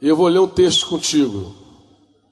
Eu 0.00 0.14
vou 0.14 0.28
ler 0.28 0.40
um 0.40 0.48
texto 0.48 0.86
contigo. 0.88 1.54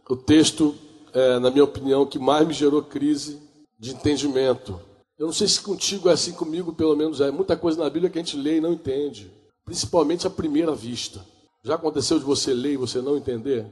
O 0.07 0.15
texto, 0.15 0.75
é, 1.15 1.39
na 1.39 1.51
minha 1.51 1.65
opinião, 1.65 2.05
que 2.05 2.19
mais 2.19 2.47
me 2.47 2.53
gerou 2.53 2.83
crise 2.83 3.41
de 3.79 3.93
entendimento. 3.93 4.79
Eu 5.19 5.27
não 5.27 5.33
sei 5.33 5.49
se 5.49 5.63
contigo 5.63 6.11
é 6.11 6.13
assim, 6.13 6.33
comigo 6.33 6.75
pelo 6.75 6.95
menos 6.95 7.23
é. 7.23 7.31
Muita 7.31 7.57
coisa 7.57 7.83
na 7.83 7.89
Bíblia 7.89 8.11
que 8.11 8.19
a 8.19 8.23
gente 8.23 8.37
lê 8.37 8.59
e 8.59 8.61
não 8.61 8.75
entende. 8.75 9.33
Principalmente 9.65 10.27
à 10.27 10.31
primeira 10.31 10.75
vista. 10.75 11.25
Já 11.63 11.77
aconteceu 11.77 12.19
de 12.19 12.25
você 12.25 12.53
ler 12.53 12.75
e 12.75 12.77
você 12.77 13.01
não 13.01 13.17
entender? 13.17 13.67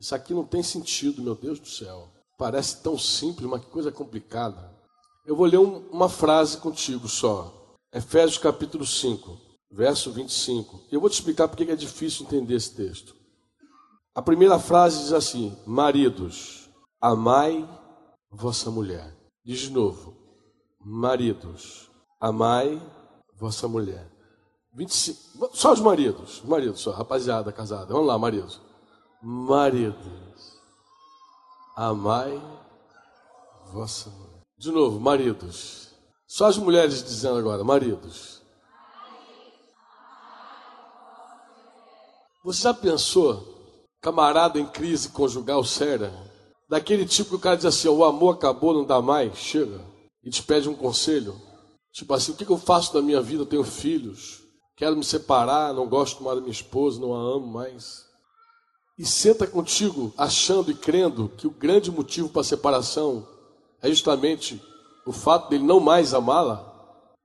Isso 0.00 0.16
aqui 0.16 0.34
não 0.34 0.44
tem 0.44 0.62
sentido, 0.62 1.22
meu 1.22 1.36
Deus 1.36 1.60
do 1.60 1.68
céu. 1.68 2.08
Parece 2.36 2.82
tão 2.82 2.98
simples, 2.98 3.48
mas 3.48 3.60
que 3.60 3.70
coisa 3.70 3.92
complicada. 3.92 4.68
Eu 5.24 5.36
vou 5.36 5.46
ler 5.46 5.58
um, 5.58 5.86
uma 5.92 6.08
frase 6.08 6.56
contigo 6.58 7.08
só. 7.08 7.76
Efésios 7.94 8.38
capítulo 8.38 8.84
5, 8.84 9.38
verso 9.72 10.12
25. 10.12 10.82
Eu 10.92 11.00
vou 11.00 11.08
te 11.08 11.14
explicar 11.14 11.48
porque 11.48 11.64
é 11.64 11.76
difícil 11.76 12.26
entender 12.26 12.54
esse 12.54 12.74
texto. 12.74 13.16
A 14.14 14.20
primeira 14.20 14.58
frase 14.58 14.98
diz 14.98 15.12
assim: 15.12 15.56
Maridos, 15.66 16.68
amai 17.00 17.66
vossa 18.30 18.70
mulher. 18.70 19.16
Diz 19.44 19.60
de 19.60 19.70
novo: 19.70 20.14
Maridos, 20.78 21.90
amai 22.20 22.80
vossa 23.34 23.66
mulher. 23.66 24.10
25, 24.74 25.50
só 25.54 25.72
os 25.72 25.80
maridos, 25.80 26.42
maridos 26.44 26.80
só, 26.80 26.92
rapaziada 26.92 27.52
casada. 27.52 27.92
Vamos 27.92 28.06
lá, 28.06 28.18
maridos. 28.18 28.60
Maridos, 29.22 30.60
amai 31.76 32.40
vossa 33.72 34.10
mulher. 34.10 34.42
De 34.58 34.70
novo, 34.70 35.00
maridos. 35.00 35.90
Só 36.26 36.46
as 36.46 36.56
mulheres 36.56 37.02
dizendo 37.02 37.38
agora, 37.38 37.62
maridos. 37.64 38.41
Você 42.44 42.62
já 42.62 42.74
pensou, 42.74 43.86
camarada 44.00 44.58
em 44.58 44.66
crise 44.66 45.10
conjugal 45.10 45.62
séria, 45.62 46.12
daquele 46.68 47.06
tipo 47.06 47.30
que 47.30 47.36
o 47.36 47.38
cara 47.38 47.54
diz 47.54 47.64
assim: 47.64 47.86
o 47.86 48.04
amor 48.04 48.34
acabou, 48.34 48.74
não 48.74 48.84
dá 48.84 49.00
mais, 49.00 49.36
chega, 49.36 49.80
e 50.24 50.28
te 50.28 50.42
pede 50.42 50.68
um 50.68 50.74
conselho? 50.74 51.40
Tipo 51.92 52.12
assim: 52.14 52.32
o 52.32 52.34
que 52.34 52.48
eu 52.50 52.58
faço 52.58 52.92
da 52.92 53.00
minha 53.00 53.22
vida? 53.22 53.42
Eu 53.42 53.46
tenho 53.46 53.62
filhos, 53.62 54.42
quero 54.76 54.96
me 54.96 55.04
separar, 55.04 55.72
não 55.72 55.88
gosto 55.88 56.24
mais 56.24 56.36
da 56.36 56.40
minha 56.40 56.52
esposa, 56.52 57.00
não 57.00 57.14
a 57.14 57.18
amo 57.18 57.46
mais. 57.46 58.06
E 58.98 59.06
senta 59.06 59.46
contigo 59.46 60.12
achando 60.18 60.72
e 60.72 60.74
crendo 60.74 61.28
que 61.38 61.46
o 61.46 61.50
grande 61.50 61.92
motivo 61.92 62.28
para 62.28 62.40
a 62.40 62.44
separação 62.44 63.26
é 63.80 63.88
justamente 63.88 64.60
o 65.06 65.12
fato 65.12 65.48
dele 65.48 65.64
não 65.64 65.78
mais 65.78 66.12
amá-la, 66.12 66.68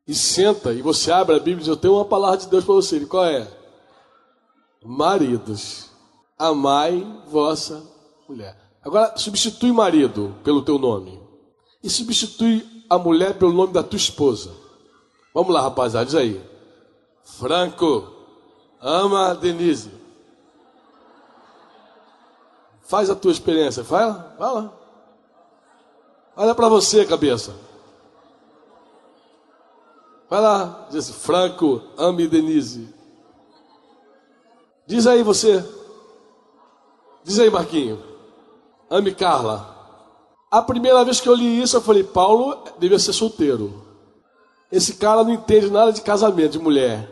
e 0.07 0.13
senta 0.13 0.73
e 0.73 0.83
você 0.83 1.11
abre 1.11 1.35
a 1.35 1.39
Bíblia 1.39 1.55
e 1.55 1.59
diz: 1.61 1.67
Eu 1.67 1.75
tenho 1.75 1.95
uma 1.95 2.05
palavra 2.05 2.37
de 2.37 2.47
Deus 2.47 2.63
para 2.63 2.75
você. 2.75 2.97
Ele, 2.97 3.07
qual 3.07 3.25
é? 3.25 3.56
Maridos, 4.89 5.89
amai 6.39 7.05
vossa 7.27 7.83
mulher. 8.25 8.57
Agora, 8.81 9.17
substitui 9.17 9.69
marido 9.73 10.33
pelo 10.45 10.61
teu 10.61 10.79
nome. 10.79 11.21
E 11.83 11.89
substitui 11.89 12.65
a 12.89 12.97
mulher 12.97 13.37
pelo 13.37 13.51
nome 13.51 13.73
da 13.73 13.83
tua 13.83 13.97
esposa. 13.97 14.49
Vamos 15.33 15.53
lá, 15.53 15.59
rapaziada, 15.59 16.05
diz 16.05 16.15
aí. 16.15 16.41
Franco, 17.21 18.07
ama 18.81 19.35
Denise. 19.35 19.91
Faz 22.83 23.09
a 23.09 23.15
tua 23.15 23.33
experiência, 23.33 23.83
vai 23.83 24.05
lá. 24.05 24.73
Olha 26.33 26.55
para 26.55 26.69
você, 26.69 27.05
cabeça. 27.05 27.53
Vai 30.29 30.39
lá, 30.39 30.87
diz 30.89 31.09
Franco, 31.09 31.83
ame 31.97 32.25
Denise. 32.25 32.95
Diz 34.87 35.05
aí 35.05 35.21
você. 35.21 35.63
Diz 37.23 37.39
aí, 37.39 37.49
Marquinho. 37.49 38.01
Ame 38.89 39.13
Carla. 39.13 39.75
A 40.49 40.61
primeira 40.61 41.03
vez 41.03 41.19
que 41.19 41.27
eu 41.27 41.35
li 41.35 41.61
isso, 41.61 41.75
eu 41.75 41.81
falei, 41.81 42.03
Paulo 42.03 42.63
devia 42.79 42.97
ser 42.97 43.13
solteiro. 43.13 43.85
Esse 44.71 44.93
cara 44.95 45.23
não 45.23 45.31
entende 45.31 45.69
nada 45.69 45.91
de 45.91 46.01
casamento, 46.01 46.53
de 46.53 46.59
mulher. 46.59 47.07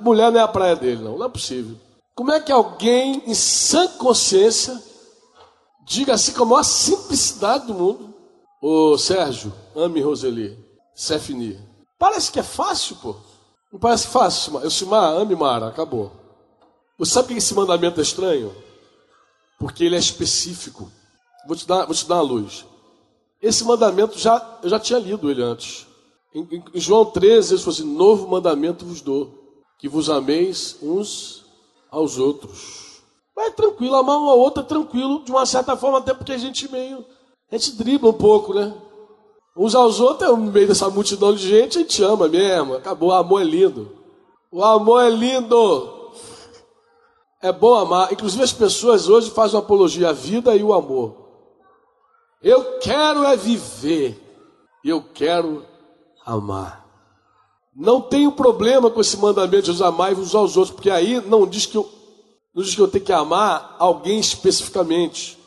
Mulher 0.00 0.30
não 0.30 0.40
é 0.40 0.42
a 0.42 0.48
praia 0.48 0.76
dele, 0.76 1.02
não. 1.02 1.18
Não 1.18 1.26
é 1.26 1.28
possível. 1.28 1.76
Como 2.14 2.30
é 2.30 2.40
que 2.40 2.52
alguém, 2.52 3.22
em 3.26 3.34
sã 3.34 3.88
consciência, 3.88 4.80
diga 5.86 6.14
assim 6.14 6.32
com 6.32 6.42
a 6.42 6.46
maior 6.46 6.62
simplicidade 6.62 7.66
do 7.66 7.74
mundo, 7.74 8.16
Ô 8.60 8.96
Sérgio, 8.96 9.52
ame 9.74 10.00
Roseli, 10.00 10.58
Sefni. 10.94 11.56
Parece 11.98 12.32
que 12.32 12.40
é 12.40 12.42
fácil, 12.42 12.96
pô. 12.96 13.14
Não 13.72 13.78
parece 13.78 14.08
fácil. 14.08 14.58
Eu 14.58 14.70
Simar, 14.70 15.12
ame 15.12 15.36
Mara, 15.36 15.68
acabou. 15.68 16.10
Você 16.98 17.12
sabe 17.12 17.28
que 17.28 17.34
esse 17.34 17.54
mandamento 17.54 18.00
é 18.00 18.02
estranho? 18.02 18.54
Porque 19.58 19.84
ele 19.84 19.96
é 19.96 19.98
específico. 19.98 20.90
Vou 21.46 21.56
te 21.56 21.66
dar, 21.66 21.84
vou 21.86 21.94
te 21.94 22.06
dar 22.06 22.16
uma 22.16 22.22
luz. 22.22 22.64
Esse 23.40 23.64
mandamento 23.64 24.18
já, 24.18 24.58
eu 24.62 24.68
já 24.68 24.80
tinha 24.80 24.98
lido 24.98 25.30
ele 25.30 25.42
antes. 25.42 25.86
Em, 26.34 26.64
em 26.74 26.80
João 26.80 27.04
13, 27.04 27.54
ele 27.54 27.62
falou 27.62 27.74
assim: 27.74 27.96
Novo 27.96 28.28
mandamento 28.28 28.84
vos 28.84 29.00
dou, 29.00 29.32
que 29.78 29.88
vos 29.88 30.10
ameis 30.10 30.76
uns 30.82 31.44
aos 31.90 32.18
outros. 32.18 33.02
Mas 33.36 33.48
é 33.48 33.50
tranquilo, 33.50 33.96
amar 33.96 34.18
uma 34.18 34.34
outra 34.34 34.62
é 34.62 34.66
tranquilo, 34.66 35.22
de 35.22 35.30
uma 35.30 35.44
certa 35.44 35.76
forma, 35.76 35.98
até 35.98 36.14
porque 36.14 36.32
a 36.32 36.38
gente 36.38 36.70
meio 36.70 37.04
a 37.50 37.56
gente 37.56 37.76
dribla 37.76 38.10
um 38.10 38.14
pouco, 38.14 38.52
né? 38.52 38.74
Uns 39.56 39.74
aos 39.74 40.00
outros, 40.00 40.28
no 40.30 40.36
meio 40.36 40.66
dessa 40.66 40.90
multidão 40.90 41.32
de 41.32 41.48
gente, 41.48 41.78
a 41.78 41.80
gente 41.80 42.02
ama 42.02 42.28
mesmo. 42.28 42.74
Acabou, 42.74 43.10
o 43.10 43.12
amor 43.12 43.40
é 43.40 43.44
lindo. 43.44 43.90
O 44.50 44.62
amor 44.62 45.02
é 45.02 45.10
lindo. 45.10 45.95
É 47.42 47.52
bom 47.52 47.74
amar. 47.74 48.12
Inclusive 48.12 48.42
as 48.42 48.52
pessoas 48.52 49.08
hoje 49.08 49.30
fazem 49.30 49.58
apologia 49.58 50.10
à 50.10 50.12
vida 50.12 50.54
e 50.54 50.62
o 50.62 50.72
amor. 50.72 51.26
Eu 52.42 52.78
quero 52.78 53.24
é 53.24 53.36
viver. 53.36 54.20
Eu 54.84 55.02
quero 55.02 55.64
amar. 56.24 56.86
Não 57.74 58.00
tenho 58.00 58.32
problema 58.32 58.90
com 58.90 59.00
esse 59.00 59.16
mandamento 59.18 59.72
de 59.72 59.82
amar 59.82 60.14
uns 60.14 60.34
aos 60.34 60.56
outros, 60.56 60.74
porque 60.74 60.90
aí 60.90 61.20
não 61.26 61.46
diz 61.46 61.66
que 61.66 61.76
eu, 61.76 61.88
não 62.54 62.62
diz 62.62 62.74
que 62.74 62.80
eu 62.80 62.88
tenho 62.88 63.04
que 63.04 63.12
amar 63.12 63.76
alguém 63.78 64.18
especificamente. 64.18 65.38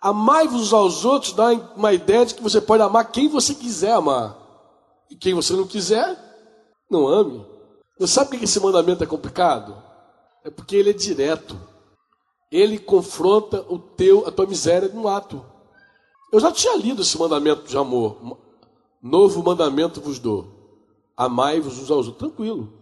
Amai-vos 0.00 0.72
aos 0.72 1.04
outros 1.04 1.32
dá 1.32 1.52
uma 1.76 1.92
ideia 1.92 2.26
de 2.26 2.34
que 2.34 2.42
você 2.42 2.60
pode 2.60 2.82
amar 2.82 3.10
quem 3.10 3.28
você 3.28 3.54
quiser 3.54 3.92
amar. 3.92 4.36
E 5.10 5.14
quem 5.14 5.34
você 5.34 5.52
não 5.52 5.66
quiser, 5.66 6.18
não 6.90 7.06
ame. 7.06 7.46
Você 7.98 8.12
sabe 8.12 8.30
por 8.30 8.38
que 8.38 8.44
esse 8.44 8.60
mandamento 8.60 9.04
é 9.04 9.06
complicado? 9.06 9.76
É 10.46 10.50
porque 10.50 10.76
ele 10.76 10.90
é 10.90 10.92
direto. 10.92 11.58
Ele 12.50 12.78
confronta 12.78 13.66
o 13.68 13.78
teu, 13.78 14.26
a 14.26 14.30
tua 14.30 14.46
miséria 14.46 14.88
no 14.88 15.08
ato. 15.08 15.44
Eu 16.32 16.40
já 16.40 16.52
tinha 16.52 16.76
lido 16.76 17.02
esse 17.02 17.18
mandamento 17.18 17.64
de 17.64 17.76
amor. 17.76 18.38
Novo 19.02 19.42
mandamento 19.42 20.00
vos 20.00 20.18
dou. 20.18 20.46
Amai-vos 21.16 21.78
uns 21.78 21.90
aos 21.90 22.06
outros. 22.06 22.28
Tranquilo. 22.28 22.72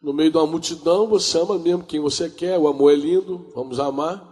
No 0.00 0.14
meio 0.14 0.30
de 0.30 0.38
uma 0.38 0.46
multidão, 0.46 1.08
você 1.08 1.38
ama 1.38 1.58
mesmo 1.58 1.84
quem 1.84 2.00
você 2.00 2.30
quer. 2.30 2.56
O 2.58 2.68
amor 2.68 2.92
é 2.92 2.96
lindo. 2.96 3.50
Vamos 3.54 3.80
amar 3.80 4.28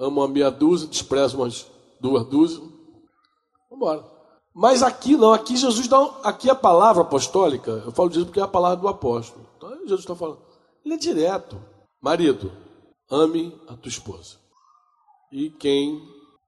amo 0.00 0.22
uma 0.22 0.28
meia 0.28 0.50
dúzia, 0.50 0.88
desprezo 0.88 1.36
umas 1.36 1.66
duas 2.00 2.24
dúzias. 2.26 2.60
Vamos 2.60 2.72
embora. 3.72 4.04
Mas 4.52 4.82
aqui 4.82 5.16
não, 5.16 5.32
aqui 5.32 5.56
Jesus 5.56 5.86
dá. 5.86 6.00
Um, 6.00 6.10
aqui 6.24 6.50
a 6.50 6.54
palavra 6.54 7.02
apostólica, 7.02 7.82
eu 7.84 7.92
falo 7.92 8.08
disso 8.08 8.24
porque 8.24 8.40
é 8.40 8.42
a 8.42 8.48
palavra 8.48 8.78
do 8.78 8.88
apóstolo. 8.88 9.46
Então 9.56 9.70
Jesus 9.82 10.00
está 10.00 10.16
falando. 10.16 10.40
Ele 10.84 10.94
é 10.94 10.98
direto. 10.98 11.60
Marido, 12.00 12.52
ame 13.10 13.54
a 13.68 13.76
tua 13.76 13.88
esposa. 13.88 14.36
E 15.32 15.50
quem 15.50 16.00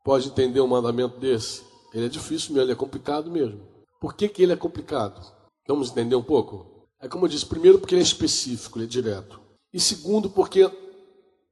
pode 0.05 0.29
entender 0.29 0.61
um 0.61 0.67
mandamento 0.67 1.19
desse? 1.19 1.63
Ele 1.93 2.07
é 2.07 2.09
difícil 2.09 2.55
mesmo, 2.55 2.65
ele 2.65 2.73
é 2.73 2.77
complicado 2.77 3.31
mesmo. 3.31 3.61
Por 4.01 4.15
que, 4.15 4.29
que 4.29 4.43
ele 4.43 4.53
é 4.53 4.57
complicado? 4.57 5.21
Vamos 5.69 5.91
entender 5.91 6.17
um 6.17 6.23
pouco? 6.23 6.89
É 7.01 7.09
como 7.09 7.25
eu 7.25 7.29
disse, 7.29 7.47
primeiro 7.47 7.79
porque 7.79 7.95
ele 7.95 8.03
é 8.03 8.05
específico, 8.05 8.79
ele 8.79 8.87
é 8.87 8.89
direto. 8.89 9.41
E 9.73 9.79
segundo, 9.79 10.31
porque 10.31 10.71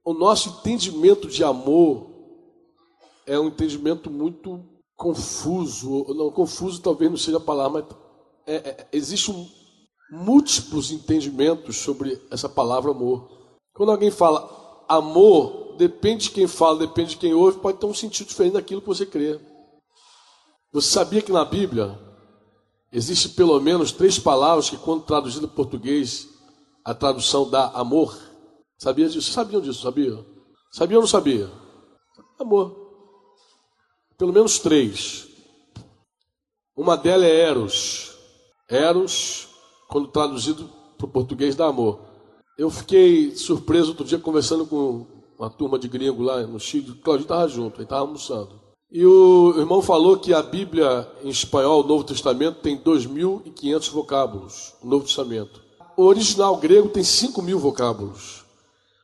o 0.05 0.15
nosso 0.15 0.49
entendimento 0.49 1.29
de 1.29 1.45
amor 1.45 2.11
é 3.27 3.39
um 3.39 3.49
entendimento 3.49 4.11
muito 4.11 4.65
confuso. 4.97 6.07
Não, 6.15 6.31
confuso 6.31 6.83
talvez 6.83 7.11
não 7.11 7.19
seja 7.19 7.37
a 7.37 7.41
palavra, 7.41 7.83
mas 7.83 7.97
é, 8.47 8.57
é, 8.57 8.89
existe 8.93 9.31
um, 9.31 9.49
múltiplos 10.11 10.91
entendimentos 10.91 11.77
sobre 11.77 12.21
essa 12.31 12.49
palavra 12.49 12.91
amor. 12.91 13.31
Quando 13.73 13.93
alguém 13.93 14.11
fala 14.11 14.85
amor, 14.89 15.77
depende 15.77 16.25
de 16.25 16.31
quem 16.31 16.47
fala, 16.47 16.79
depende 16.79 17.11
de 17.11 17.17
quem 17.17 17.33
ouve, 17.33 17.61
pode 17.61 17.79
ter 17.79 17.87
um 17.87 17.95
sentido 17.95 18.27
diferente 18.27 18.55
daquilo 18.55 18.81
que 18.81 18.89
você 18.89 19.07
crê. 19.07 19.41
Você 20.73 20.89
sabia 20.89 21.23
que 21.23 21.33
na 21.33 21.45
Bíblia 21.45 21.99
existe 22.93 23.31
pelo 23.31 23.59
menos 23.61 23.93
três 23.93 24.19
palavras 24.19 24.69
que, 24.69 24.77
quando 24.77 25.05
traduzido 25.05 25.47
em 25.47 25.51
português, 25.51 26.29
a 26.85 26.93
tradução 26.93 27.49
dá 27.49 27.69
amor? 27.71 28.17
Sabia 28.79 29.09
disso? 29.09 29.33
Sabiam 29.33 29.61
disso, 29.61 29.83
sabia? 29.83 30.25
Sabia 30.73 30.97
ou 30.97 31.03
não 31.03 31.09
sabia? 31.09 31.51
Amor. 32.39 32.77
Pelo 34.17 34.33
menos 34.33 34.59
três. 34.59 35.29
Uma 36.77 36.97
delas 36.97 37.29
é 37.29 37.41
Eros. 37.41 38.19
Eros, 38.69 39.49
quando 39.91 40.09
traduzido 40.09 40.69
para 40.97 41.07
o 41.07 41.11
português, 41.11 41.55
dá 41.57 41.67
amor. 41.67 42.01
Eu 42.59 42.71
fiquei 42.71 43.35
surpreso 43.35 43.91
outro 43.91 44.05
dia 44.05 44.19
conversando 44.19 44.67
com 44.67 45.07
uma 45.39 45.49
turma 45.49 45.79
de 45.79 45.89
gringo 45.89 46.23
lá 46.23 46.43
no 46.43 46.61
Chile. 46.61 46.91
O 46.91 46.97
Claudinho 46.97 47.25
estava 47.25 47.49
junto, 47.49 47.77
ele 47.77 47.85
estava 47.85 48.03
almoçando. 48.03 48.61
E 48.93 49.05
o 49.07 49.55
irmão 49.57 49.81
falou 49.81 50.19
que 50.19 50.35
a 50.35 50.43
Bíblia 50.43 51.09
em 51.23 51.29
espanhol, 51.29 51.83
o 51.83 51.87
Novo 51.87 52.05
Testamento, 52.05 52.61
tem 52.61 52.77
2.500 52.77 53.91
vocábulos. 53.91 54.75
O 54.83 54.87
Novo 54.87 55.05
Testamento. 55.05 55.63
O 55.97 56.05
original 56.05 56.57
grego 56.57 56.89
tem 56.89 57.05
5 57.05 57.41
mil 57.41 57.59
vocábulos. 57.59 58.45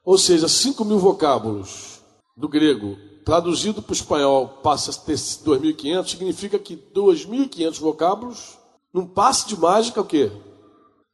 Ou 0.05 0.19
seja, 0.19 0.49
5 0.49 0.85
mil 0.85 0.99
vocábulos 0.99 2.01
do 2.37 2.49
grego 2.49 2.97
traduzido 3.25 3.83
para 3.83 3.91
o 3.91 3.95
espanhol 3.95 4.49
passa 4.63 4.93
a 4.93 4.95
ter 4.95 5.15
2.500, 5.15 6.09
significa 6.09 6.59
que 6.59 6.77
2.500 6.77 7.81
vocábulos, 7.81 8.59
num 8.95 9.05
passe 9.05 9.49
de 9.49 9.59
mágica, 9.59 10.01
o 10.01 10.05
quê? 10.05 10.31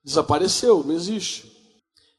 Desapareceu, 0.04 0.82
não 0.84 0.94
existe. 0.94 1.52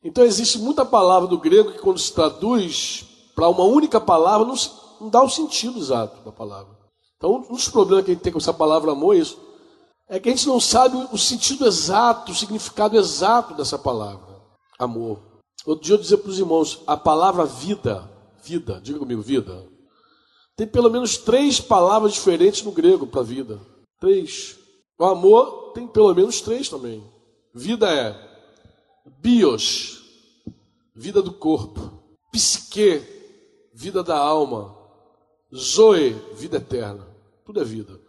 Então 0.04 0.24
existe 0.24 0.60
muita 0.60 0.86
palavra 0.86 1.28
do 1.28 1.38
grego 1.38 1.72
que 1.72 1.80
quando 1.80 2.00
se 2.00 2.12
traduz 2.14 3.06
para 3.36 3.50
uma 3.50 3.64
única 3.64 4.00
palavra 4.00 4.46
não, 4.46 4.56
não, 5.00 5.10
dá 5.10 5.24
o 5.24 5.30
sentido 5.30 5.80
exato 5.80 6.24
da 6.24 6.32
palavra. 6.32 6.78
Então 7.18 7.36
um 7.36 7.54
dos 7.54 7.70
problemas 7.70 8.06
que 8.06 8.12
a 8.12 8.14
gente 8.14 8.24
tem 8.24 8.34
com 8.34 8.40
essa 8.40 8.54
palavra 8.54 8.92
amor 8.92 9.16
é 9.16 9.20
isso. 9.20 9.38
É 10.10 10.20
que 10.20 10.30
a 10.30 10.36
gente 10.36 10.48
não 10.48 10.60
sabe 10.60 10.98
o 11.12 11.18
sentido 11.18 11.66
exato, 11.66 12.32
o 12.32 12.36
significado 12.36 12.98
exato 12.98 13.54
dessa 13.54 13.80
palavra. 13.80 14.42
Amor. 14.78 15.20
Outro 15.66 15.86
dia 15.86 15.96
eu 15.96 16.00
dizia 16.00 16.18
para 16.18 16.30
os 16.30 16.40
irmãos, 16.40 16.82
a 16.86 16.98
palavra 16.98 17.46
vida, 17.46 18.10
vida, 18.44 18.82
diga 18.82 19.00
comigo, 19.00 19.22
vida. 19.22 19.66
Tem 20.58 20.68
pelo 20.68 20.90
menos 20.90 21.18
três 21.18 21.60
palavras 21.60 22.14
diferentes 22.14 22.64
no 22.64 22.72
grego 22.72 23.08
para 23.08 23.24
vida. 23.24 23.60
Três. 24.00 24.58
O 25.00 25.06
amor 25.06 25.72
tem 25.74 25.88
pelo 25.88 26.14
menos 26.14 26.42
três 26.42 26.68
também. 26.68 27.13
Vida 27.54 27.94
é 27.94 28.16
bios, 29.20 30.02
vida 30.96 31.22
do 31.22 31.32
corpo, 31.32 32.04
psique, 32.32 33.02
vida 33.72 34.02
da 34.02 34.18
alma, 34.18 34.76
zoe, 35.54 36.14
vida 36.34 36.58
eterna. 36.58 37.08
Tudo 37.46 37.62
é 37.62 37.64
vida. 37.64 38.00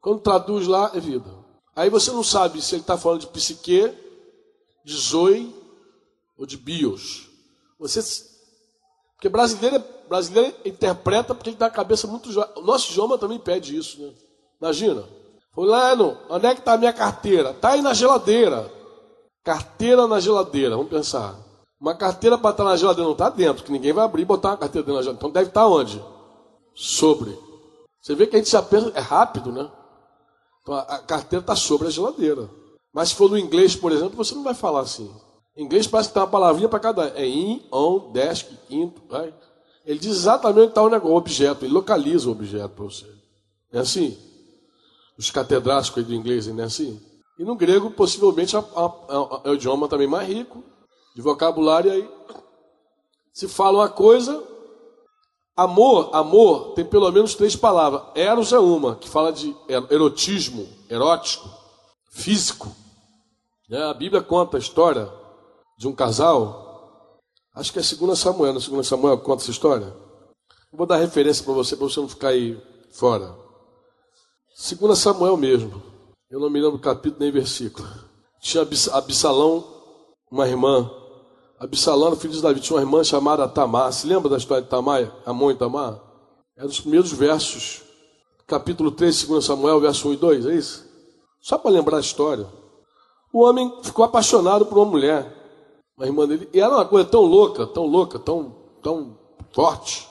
Quando 0.00 0.20
traduz 0.20 0.68
lá, 0.68 0.92
é 0.94 1.00
vida. 1.00 1.28
Aí 1.74 1.90
você 1.90 2.12
não 2.12 2.22
sabe 2.22 2.62
se 2.62 2.76
ele 2.76 2.82
está 2.82 2.96
falando 2.96 3.22
de 3.22 3.26
psique, 3.26 3.92
de 4.84 4.94
zoe 4.94 5.52
ou 6.38 6.46
de 6.46 6.56
bios. 6.56 7.28
Você, 7.80 8.00
porque 9.14 9.28
brasileiro, 9.28 9.82
brasileiro 10.08 10.54
interpreta 10.64 11.34
porque 11.34 11.50
ele 11.50 11.56
dá 11.56 11.66
a 11.66 11.70
cabeça 11.70 12.06
muito. 12.06 12.30
O 12.56 12.62
nosso 12.62 12.92
idioma 12.92 13.18
também 13.18 13.38
pede 13.40 13.76
isso, 13.76 14.00
né? 14.00 14.12
Imagina. 14.60 15.04
Fulano, 15.52 16.16
onde 16.30 16.46
é 16.46 16.54
que 16.54 16.60
está 16.60 16.74
a 16.74 16.78
minha 16.78 16.92
carteira? 16.92 17.50
Está 17.50 17.70
aí 17.70 17.82
na 17.82 17.94
geladeira. 17.94 18.81
Carteira 19.44 20.06
na 20.06 20.20
geladeira, 20.20 20.76
vamos 20.76 20.90
pensar. 20.90 21.36
Uma 21.80 21.96
carteira 21.96 22.38
para 22.38 22.50
estar 22.50 22.64
na 22.64 22.76
geladeira 22.76 23.04
não 23.04 23.12
está 23.12 23.28
dentro, 23.28 23.64
que 23.64 23.72
ninguém 23.72 23.92
vai 23.92 24.04
abrir 24.04 24.22
e 24.22 24.24
botar 24.24 24.50
uma 24.50 24.56
carteira 24.56 24.86
dentro 24.86 24.98
da 24.98 25.02
geladeira. 25.02 25.18
Então 25.18 25.30
deve 25.30 25.48
estar 25.48 25.66
onde? 25.66 26.02
Sobre. 26.74 27.36
Você 28.00 28.14
vê 28.14 28.26
que 28.26 28.36
a 28.36 28.38
gente 28.38 28.50
já 28.50 28.62
pensa, 28.62 28.92
é 28.94 29.00
rápido, 29.00 29.50
né? 29.50 29.68
Então 30.62 30.74
a, 30.74 30.98
carteira 30.98 31.42
está 31.42 31.56
sobre 31.56 31.88
a 31.88 31.90
geladeira. 31.90 32.48
Mas 32.92 33.08
se 33.08 33.14
for 33.16 33.28
no 33.28 33.38
inglês, 33.38 33.74
por 33.74 33.90
exemplo, 33.90 34.16
você 34.16 34.34
não 34.34 34.44
vai 34.44 34.54
falar 34.54 34.80
assim. 34.80 35.10
Em 35.56 35.64
inglês 35.64 35.86
parece 35.86 36.10
que 36.10 36.14
tem 36.14 36.22
uma 36.22 36.28
palavrinha 36.28 36.68
para 36.68 36.78
cada. 36.78 37.08
É 37.08 37.26
in, 37.26 37.66
on, 37.72 38.12
desk, 38.12 38.48
into. 38.70 39.02
Vai. 39.08 39.34
Ele 39.84 39.98
diz 39.98 40.12
exatamente 40.12 40.78
onde 40.78 40.96
está 40.96 41.08
o 41.08 41.16
objeto. 41.16 41.64
Ele 41.64 41.74
localiza 41.74 42.28
o 42.28 42.32
objeto 42.32 42.68
para 42.70 42.84
você. 42.84 43.06
É 43.72 43.80
assim? 43.80 44.16
Os 45.18 45.30
catedráticos 45.30 46.04
do 46.04 46.14
inglês, 46.14 46.46
não 46.46 46.62
é 46.62 46.66
assim? 46.66 47.00
E 47.38 47.44
no 47.44 47.56
grego, 47.56 47.90
possivelmente, 47.90 48.56
é, 48.56 48.58
é, 48.58 48.62
é 49.44 49.50
o 49.50 49.54
idioma 49.54 49.88
também 49.88 50.06
mais 50.06 50.28
rico 50.28 50.62
de 51.14 51.22
vocabulário. 51.22 51.90
Aí 51.90 52.08
se 53.32 53.48
fala 53.48 53.78
uma 53.78 53.88
coisa, 53.88 54.42
amor, 55.56 56.10
amor 56.12 56.74
tem 56.74 56.84
pelo 56.84 57.10
menos 57.10 57.34
três 57.34 57.56
palavras. 57.56 58.02
Eros 58.14 58.52
é 58.52 58.58
uma, 58.58 58.96
que 58.96 59.08
fala 59.08 59.32
de 59.32 59.56
erotismo, 59.90 60.68
erótico, 60.88 61.48
físico. 62.10 62.70
Né? 63.68 63.82
A 63.82 63.94
Bíblia 63.94 64.22
conta 64.22 64.56
a 64.56 64.60
história 64.60 65.10
de 65.78 65.88
um 65.88 65.94
casal, 65.94 67.18
acho 67.54 67.72
que 67.72 67.78
é 67.78 67.82
2 67.82 68.18
Samuel, 68.18 68.52
no 68.52 68.60
2 68.60 68.86
Samuel 68.86 69.18
conta 69.18 69.42
essa 69.42 69.50
história. 69.50 69.96
Vou 70.70 70.86
dar 70.86 70.96
referência 70.96 71.44
para 71.44 71.52
você, 71.54 71.76
para 71.76 71.86
você 71.86 72.00
não 72.00 72.08
ficar 72.08 72.28
aí 72.28 72.60
fora. 72.92 73.34
2 74.78 74.98
Samuel 74.98 75.36
mesmo. 75.36 75.91
Eu 76.32 76.40
não 76.40 76.48
me 76.48 76.58
lembro 76.58 76.78
capítulo 76.78 77.20
nem 77.20 77.30
versículo. 77.30 77.86
Tinha 78.40 78.66
Absalão, 78.92 79.62
uma 80.30 80.48
irmã. 80.48 80.90
Absalão 81.60 82.06
era 82.06 82.16
filho 82.16 82.32
de 82.32 82.40
Davi. 82.40 82.58
Tinha 82.58 82.78
uma 82.78 82.82
irmã 82.82 83.04
chamada 83.04 83.46
Tamar. 83.46 83.92
Se 83.92 84.06
lembra 84.06 84.30
da 84.30 84.38
história 84.38 84.62
de 84.62 84.68
Tamar? 84.70 85.14
Amon 85.26 85.50
e 85.50 85.54
Tamar? 85.54 86.00
É 86.56 86.62
dos 86.62 86.80
primeiros 86.80 87.12
versos. 87.12 87.82
Capítulo 88.46 88.90
3, 88.90 89.24
2 89.24 89.44
Samuel, 89.44 89.78
verso 89.78 90.08
1 90.08 90.12
e 90.14 90.16
2, 90.16 90.46
é 90.46 90.54
isso? 90.54 90.88
Só 91.38 91.58
para 91.58 91.70
lembrar 91.70 91.98
a 91.98 92.00
história. 92.00 92.46
O 93.30 93.42
homem 93.42 93.70
ficou 93.82 94.02
apaixonado 94.02 94.64
por 94.64 94.78
uma 94.78 94.90
mulher. 94.90 95.30
Uma 95.98 96.06
irmã 96.06 96.26
dele. 96.26 96.48
E 96.50 96.60
era 96.60 96.74
uma 96.74 96.86
coisa 96.86 97.06
tão 97.06 97.24
louca, 97.24 97.66
tão 97.66 97.84
louca, 97.84 98.18
tão, 98.18 98.56
tão 98.82 99.18
forte. 99.52 100.08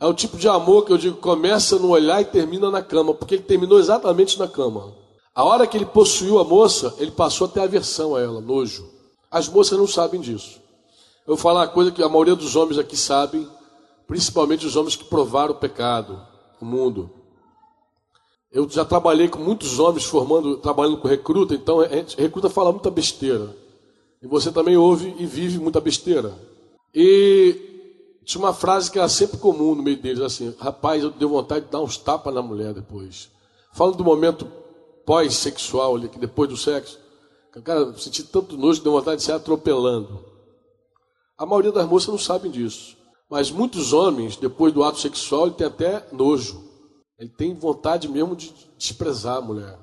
É 0.00 0.06
o 0.06 0.12
tipo 0.12 0.36
de 0.36 0.48
amor 0.48 0.84
que 0.84 0.92
eu 0.92 0.98
digo, 0.98 1.18
começa 1.18 1.78
no 1.78 1.90
olhar 1.90 2.20
e 2.20 2.24
termina 2.24 2.68
na 2.68 2.82
cama, 2.82 3.14
porque 3.14 3.36
ele 3.36 3.44
terminou 3.44 3.78
exatamente 3.78 4.36
na 4.40 4.48
cama. 4.48 5.01
A 5.34 5.44
hora 5.44 5.66
que 5.66 5.76
ele 5.76 5.86
possuiu 5.86 6.38
a 6.38 6.44
moça, 6.44 6.94
ele 6.98 7.10
passou 7.10 7.46
a 7.46 7.50
ter 7.50 7.60
aversão 7.60 8.14
a 8.14 8.20
ela, 8.20 8.40
nojo. 8.40 8.86
As 9.30 9.48
moças 9.48 9.78
não 9.78 9.86
sabem 9.86 10.20
disso. 10.20 10.60
Eu 11.26 11.34
vou 11.34 11.36
falar 11.36 11.60
uma 11.60 11.68
coisa 11.68 11.90
que 11.90 12.02
a 12.02 12.08
maioria 12.08 12.36
dos 12.36 12.54
homens 12.54 12.78
aqui 12.78 12.96
sabem, 12.96 13.48
principalmente 14.06 14.66
os 14.66 14.76
homens 14.76 14.94
que 14.94 15.04
provaram 15.04 15.52
o 15.52 15.58
pecado, 15.58 16.20
o 16.60 16.66
mundo. 16.66 17.10
Eu 18.50 18.68
já 18.68 18.84
trabalhei 18.84 19.28
com 19.28 19.38
muitos 19.38 19.78
homens 19.78 20.04
formando, 20.04 20.58
trabalhando 20.58 20.98
com 20.98 21.08
recruta, 21.08 21.54
então 21.54 21.80
a 21.80 21.88
gente, 21.88 22.20
recruta 22.20 22.50
fala 22.50 22.70
muita 22.70 22.90
besteira. 22.90 23.56
E 24.20 24.26
você 24.26 24.52
também 24.52 24.76
ouve 24.76 25.14
e 25.18 25.24
vive 25.24 25.58
muita 25.58 25.80
besteira. 25.80 26.34
E 26.94 28.20
tinha 28.26 28.44
uma 28.44 28.52
frase 28.52 28.90
que 28.90 28.98
era 28.98 29.08
sempre 29.08 29.38
comum 29.38 29.74
no 29.74 29.82
meio 29.82 29.96
deles, 29.96 30.20
assim, 30.20 30.54
rapaz, 30.58 31.02
eu 31.02 31.10
deu 31.10 31.30
vontade 31.30 31.64
de 31.64 31.70
dar 31.70 31.80
uns 31.80 31.96
tapas 31.96 32.34
na 32.34 32.42
mulher 32.42 32.74
depois. 32.74 33.30
Fala 33.72 33.92
do 33.92 34.04
momento 34.04 34.46
pós-sexual 35.12 35.94
ali, 35.94 36.08
que 36.08 36.18
depois 36.18 36.48
do 36.48 36.56
sexo, 36.56 36.98
cara, 37.62 37.94
senti 37.98 38.24
tanto 38.24 38.56
nojo 38.56 38.78
que 38.80 38.84
deu 38.84 38.94
vontade 38.94 39.18
de 39.18 39.24
sair 39.24 39.34
atropelando. 39.34 40.24
A 41.36 41.44
maioria 41.44 41.70
das 41.70 41.86
moças 41.86 42.08
não 42.08 42.16
sabem 42.16 42.50
disso. 42.50 42.96
Mas 43.28 43.50
muitos 43.50 43.92
homens, 43.92 44.38
depois 44.38 44.72
do 44.72 44.82
ato 44.82 44.98
sexual, 44.98 45.48
ele 45.48 45.54
tem 45.56 45.66
até 45.66 46.06
nojo. 46.12 46.64
Ele 47.18 47.28
tem 47.28 47.54
vontade 47.54 48.08
mesmo 48.08 48.34
de 48.34 48.54
desprezar 48.78 49.36
a 49.36 49.40
mulher, 49.42 49.78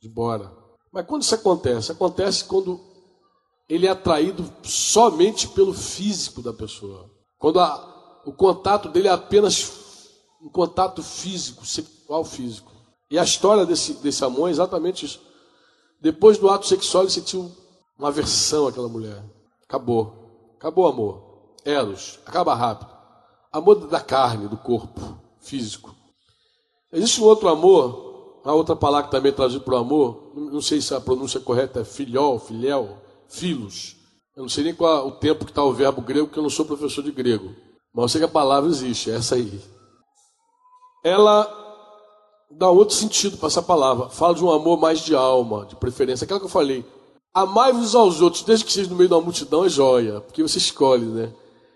de 0.00 0.06
ir 0.06 0.10
embora. 0.12 0.56
Mas 0.92 1.06
quando 1.06 1.22
isso 1.22 1.34
acontece? 1.34 1.90
Acontece 1.90 2.44
quando 2.44 2.78
ele 3.68 3.88
é 3.88 3.90
atraído 3.90 4.48
somente 4.62 5.48
pelo 5.48 5.74
físico 5.74 6.40
da 6.40 6.52
pessoa. 6.52 7.10
Quando 7.36 7.58
a, 7.58 8.22
o 8.24 8.32
contato 8.32 8.88
dele 8.90 9.08
é 9.08 9.12
apenas 9.12 9.72
um 10.40 10.48
contato 10.48 11.02
físico, 11.02 11.66
sexual 11.66 12.24
físico. 12.24 12.71
E 13.12 13.18
a 13.18 13.22
história 13.22 13.66
desse, 13.66 13.92
desse 13.92 14.24
amor 14.24 14.48
é 14.48 14.52
exatamente 14.52 15.04
isso. 15.04 15.20
Depois 16.00 16.38
do 16.38 16.48
ato 16.48 16.66
sexual, 16.66 17.04
ele 17.04 17.12
sentiu 17.12 17.52
uma 17.98 18.08
aversão 18.08 18.66
àquela 18.66 18.88
mulher. 18.88 19.22
Acabou. 19.64 20.54
Acabou 20.56 20.86
o 20.86 20.88
amor. 20.88 21.54
Eros. 21.62 22.18
Acaba 22.24 22.54
rápido. 22.54 22.90
Amor 23.52 23.86
da 23.86 24.00
carne, 24.00 24.48
do 24.48 24.56
corpo, 24.56 24.98
físico. 25.42 25.94
Existe 26.90 27.20
um 27.20 27.24
outro 27.24 27.50
amor, 27.50 28.40
a 28.46 28.54
outra 28.54 28.74
palavra 28.74 29.08
que 29.08 29.10
também 29.10 29.30
é 29.30 29.34
traduzida 29.34 29.62
para 29.62 29.74
o 29.74 29.78
amor, 29.78 30.32
não 30.34 30.62
sei 30.62 30.80
se 30.80 30.94
a 30.94 31.00
pronúncia 31.00 31.38
correta 31.38 31.80
é 31.80 31.84
filiol, 31.84 32.38
filiel, 32.38 32.96
filos. 33.28 33.94
Eu 34.34 34.44
não 34.44 34.48
sei 34.48 34.64
nem 34.64 34.74
qual 34.74 34.96
é 34.96 35.02
o 35.02 35.12
tempo 35.12 35.44
que 35.44 35.50
está 35.50 35.62
o 35.62 35.74
verbo 35.74 36.00
grego, 36.00 36.28
porque 36.28 36.38
eu 36.38 36.42
não 36.42 36.48
sou 36.48 36.64
professor 36.64 37.04
de 37.04 37.12
grego. 37.12 37.54
Mas 37.92 38.04
eu 38.04 38.08
sei 38.08 38.20
que 38.22 38.24
a 38.24 38.28
palavra 38.28 38.70
existe, 38.70 39.10
é 39.10 39.16
essa 39.16 39.34
aí. 39.34 39.60
Ela 41.04 41.61
dá 42.58 42.70
outro 42.70 42.94
sentido 42.94 43.36
para 43.36 43.48
essa 43.48 43.62
palavra. 43.62 44.08
Fala 44.08 44.34
de 44.34 44.44
um 44.44 44.50
amor 44.50 44.78
mais 44.78 45.00
de 45.00 45.14
alma, 45.14 45.66
de 45.66 45.76
preferência. 45.76 46.24
Aquela 46.24 46.40
que 46.40 46.46
eu 46.46 46.50
falei. 46.50 46.84
Amai-vos 47.34 47.94
aos 47.94 48.20
outros, 48.20 48.42
desde 48.42 48.64
que 48.64 48.72
seja 48.72 48.90
no 48.90 48.96
meio 48.96 49.08
de 49.08 49.14
uma 49.14 49.22
multidão, 49.22 49.64
é 49.64 49.68
joia. 49.68 50.20
Porque 50.20 50.42
você 50.42 50.58
escolhe, 50.58 51.06
né? 51.06 51.32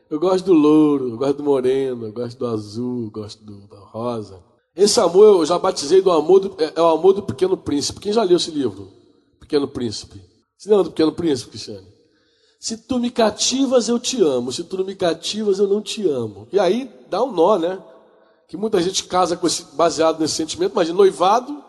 Eu 0.08 0.20
gosto 0.20 0.44
do 0.44 0.52
louro, 0.52 1.08
eu 1.08 1.16
gosto 1.16 1.38
do 1.38 1.42
moreno, 1.42 2.06
eu 2.06 2.12
gosto 2.12 2.38
do 2.38 2.46
azul, 2.46 3.04
eu 3.04 3.10
gosto 3.10 3.42
do, 3.44 3.66
da 3.66 3.78
rosa. 3.78 4.40
Esse 4.76 5.00
amor 5.00 5.40
eu 5.40 5.46
já 5.46 5.58
batizei 5.58 6.02
do 6.02 6.10
amor 6.12 6.40
do, 6.40 6.62
é, 6.62 6.72
é, 6.76 6.80
o 6.80 6.88
amor 6.88 7.14
do 7.14 7.22
Pequeno 7.22 7.56
Príncipe. 7.56 7.98
Quem 7.98 8.12
já 8.12 8.22
leu 8.22 8.36
esse 8.36 8.50
livro? 8.50 8.88
Pequeno 9.40 9.66
Príncipe. 9.66 10.20
Você 10.56 10.68
lembra 10.68 10.84
do 10.84 10.90
Pequeno 10.90 11.12
Príncipe, 11.12 11.50
Cristiane? 11.50 11.86
Se 12.60 12.76
tu 12.76 12.98
me 12.98 13.10
cativas, 13.10 13.88
eu 13.88 13.98
te 13.98 14.20
amo. 14.20 14.52
Se 14.52 14.62
tu 14.64 14.76
não 14.76 14.84
me 14.84 14.94
cativas, 14.94 15.58
eu 15.58 15.66
não 15.66 15.80
te 15.80 16.06
amo. 16.06 16.46
E 16.52 16.58
aí 16.58 16.90
dá 17.08 17.22
um 17.22 17.32
nó, 17.32 17.58
né? 17.58 17.78
Que 18.48 18.56
muita 18.56 18.80
gente 18.80 19.04
casa 19.04 19.38
esse, 19.42 19.74
baseado 19.74 20.20
nesse 20.20 20.34
sentimento, 20.34 20.72
mas 20.74 20.86
de 20.86 20.92
noivado, 20.92 21.62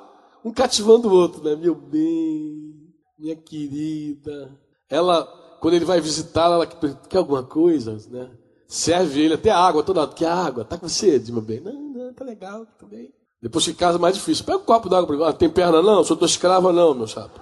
um 0.44 0.52
cativando 0.52 1.08
o 1.08 1.14
outro, 1.14 1.44
né? 1.44 1.56
Meu 1.56 1.76
bem, 1.76 2.94
minha 3.18 3.36
querida. 3.36 4.58
Ela, 4.90 5.26
quando 5.60 5.74
ele 5.74 5.86
vai 5.86 6.00
visitá-la, 6.00 6.56
ela 6.56 6.68
quer 6.68 7.18
alguma 7.18 7.44
coisa, 7.44 7.98
né? 8.10 8.30
Serve 8.68 9.22
ele 9.22 9.34
até 9.34 9.50
água 9.50 9.82
toda 9.82 10.02
hora. 10.02 10.12
Quer 10.12 10.30
água? 10.30 10.66
Tá 10.66 10.78
com 10.78 10.90
sede, 10.90 11.32
meu 11.32 11.42
bem? 11.42 11.62
Não, 11.62 11.74
não, 11.74 12.14
tá 12.14 12.26
legal, 12.26 12.66
tá 12.78 12.86
bem. 12.86 13.14
Depois 13.42 13.66
que 13.66 13.74
casa 13.74 13.98
mais 13.98 14.16
difícil. 14.16 14.44
Pega 14.44 14.58
um 14.58 14.64
copo 14.64 14.90
d'água 14.90 15.08
para. 15.08 15.30
Ah, 15.30 15.34
tem 15.34 15.50
perna 15.50 15.82
não? 15.82 16.04
Sou 16.04 16.18
tua 16.18 16.26
escrava 16.26 16.74
não, 16.74 16.94
meu 16.94 17.08
chato. 17.08 17.40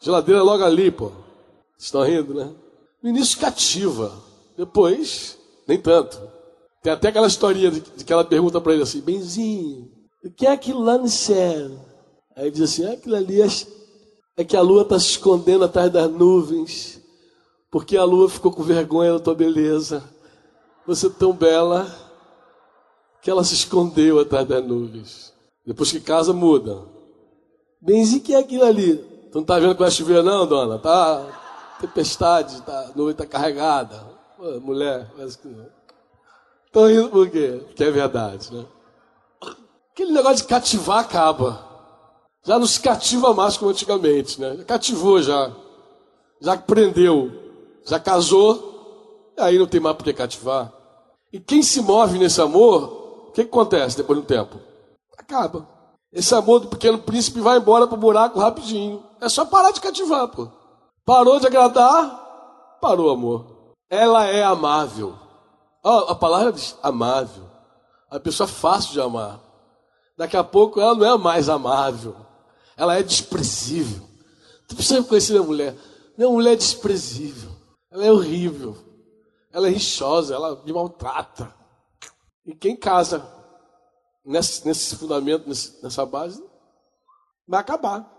Geladeira 0.00 0.42
logo 0.42 0.62
ali, 0.62 0.90
pô. 0.90 1.06
Vocês 1.06 1.86
estão 1.86 2.02
rindo, 2.02 2.34
né? 2.34 2.54
No 3.02 3.08
início 3.08 3.40
cativa. 3.40 4.12
Depois, 4.56 5.38
nem 5.66 5.80
tanto. 5.80 6.35
Tem 6.86 6.92
até 6.92 7.08
aquela 7.08 7.26
historinha 7.26 7.68
de, 7.68 7.80
de 7.80 8.04
que 8.04 8.12
ela 8.12 8.24
pergunta 8.24 8.60
para 8.60 8.72
ele 8.72 8.84
assim, 8.84 9.00
Benzinho, 9.00 9.90
o 10.24 10.30
que 10.30 10.46
é 10.46 10.52
aquilo 10.52 10.84
lá 10.84 10.96
no 10.96 11.08
céu? 11.08 11.72
Aí 12.36 12.44
ele 12.44 12.52
diz 12.52 12.62
assim, 12.62 12.86
ah, 12.86 12.92
aquilo 12.92 13.16
ali 13.16 13.42
é, 13.42 13.48
é 14.36 14.44
que 14.44 14.56
a 14.56 14.60
lua 14.60 14.82
está 14.82 14.96
se 14.96 15.06
escondendo 15.06 15.64
atrás 15.64 15.90
das 15.90 16.08
nuvens, 16.08 17.02
porque 17.72 17.96
a 17.96 18.04
lua 18.04 18.30
ficou 18.30 18.52
com 18.52 18.62
vergonha 18.62 19.14
da 19.14 19.18
tua 19.18 19.34
beleza. 19.34 20.00
Você 20.86 21.08
é 21.08 21.10
tão 21.10 21.32
bela 21.32 21.92
que 23.20 23.28
ela 23.28 23.42
se 23.42 23.54
escondeu 23.54 24.20
atrás 24.20 24.46
das 24.46 24.64
nuvens. 24.64 25.34
Depois 25.66 25.90
que 25.90 25.98
casa, 25.98 26.32
muda. 26.32 26.84
Benzinho, 27.82 28.20
o 28.20 28.22
que 28.22 28.32
é 28.32 28.38
aquilo 28.38 28.64
ali? 28.64 28.96
Tu 28.96 29.34
não 29.34 29.42
está 29.42 29.58
vendo 29.58 29.74
que 29.74 29.82
vai 29.82 29.90
chover 29.90 30.22
não, 30.22 30.46
dona? 30.46 30.78
Tá 30.78 31.76
tempestade, 31.80 32.62
tá, 32.62 32.78
a 32.78 32.96
nuvem 32.96 33.10
está 33.10 33.26
carregada. 33.26 34.06
Mulher, 34.62 35.10
parece 35.16 35.36
que 35.36 35.48
não. 35.48 35.75
Estão 36.76 36.88
rindo 36.88 37.08
por 37.08 37.30
quê? 37.30 37.62
Porque 37.68 37.84
é 37.84 37.90
verdade, 37.90 38.54
né? 38.54 38.66
Aquele 39.94 40.12
negócio 40.12 40.36
de 40.36 40.44
cativar 40.44 40.98
acaba. 40.98 41.64
Já 42.44 42.58
não 42.58 42.66
se 42.66 42.78
cativa 42.78 43.32
mais 43.32 43.56
como 43.56 43.70
antigamente, 43.70 44.38
né? 44.38 44.58
Já 44.58 44.64
cativou 44.64 45.22
já. 45.22 45.50
Já 46.38 46.54
prendeu. 46.54 47.32
Já 47.86 47.98
casou. 47.98 49.32
Aí 49.38 49.58
não 49.58 49.66
tem 49.66 49.80
mais 49.80 49.96
por 49.96 50.04
que 50.04 50.12
cativar. 50.12 50.70
E 51.32 51.40
quem 51.40 51.62
se 51.62 51.80
move 51.80 52.18
nesse 52.18 52.42
amor, 52.42 53.28
o 53.28 53.32
que, 53.32 53.44
que 53.44 53.48
acontece 53.48 53.96
depois 53.96 54.18
de 54.18 54.24
um 54.24 54.26
tempo? 54.26 54.60
Acaba. 55.16 55.66
Esse 56.12 56.34
amor 56.34 56.60
do 56.60 56.68
pequeno 56.68 56.98
príncipe 56.98 57.40
vai 57.40 57.56
embora 57.56 57.86
pro 57.86 57.96
buraco 57.96 58.38
rapidinho. 58.38 59.02
É 59.18 59.30
só 59.30 59.46
parar 59.46 59.70
de 59.70 59.80
cativar, 59.80 60.28
pô. 60.28 60.48
Parou 61.06 61.40
de 61.40 61.46
agradar, 61.46 62.76
parou 62.82 63.06
o 63.06 63.12
amor. 63.12 63.46
Ela 63.88 64.26
é 64.26 64.44
amável. 64.44 65.24
Oh, 65.88 66.10
a 66.10 66.16
palavra 66.16 66.52
diz 66.52 66.76
amável. 66.82 67.48
A 68.10 68.18
pessoa 68.18 68.48
fácil 68.48 68.90
de 68.90 69.00
amar. 69.00 69.40
Daqui 70.18 70.36
a 70.36 70.42
pouco 70.42 70.80
ela 70.80 70.96
não 70.96 71.06
é 71.06 71.16
mais 71.16 71.48
amável. 71.48 72.16
Ela 72.76 72.98
é 72.98 73.04
desprezível. 73.04 74.04
Tu 74.66 74.74
precisa 74.74 75.00
conhecer 75.04 75.34
minha 75.34 75.44
mulher. 75.44 75.76
Minha 76.18 76.28
mulher 76.28 76.54
é 76.54 76.56
desprezível. 76.56 77.52
Ela 77.88 78.04
é 78.04 78.10
horrível. 78.10 78.76
Ela 79.52 79.68
é 79.68 79.70
rixosa. 79.70 80.34
Ela 80.34 80.60
me 80.64 80.72
maltrata. 80.72 81.54
E 82.44 82.52
quem 82.52 82.76
casa 82.76 83.24
nesse, 84.24 84.66
nesse 84.66 84.96
fundamento, 84.96 85.48
nesse, 85.48 85.80
nessa 85.84 86.04
base, 86.04 86.42
vai 87.46 87.60
acabar. 87.60 88.12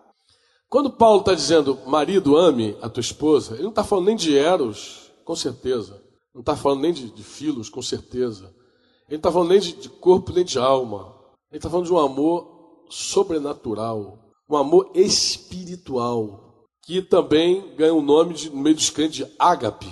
Quando 0.69 0.89
Paulo 0.89 1.19
está 1.19 1.33
dizendo, 1.33 1.77
marido, 1.85 2.37
ame 2.37 2.77
a 2.81 2.87
tua 2.87 3.01
esposa, 3.01 3.55
ele 3.55 3.63
não 3.63 3.71
está 3.71 3.83
falando 3.83 4.05
nem 4.05 4.15
de 4.15 4.37
eros, 4.37 5.11
com 5.25 5.35
certeza. 5.35 5.96
Não 6.37 6.41
está 6.41 6.55
falando 6.55 6.81
nem 6.81 6.93
de, 6.93 7.09
de 7.09 7.23
filhos, 7.23 7.67
com 7.67 7.81
certeza. 7.81 8.53
Ele 9.09 9.13
não 9.13 9.17
está 9.17 9.31
falando 9.31 9.49
nem 9.49 9.59
de, 9.59 9.73
de 9.73 9.89
corpo, 9.89 10.31
nem 10.31 10.45
de 10.45 10.59
alma. 10.59 11.15
Ele 11.49 11.57
está 11.57 11.67
falando 11.67 11.87
de 11.87 11.93
um 11.93 11.97
amor 11.97 12.85
sobrenatural, 12.91 14.19
um 14.47 14.55
amor 14.55 14.91
espiritual, 14.93 16.67
que 16.83 17.01
também 17.01 17.75
ganha 17.75 17.91
o 17.91 18.03
nome 18.03 18.35
de, 18.35 18.51
no 18.51 18.57
meio 18.57 18.75
dos 18.75 18.91
crentes 18.91 19.25
de 19.25 19.33
ágape. 19.39 19.91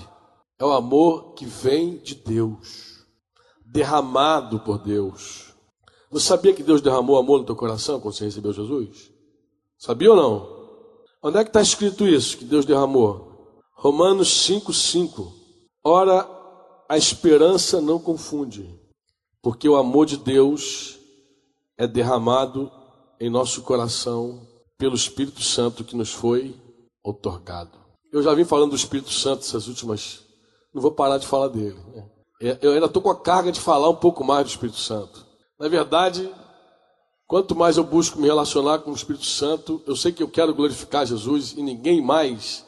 É 0.60 0.64
o 0.64 0.72
amor 0.72 1.34
que 1.34 1.48
vem 1.48 1.98
de 1.98 2.14
Deus, 2.14 3.04
derramado 3.66 4.60
por 4.60 4.78
Deus. 4.78 5.52
Você 6.12 6.28
sabia 6.28 6.54
que 6.54 6.62
Deus 6.62 6.80
derramou 6.80 7.18
amor 7.18 7.40
no 7.40 7.46
teu 7.48 7.56
coração 7.56 8.00
quando 8.00 8.14
você 8.14 8.26
recebeu 8.26 8.54
Jesus? 8.54 9.10
Sabia 9.80 10.12
ou 10.12 10.16
não? 10.16 10.56
Onde 11.24 11.40
é 11.40 11.44
que 11.44 11.50
está 11.50 11.60
escrito 11.60 12.08
isso, 12.08 12.38
que 12.38 12.46
Deus 12.46 12.68
derramou? 12.68 13.34
Romanos 13.74 14.48
5,5. 14.48 15.34
Ora, 15.84 16.35
a 16.88 16.98
esperança 16.98 17.82
não 17.82 18.00
confunde, 18.00 18.80
porque 19.42 19.68
o 19.68 19.76
amor 19.76 20.06
de 20.06 20.18
Deus 20.18 21.00
é 21.78 21.88
derramado 21.88 22.72
em 23.20 23.30
nosso 23.30 23.62
coração 23.64 24.48
pelo 24.78 24.96
Espírito 24.96 25.42
Santo 25.42 25.84
que 25.84 25.96
nos 25.96 26.12
foi 26.12 26.56
otorgado. 27.04 27.78
Eu 28.12 28.22
já 28.22 28.34
vim 28.34 28.46
falando 28.46 28.72
do 28.72 28.76
Espírito 28.76 29.12
Santo 29.12 29.42
essas 29.42 29.68
últimas. 29.68 30.22
Não 30.74 30.82
vou 30.82 30.92
parar 30.92 31.18
de 31.18 31.28
falar 31.28 31.48
dele. 31.48 31.78
Né? 31.94 32.10
É, 32.42 32.58
eu 32.62 32.74
ainda 32.74 32.86
estou 32.86 33.02
com 33.02 33.10
a 33.10 33.20
carga 33.20 33.52
de 33.52 33.60
falar 33.60 33.90
um 33.90 33.96
pouco 33.96 34.24
mais 34.24 34.46
do 34.46 34.50
Espírito 34.50 34.78
Santo. 34.78 35.26
Na 35.60 35.68
verdade, 35.68 36.30
quanto 37.28 37.56
mais 37.56 37.78
eu 37.78 37.84
busco 37.84 38.20
me 38.20 38.28
relacionar 38.28 38.80
com 38.80 38.92
o 38.92 38.96
Espírito 38.96 39.26
Santo, 39.26 39.82
eu 39.88 39.96
sei 39.96 40.12
que 40.12 40.22
eu 40.22 40.30
quero 40.30 40.54
glorificar 40.54 41.06
Jesus 41.06 41.54
e 41.54 41.62
ninguém 41.62 42.02
mais 42.02 42.65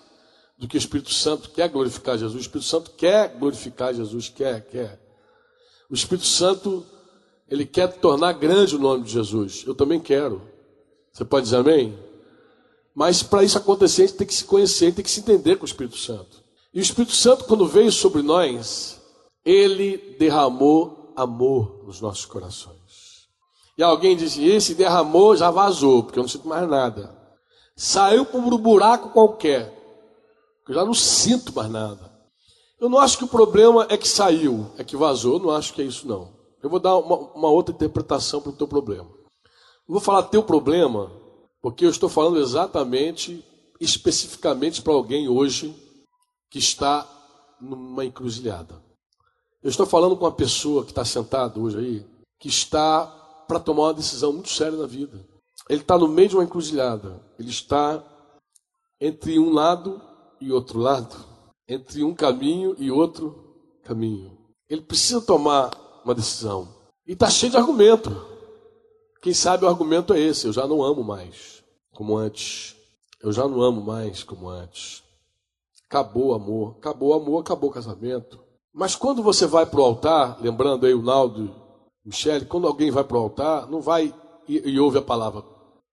do 0.58 0.68
que 0.68 0.76
o 0.76 0.80
Espírito 0.80 1.14
Santo 1.14 1.50
quer 1.50 1.70
glorificar 1.70 2.18
Jesus. 2.18 2.36
O 2.36 2.42
Espírito 2.42 2.68
Santo 2.68 2.92
quer 2.92 3.38
glorificar 3.38 3.94
Jesus, 3.94 4.30
quer, 4.30 4.66
quer. 4.68 5.00
O 5.90 5.94
Espírito 5.94 6.26
Santo 6.26 6.86
ele 7.50 7.66
quer 7.66 7.88
tornar 7.88 8.34
grande 8.34 8.76
o 8.76 8.80
nome 8.80 9.04
de 9.04 9.12
Jesus. 9.12 9.64
Eu 9.66 9.74
também 9.74 10.00
quero. 10.00 10.42
Você 11.14 11.24
pode 11.24 11.46
dizer 11.46 11.58
amém? 11.58 11.98
Mas 12.94 13.24
para 13.24 13.44
isso 13.44 13.58
acontecer, 13.58 14.04
a 14.04 14.08
gente 14.08 14.18
tem 14.18 14.28
que 14.28 14.34
se 14.34 14.44
conhecer, 14.44 14.94
tem 14.94 15.04
que 15.04 15.12
se 15.12 15.20
entender 15.20 15.56
com 15.56 15.64
o 15.64 15.68
Espírito 15.68 15.98
Santo. 15.98 16.44
E 16.74 16.80
o 16.80 16.82
Espírito 16.82 17.14
Santo, 17.14 17.46
quando 17.46 17.68
veio 17.68 17.92
sobre 17.92 18.22
nós, 18.22 19.00
ele 19.46 20.16
derramou 20.20 21.14
amor 21.16 21.84
nos 21.86 22.02
nossos 22.02 22.26
corações. 22.26 23.28
E 23.78 23.84
alguém 23.84 24.18
disse: 24.18 24.44
esse 24.44 24.74
derramou, 24.74 25.36
já 25.36 25.52
vazou, 25.52 26.04
porque 26.04 26.20
eu 26.20 26.24
não 26.24 26.30
sinto 26.30 26.48
mais 26.48 26.68
nada. 26.68 27.16
Saiu 27.76 28.26
por 28.26 28.42
um 28.42 28.58
buraco 28.58 29.10
qualquer. 29.10 29.77
Eu 30.68 30.76
já 30.76 30.86
não 30.86 30.94
sinto 30.94 31.54
mais 31.56 31.70
nada. 31.70 32.12
Eu 32.80 32.90
não 32.90 33.00
acho 33.00 33.18
que 33.18 33.24
o 33.24 33.28
problema 33.28 33.88
é 33.90 33.98
que 33.98 34.08
saiu, 34.08 34.72
é 34.78 34.84
que 34.84 34.96
vazou. 34.96 35.34
Eu 35.34 35.40
não 35.40 35.50
acho 35.52 35.74
que 35.74 35.82
é 35.82 35.86
isso, 35.86 36.08
não. 36.08 36.36
Eu 36.62 36.70
vou 36.70 36.80
dar 36.80 36.96
uma, 36.98 37.16
uma 37.16 37.50
outra 37.50 37.74
interpretação 37.74 38.42
para 38.42 38.52
o 38.52 38.56
teu 38.56 38.68
problema. 38.68 39.10
Eu 39.88 39.94
vou 39.94 40.02
falar 40.02 40.24
teu 40.24 40.44
problema, 40.44 41.12
porque 41.62 41.86
eu 41.86 41.90
estou 41.90 42.10
falando 42.10 42.40
exatamente, 42.40 43.44
especificamente 43.80 44.82
para 44.82 44.94
alguém 44.94 45.28
hoje 45.28 45.74
que 46.50 46.60
está 46.60 47.08
numa 47.60 48.06
encruzilhada. 48.06 48.82
Eu 49.64 49.70
estou 49.70 49.86
falando 49.86 50.16
com 50.16 50.26
uma 50.26 50.32
pessoa 50.32 50.84
que 50.84 50.92
está 50.92 51.04
sentada 51.04 51.60
hoje 51.60 51.78
aí, 51.78 52.06
que 52.40 52.48
está 52.48 53.06
para 53.48 53.60
tomar 53.60 53.84
uma 53.84 53.94
decisão 53.94 54.34
muito 54.34 54.50
séria 54.50 54.78
na 54.78 54.86
vida. 54.86 55.26
Ele 55.70 55.82
está 55.82 55.98
no 55.98 56.08
meio 56.08 56.30
de 56.30 56.36
uma 56.36 56.44
encruzilhada. 56.44 57.20
Ele 57.40 57.50
está 57.50 58.04
entre 59.00 59.40
um 59.40 59.52
lado 59.52 60.02
e 60.40 60.52
outro 60.52 60.80
lado, 60.80 61.16
entre 61.68 62.04
um 62.04 62.14
caminho 62.14 62.76
e 62.78 62.92
outro 62.92 63.56
caminho. 63.84 64.38
Ele 64.70 64.82
precisa 64.82 65.22
tomar 65.22 65.72
uma 66.04 66.14
decisão. 66.14 66.68
E 67.06 67.14
está 67.14 67.30
cheio 67.30 67.52
de 67.52 67.58
argumento. 67.58 68.10
Quem 69.22 69.34
sabe 69.34 69.66
o 69.66 69.68
argumento 69.68 70.14
é 70.14 70.20
esse: 70.20 70.46
eu 70.48 70.54
já 70.54 70.68
não 70.68 70.84
amo 70.84 71.04
mais 71.04 71.64
como 71.94 72.18
antes. 72.18 72.76
Eu 73.22 73.32
já 73.32 73.48
não 73.48 73.62
amo 73.62 73.82
mais 73.82 74.24
como 74.24 74.50
antes. 74.50 75.04
Acabou 75.90 76.28
o 76.28 76.34
amor, 76.34 76.76
acabou 76.78 77.10
o 77.10 77.14
amor, 77.14 77.42
acabou 77.42 77.70
o 77.70 77.74
casamento. 77.74 78.40
Mas 78.74 78.96
quando 78.96 79.24
você 79.24 79.48
vai 79.48 79.66
para 79.66 79.80
o 79.80 79.84
altar, 79.84 80.38
lembrando 80.40 80.86
aí 80.86 80.94
o 80.94 81.02
Naldo 81.02 81.56
Michele, 82.06 82.46
quando 82.46 82.68
alguém 82.68 82.92
vai 82.92 83.04
para 83.04 83.18
o 83.18 83.22
altar, 83.22 83.68
não 83.68 83.82
vai 83.82 84.14
e, 84.48 84.70
e, 84.70 84.80
ouve 84.80 84.98
a 84.98 85.02
palavra. 85.02 85.44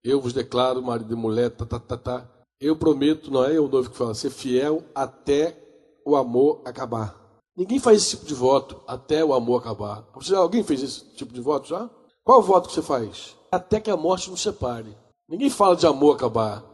Eu 0.03 0.21
vos 0.21 0.33
declaro, 0.33 0.83
marido 0.83 1.13
e 1.13 1.17
mulher, 1.17 1.51
tá, 1.51 1.65
tá, 1.65 1.79
tá, 1.79 1.97
tá. 1.97 2.31
Eu 2.61 2.77
prometo, 2.77 3.31
não 3.31 3.45
é 3.45 3.59
o 3.59 3.69
noivo 3.69 3.91
que 3.91 3.97
fala, 3.97 4.15
ser 4.15 4.31
fiel 4.31 4.83
até 4.95 5.59
o 6.05 6.17
amor 6.17 6.63
acabar. 6.65 7.15
Ninguém 7.57 7.79
faz 7.79 7.99
esse 7.99 8.11
tipo 8.11 8.27
de 8.27 8.35
voto 8.35 8.81
até 8.87 9.25
o 9.25 9.33
amor 9.33 9.61
acabar. 9.61 10.05
Você, 10.15 10.35
alguém 10.35 10.63
fez 10.63 10.83
esse 10.83 11.05
tipo 11.15 11.33
de 11.33 11.41
voto 11.41 11.69
já? 11.69 11.89
Qual 12.25 12.41
o 12.41 12.43
voto 12.43 12.69
que 12.69 12.75
você 12.75 12.83
faz? 12.83 13.37
Até 13.53 13.79
que 13.81 13.91
a 13.91 13.97
morte 13.97 14.31
nos 14.31 14.41
separe. 14.41 14.97
Ninguém 15.29 15.51
fala 15.51 15.77
de 15.77 15.87
amor 15.87 16.17
acabar. 16.17 16.65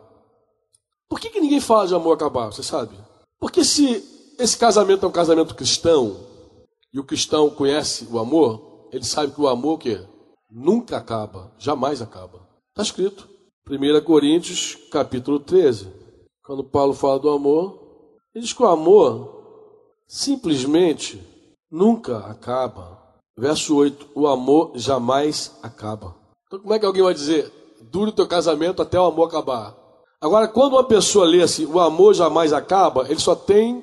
Por 1.09 1.21
que, 1.21 1.29
que 1.29 1.41
ninguém 1.41 1.61
fala 1.61 1.87
de 1.87 1.95
amor 1.95 2.15
acabar? 2.15 2.47
Você 2.47 2.63
sabe? 2.63 2.97
Porque 3.39 3.65
se 3.65 4.35
esse 4.39 4.57
casamento 4.57 5.05
é 5.05 5.09
um 5.09 5.13
casamento 5.13 5.55
cristão 5.55 6.17
e 6.93 6.99
o 6.99 7.05
cristão 7.05 7.51
conhece 7.51 8.09
o 8.11 8.19
amor, 8.19 8.89
ele 8.93 9.05
sabe 9.05 9.33
que 9.33 9.41
o 9.41 9.49
amor 9.49 9.79
que 9.79 10.01
nunca 10.51 10.97
acaba, 10.97 11.53
jamais 11.59 12.01
acaba. 12.01 12.49
Está 12.71 12.83
escrito. 12.83 13.29
1 13.69 14.05
Coríntios, 14.05 14.77
capítulo 14.91 15.39
13. 15.39 15.89
Quando 16.45 16.65
Paulo 16.65 16.93
fala 16.93 17.19
do 17.19 17.31
amor, 17.31 17.79
ele 18.35 18.45
diz 18.45 18.53
que 18.53 18.63
o 18.63 18.67
amor 18.67 19.41
simplesmente 20.09 21.21
nunca 21.71 22.19
acaba. 22.19 22.99
Verso 23.39 23.77
8: 23.77 24.09
O 24.15 24.27
amor 24.27 24.73
jamais 24.75 25.57
acaba. 25.63 26.17
Então, 26.47 26.61
como 26.61 26.75
é 26.75 26.79
que 26.79 26.87
alguém 26.87 27.03
vai 27.03 27.15
dizer, 27.15 27.53
dure 27.91 28.11
o 28.11 28.15
teu 28.15 28.27
casamento 28.27 28.83
até 28.83 28.99
o 29.01 29.05
amor 29.05 29.29
acabar? 29.29 29.77
Agora, 30.21 30.49
quando 30.49 30.75
uma 30.75 30.85
pessoa 30.85 31.25
lê 31.25 31.43
assim, 31.43 31.65
o 31.65 31.81
amor 31.81 32.15
jamais 32.15 32.53
acaba, 32.53 33.07
ele 33.09 33.21
só 33.21 33.35
tem, 33.35 33.83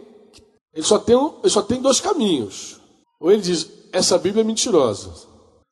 ele 0.73 0.85
só 0.85 0.99
tem, 0.99 1.17
ele 1.41 1.49
só 1.49 1.61
tem 1.61 1.81
dois 1.81 1.99
caminhos. 1.99 2.79
Ou 3.19 3.31
ele 3.31 3.41
diz, 3.41 3.71
essa 3.91 4.17
Bíblia 4.17 4.41
é 4.41 4.45
mentirosa. 4.45 5.11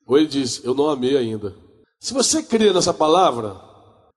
Ou 0.07 0.17
ele 0.17 0.27
diz, 0.27 0.63
eu 0.63 0.73
não 0.73 0.89
amei 0.89 1.17
ainda. 1.17 1.55
Se 1.99 2.13
você 2.13 2.41
crê 2.41 2.73
nessa 2.73 2.93
palavra, 2.93 3.61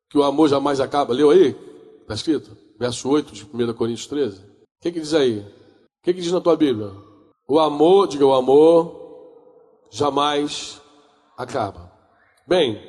que 0.09 0.19
o 0.19 0.23
amor 0.23 0.49
jamais 0.49 0.81
acaba, 0.81 1.13
leu 1.13 1.31
aí? 1.31 1.57
Está 2.01 2.15
escrito? 2.15 2.57
Verso 2.79 3.09
8 3.09 3.33
de 3.33 3.45
1 3.45 3.75
Coríntios 3.75 4.07
13. 4.07 4.39
O 4.39 4.45
que, 4.81 4.93
que 4.93 5.01
diz 5.01 5.15
aí? 5.15 5.41
O 5.41 6.05
que, 6.05 6.15
que 6.15 6.21
diz 6.21 6.33
na 6.33 6.41
tua 6.41 6.57
Bíblia? 6.57 6.91
O 7.49 7.59
amor, 7.59 8.07
diga 8.09 8.25
o 8.25 8.35
amor, 8.35 9.89
jamais 9.91 10.81
acaba. 11.37 11.93
Bem, 12.47 12.81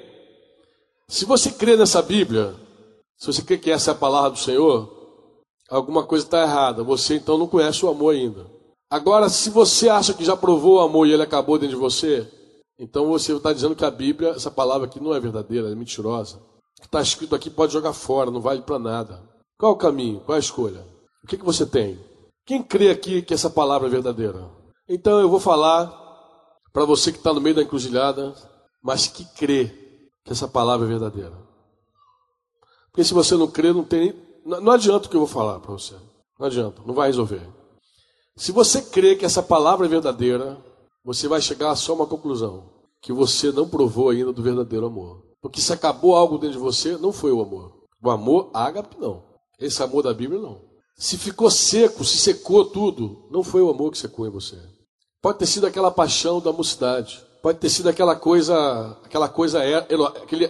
se 1.08 1.26
você 1.26 1.52
crê 1.52 1.76
nessa 1.76 2.02
Bíblia, 2.02 2.56
se 3.18 3.28
você 3.28 3.42
crê 3.42 3.58
que 3.58 3.72
essa 3.72 3.92
é 3.92 3.94
a 3.94 3.98
palavra 3.98 4.32
do 4.32 4.40
Senhor, 4.40 4.90
alguma 5.70 6.06
coisa 6.06 6.26
está 6.26 6.44
errada. 6.44 6.84
Você 6.84 7.16
então 7.16 7.38
não 7.38 7.48
conhece 7.48 7.86
o 7.86 7.90
amor 7.90 8.14
ainda. 8.14 8.46
Agora, 8.90 9.30
se 9.30 9.50
você 9.50 9.90
acha 9.90 10.14
que 10.14 10.24
já 10.24 10.36
provou 10.36 10.78
o 10.78 10.80
amor 10.80 11.08
e 11.08 11.14
ele 11.14 11.24
acabou 11.24 11.58
dentro 11.60 11.76
de 11.76 11.82
você, 11.82 12.28
então 12.78 13.08
você 13.08 13.34
está 13.34 13.52
dizendo 13.54 13.76
que 13.76 13.86
a 13.86 13.92
Bíblia, 13.92 14.30
essa 14.30 14.50
palavra 14.50 14.88
aqui 14.88 15.00
não 15.00 15.14
é 15.14 15.20
verdadeira, 15.20 15.70
é 15.70 15.76
mentirosa. 15.76 16.40
Está 16.82 17.02
escrito 17.02 17.36
aqui 17.36 17.50
pode 17.50 17.74
jogar 17.74 17.94
fora, 17.94 18.32
não 18.32 18.42
vale 18.42 18.62
para 18.62 18.80
nada. 18.80 19.24
Qual 19.58 19.74
o 19.74 19.78
caminho? 19.78 20.22
Qual 20.22 20.36
a 20.36 20.40
escolha? 20.40 20.86
O 21.24 21.28
que, 21.28 21.38
que 21.38 21.46
você 21.46 21.66
tem? 21.66 22.00
Quem 22.46 22.64
crê 22.64 22.90
aqui 22.90 23.22
que 23.22 23.34
essa 23.34 23.50
palavra 23.50 23.88
é 23.88 23.92
verdadeira? 23.92 24.50
Então 24.88 25.20
eu 25.20 25.30
vou 25.30 25.40
falar 25.40 25.88
para 26.74 26.86
você 26.86 27.12
que 27.12 27.18
está 27.18 27.34
no 27.34 27.42
meio 27.42 27.56
da 27.56 27.62
encruzilhada, 27.62 28.34
mas 28.82 29.08
que 29.08 29.26
crê 29.36 29.68
que 30.24 30.32
essa 30.32 30.48
palavra 30.48 30.86
é 30.86 30.90
verdadeira. 30.90 31.38
Porque 32.92 33.04
se 33.04 33.14
você 33.14 33.36
não 33.36 33.48
crê, 33.48 33.72
não 33.72 33.84
tem. 33.84 34.16
Não 34.46 34.72
adianta 34.72 35.08
o 35.08 35.10
que 35.10 35.16
eu 35.16 35.22
vou 35.22 35.28
falar 35.28 35.60
para 35.60 35.72
você. 35.72 35.96
Não 36.40 36.48
adianta, 36.48 36.82
não 36.86 36.94
vai 36.94 37.08
resolver. 37.08 37.48
Se 38.36 38.52
você 38.52 38.82
crê 38.82 39.16
que 39.16 39.26
essa 39.26 39.44
palavra 39.44 39.86
é 39.86 39.90
verdadeira, 39.90 40.58
você 41.04 41.28
vai 41.28 41.42
chegar 41.42 41.72
a 41.72 41.76
só 41.76 41.94
uma 41.94 42.08
conclusão: 42.08 42.70
que 43.02 43.14
você 43.14 43.52
não 43.52 43.68
provou 43.68 44.10
ainda 44.10 44.32
do 44.32 44.42
verdadeiro 44.42 44.86
amor. 44.86 45.29
Porque 45.42 45.62
se 45.62 45.72
acabou 45.72 46.16
algo 46.16 46.38
dentro 46.38 46.58
de 46.58 46.64
você, 46.64 46.98
não 46.98 47.12
foi 47.12 47.32
o 47.32 47.42
amor. 47.42 47.74
O 48.04 48.10
amor 48.10 48.50
ágape, 48.54 49.00
não. 49.00 49.24
Esse 49.60 49.82
amor 49.84 50.04
da 50.04 50.14
Bíblia, 50.14 50.40
não. 50.40 50.62
Se 50.98 51.18
ficou 51.18 51.50
seco, 51.50 52.04
se 52.04 52.18
secou 52.18 52.66
tudo, 52.66 53.28
não 53.32 53.44
foi 53.44 53.62
o 53.62 53.70
amor 53.70 53.92
que 53.92 53.98
secou 53.98 54.28
em 54.28 54.32
você. 54.32 54.58
Pode 55.22 55.40
ter 55.40 55.46
sido 55.46 55.66
aquela 55.66 55.92
paixão 55.92 56.42
da 56.42 56.52
mocidade. 56.52 57.24
Pode 57.42 57.60
ter 57.60 57.70
sido 57.70 57.88
aquela 57.88 58.16
coisa, 58.16 58.98
aquela 59.04 59.30
coisa, 59.30 59.60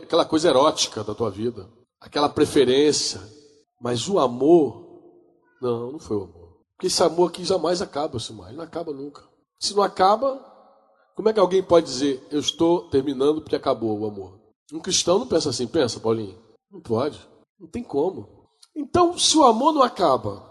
aquela 0.02 0.26
coisa 0.26 0.50
erótica 0.50 1.04
da 1.04 1.14
tua 1.14 1.30
vida. 1.30 1.70
Aquela 2.02 2.30
preferência. 2.30 3.22
Mas 3.80 4.10
o 4.10 4.20
amor, 4.20 5.02
não, 5.62 5.92
não 5.94 6.00
foi 6.00 6.18
o 6.18 6.24
amor. 6.24 6.50
Porque 6.76 6.88
esse 6.88 7.04
amor 7.04 7.30
aqui 7.30 7.44
jamais 7.44 7.82
acaba, 7.82 8.20
Simar. 8.20 8.48
Ele 8.48 8.58
não 8.58 8.64
acaba 8.64 8.92
nunca. 8.92 9.24
Se 9.60 9.76
não 9.76 9.84
acaba, 9.84 10.40
como 11.16 11.30
é 11.30 11.34
que 11.34 11.40
alguém 11.40 11.62
pode 11.62 11.86
dizer, 11.86 12.26
eu 12.32 12.40
estou 12.40 12.90
terminando 12.90 13.42
porque 13.42 13.56
acabou 13.56 14.00
o 14.00 14.06
amor? 14.06 14.39
Um 14.74 14.80
cristão 14.80 15.20
não 15.20 15.28
pensa 15.28 15.50
assim, 15.50 15.68
pensa, 15.68 16.00
Paulinho? 16.00 16.38
Não 16.72 16.80
pode. 16.80 17.20
Não 17.60 17.68
tem 17.68 17.84
como. 17.84 18.48
Então, 18.76 19.18
se 19.18 19.38
o 19.38 19.44
amor 19.44 19.74
não 19.74 19.82
acaba, 19.82 20.44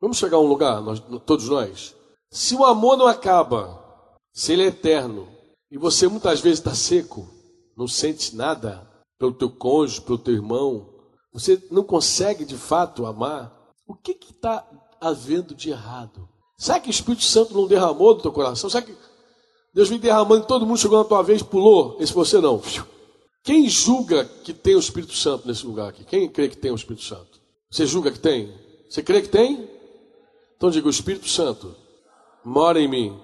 vamos 0.00 0.18
chegar 0.18 0.36
a 0.36 0.40
um 0.40 0.46
lugar, 0.46 0.80
nós, 0.80 1.00
todos 1.24 1.48
nós. 1.48 1.94
Se 2.30 2.54
o 2.54 2.64
amor 2.64 2.96
não 2.96 3.06
acaba, 3.06 3.82
se 4.32 4.52
ele 4.52 4.62
é 4.62 4.66
eterno, 4.66 5.28
e 5.70 5.78
você 5.78 6.06
muitas 6.06 6.40
vezes 6.40 6.58
está 6.58 6.74
seco, 6.74 7.26
não 7.76 7.88
sente 7.88 8.36
nada 8.36 8.88
pelo 9.18 9.32
teu 9.32 9.50
cônjuge, 9.50 10.02
pelo 10.02 10.18
teu 10.18 10.34
irmão, 10.34 10.88
você 11.32 11.62
não 11.70 11.82
consegue 11.82 12.44
de 12.44 12.56
fato 12.56 13.06
amar, 13.06 13.52
o 13.86 13.94
que 13.94 14.12
está 14.12 14.66
havendo 15.00 15.54
de 15.54 15.70
errado? 15.70 16.28
Será 16.58 16.78
que 16.78 16.88
o 16.88 16.90
Espírito 16.90 17.24
Santo 17.24 17.54
não 17.54 17.66
derramou 17.66 18.14
do 18.14 18.22
teu 18.22 18.32
coração? 18.32 18.68
Será 18.68 18.84
que 18.84 18.94
Deus 19.74 19.88
vem 19.88 19.98
derramando 19.98 20.44
e 20.44 20.46
todo 20.46 20.66
mundo 20.66 20.78
chegou 20.78 20.98
na 20.98 21.04
tua 21.04 21.22
vez, 21.22 21.42
pulou? 21.42 21.96
Esse 21.98 22.12
você 22.12 22.40
não. 22.40 22.60
Quem 23.42 23.68
julga 23.68 24.24
que 24.24 24.52
tem 24.52 24.76
o 24.76 24.78
Espírito 24.78 25.14
Santo 25.14 25.48
nesse 25.48 25.66
lugar 25.66 25.88
aqui? 25.88 26.04
Quem 26.04 26.28
crê 26.28 26.48
que 26.48 26.56
tem 26.56 26.70
o 26.70 26.76
Espírito 26.76 27.04
Santo? 27.04 27.40
Você 27.68 27.86
julga 27.86 28.12
que 28.12 28.20
tem? 28.20 28.54
Você 28.88 29.02
crê 29.02 29.20
que 29.20 29.28
tem? 29.28 29.68
Então 30.56 30.70
diga: 30.70 30.86
o 30.86 30.90
Espírito 30.90 31.28
Santo 31.28 31.74
mora 32.44 32.80
em 32.80 32.86
mim. 32.86 33.18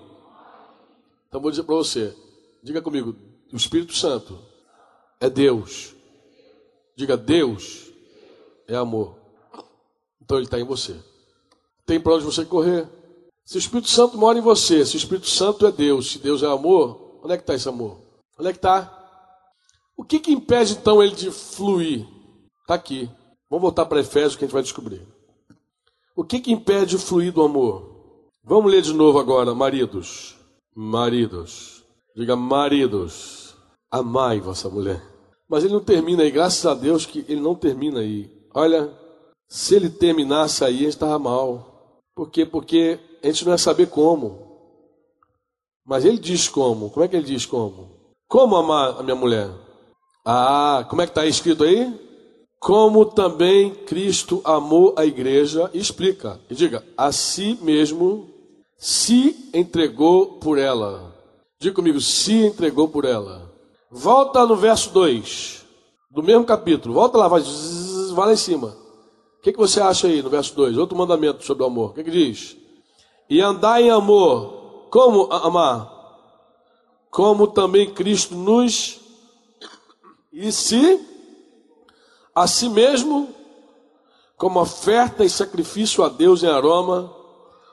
Então 1.29 1.41
vou 1.41 1.51
dizer 1.51 1.63
para 1.63 1.77
você: 1.77 2.17
diga 2.63 2.83
comigo, 2.83 3.15
o 3.53 3.57
Espírito 3.57 3.95
Santo 3.95 4.39
é 5.21 5.31
Deus. 5.31 5.95
Diga: 6.97 7.17
Deus 7.17 7.93
é 8.67 8.75
amor. 8.75 9.17
Então 10.21 10.37
ele 10.37 10.47
está 10.47 10.59
em 10.59 10.65
você. 10.65 10.97
Tem 11.87 12.01
para 12.01 12.15
onde 12.15 12.25
você 12.25 12.45
correr. 12.45 12.89
Se 13.45 13.57
o 13.57 13.61
Espírito 13.61 13.89
Santo 13.89 14.19
mora 14.19 14.37
em 14.37 14.43
você, 14.43 14.85
se 14.85 14.97
o 14.97 14.99
Espírito 14.99 15.29
Santo 15.29 15.65
é 15.67 15.73
Deus, 15.73 16.11
se 16.11 16.19
Deus 16.19 16.43
é 16.43 16.47
amor, 16.47 17.21
onde 17.23 17.35
é 17.35 17.37
que 17.37 17.43
está 17.45 17.55
esse 17.55 17.69
amor? 17.69 18.01
Onde 18.37 18.49
é 18.49 18.53
que 18.53 18.59
está? 18.59 18.98
O 19.99 20.05
que, 20.05 20.21
que 20.21 20.31
impede 20.31 20.75
então 20.75 21.03
ele 21.03 21.17
de 21.17 21.33
fluir? 21.33 22.07
Está 22.61 22.75
aqui. 22.75 23.11
Vamos 23.51 23.63
voltar 23.63 23.85
para 23.85 23.99
Efésios 23.99 24.37
que 24.37 24.45
a 24.45 24.47
gente 24.47 24.55
vai 24.55 24.63
descobrir. 24.63 25.05
O 26.15 26.23
que, 26.23 26.39
que 26.39 26.53
impede 26.53 26.95
o 26.95 27.01
fluir 27.01 27.33
do 27.33 27.43
amor? 27.43 28.31
Vamos 28.45 28.71
ler 28.71 28.81
de 28.81 28.93
novo 28.93 29.19
agora, 29.19 29.53
maridos. 29.57 30.37
Maridos. 30.73 31.85
Diga, 32.15 32.37
maridos. 32.37 33.57
Amai 33.91 34.39
vossa 34.39 34.69
mulher. 34.69 35.03
Mas 35.49 35.65
ele 35.65 35.73
não 35.73 35.83
termina 35.83 36.23
aí, 36.23 36.31
graças 36.31 36.65
a 36.65 36.75
Deus 36.75 37.05
que 37.05 37.25
ele 37.29 37.41
não 37.41 37.57
termina 37.57 37.99
aí. 37.99 38.31
Olha, 38.55 38.97
se 39.49 39.75
ele 39.75 39.91
terminasse 39.91 40.65
aí, 40.65 40.77
a 40.77 40.79
gente 40.79 40.89
estava 40.91 41.19
mal. 41.19 42.01
Por 42.15 42.31
quê? 42.31 42.47
Porque 42.47 43.01
a 43.21 43.27
gente 43.27 43.45
não 43.45 43.53
ia 43.53 43.59
saber 43.59 43.89
como. 43.89 44.47
Mas 45.85 46.05
ele 46.05 46.19
diz 46.19 46.49
como. 46.49 46.89
Como 46.91 47.05
é 47.05 47.09
que 47.09 47.17
ele 47.17 47.27
diz 47.27 47.45
como? 47.45 48.15
Como 48.29 48.55
amar 48.55 49.01
a 49.01 49.03
minha 49.03 49.17
mulher? 49.17 49.51
Ah, 50.31 50.87
como 50.91 51.01
é 51.01 51.07
que 51.07 51.13
está 51.13 51.25
escrito 51.27 51.65
aí? 51.65 52.09
como 52.59 53.05
também 53.05 53.71
Cristo 53.71 54.41
amou 54.45 54.95
a 54.97 55.05
igreja, 55.05 55.71
explica, 55.73 56.41
e 56.51 56.55
diga, 56.55 56.85
a 56.97 57.13
si 57.13 57.59
mesmo 57.63 58.29
se 58.77 59.51
entregou 59.55 60.39
por 60.39 60.59
ela. 60.59 61.15
Diga 61.61 61.75
comigo, 61.75 62.01
se 62.01 62.47
entregou 62.47 62.89
por 62.89 63.05
ela. 63.05 63.53
Volta 63.91 64.45
no 64.45 64.57
verso 64.57 64.91
2 64.93 65.65
do 66.11 66.23
mesmo 66.23 66.45
capítulo, 66.45 66.95
volta 66.95 67.19
lá, 67.19 67.29
vai, 67.29 67.43
vai 68.13 68.27
lá 68.27 68.33
em 68.33 68.37
cima. 68.37 68.77
O 69.39 69.43
que, 69.43 69.53
que 69.53 69.59
você 69.59 69.81
acha 69.81 70.09
aí 70.09 70.21
no 70.21 70.31
verso 70.31 70.55
2? 70.57 70.77
Outro 70.77 70.99
mandamento 70.99 71.45
sobre 71.45 71.63
o 71.63 71.67
amor. 71.67 71.91
O 71.91 71.95
que, 71.95 72.05
que 72.05 72.11
diz? 72.11 72.57
E 73.31 73.41
andar 73.41 73.81
em 73.81 73.89
amor. 73.89 74.89
Como 74.91 75.33
amar? 75.33 75.93
Como 77.09 77.47
também 77.47 77.89
Cristo 77.89 78.35
nos 78.35 79.01
e 80.39 80.53
se 80.53 81.05
a 82.33 82.47
si 82.47 82.69
mesmo 82.69 83.35
como 84.37 84.61
oferta 84.61 85.25
e 85.25 85.29
sacrifício 85.29 86.05
a 86.05 86.09
Deus 86.09 86.45
em 86.45 86.47
aroma. 86.47 87.13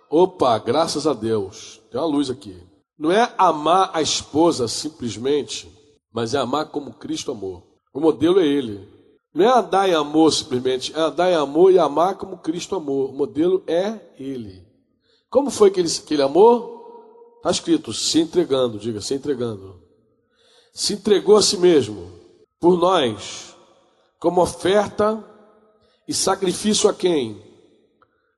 Opa, 0.10 0.58
graças 0.58 1.06
a 1.06 1.14
Deus. 1.14 1.80
Tem 1.92 2.02
uma 2.02 2.08
luz 2.08 2.32
aqui. 2.32 2.60
Não 2.98 3.12
é 3.12 3.32
amar 3.38 3.92
a 3.94 4.02
esposa 4.02 4.68
simplesmente, 4.68 5.72
mas 6.12 6.34
é 6.34 6.40
amar 6.40 6.72
como 6.72 6.94
Cristo 6.94 7.32
amou. 7.32 7.78
O 7.94 8.00
modelo 8.00 8.40
é 8.40 8.48
ele. 8.48 8.90
Não 9.32 9.46
é 9.46 9.60
andar 9.60 9.88
em 9.88 9.94
amor 9.94 10.32
simplesmente, 10.32 10.92
é 10.96 11.00
andar 11.00 11.30
em 11.30 11.36
amor 11.36 11.72
e 11.72 11.78
amar 11.78 12.16
como 12.16 12.38
Cristo 12.38 12.76
amou. 12.76 13.10
O 13.10 13.14
modelo 13.14 13.64
é 13.68 14.00
ele. 14.18 14.66
Como 15.30 15.52
foi 15.52 15.70
que 15.70 15.80
ele, 15.80 15.90
que 15.90 16.14
ele 16.16 16.24
amou? 16.24 16.74
Está 17.38 17.52
escrito, 17.52 17.94
se 17.94 18.22
entregando, 18.22 18.80
diga, 18.80 19.02
se 19.02 19.14
entregando. 19.14 19.84
Se 20.74 20.94
entregou 20.94 21.36
a 21.36 21.44
si 21.44 21.58
mesmo, 21.58 22.15
por 22.60 22.78
nós, 22.78 23.56
como 24.20 24.42
oferta 24.42 25.24
e 26.08 26.14
sacrifício 26.14 26.90
a 26.90 26.94
quem? 26.94 27.42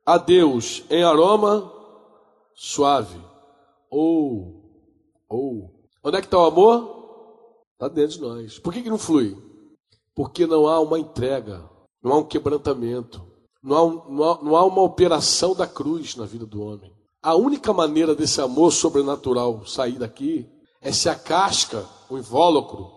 A 0.06 0.18
Deus 0.18 0.84
em 0.90 1.04
aroma 1.04 1.72
suave. 2.56 3.22
Ou, 3.90 4.64
ou. 5.30 5.72
Onde 6.04 6.18
é 6.18 6.22
que 6.22 6.28
está 6.28 6.40
o 6.40 6.46
amor? 6.46 6.98
Está 7.74 7.88
dentro 7.88 8.16
de 8.16 8.22
nós. 8.22 8.60
Por 8.60 8.74
que, 8.74 8.82
que 8.82 8.90
não 8.90 8.98
flui? 8.98 9.38
Porque 10.16 10.48
não 10.48 10.68
há 10.68 10.80
uma 10.80 11.00
entrega, 11.00 11.70
não 12.02 12.14
há 12.14 12.18
um 12.18 12.24
quebrantamento, 12.24 13.26
não 13.62 13.78
há, 13.78 13.84
um, 13.84 14.10
não, 14.10 14.24
há, 14.24 14.44
não 14.44 14.56
há 14.56 14.66
uma 14.66 14.82
operação 14.82 15.54
da 15.54 15.68
cruz 15.68 16.16
na 16.16 16.26
vida 16.26 16.46
do 16.46 16.62
homem. 16.62 16.92
A 17.22 17.36
única 17.36 17.72
maneira 17.72 18.16
desse 18.16 18.42
amor 18.42 18.72
sobrenatural 18.72 19.66
sair 19.66 20.00
daqui 20.00 20.50
é 20.82 20.92
se 20.92 21.10
a 21.10 21.16
casca, 21.16 21.86
o 22.10 22.18
invólucro 22.18 22.97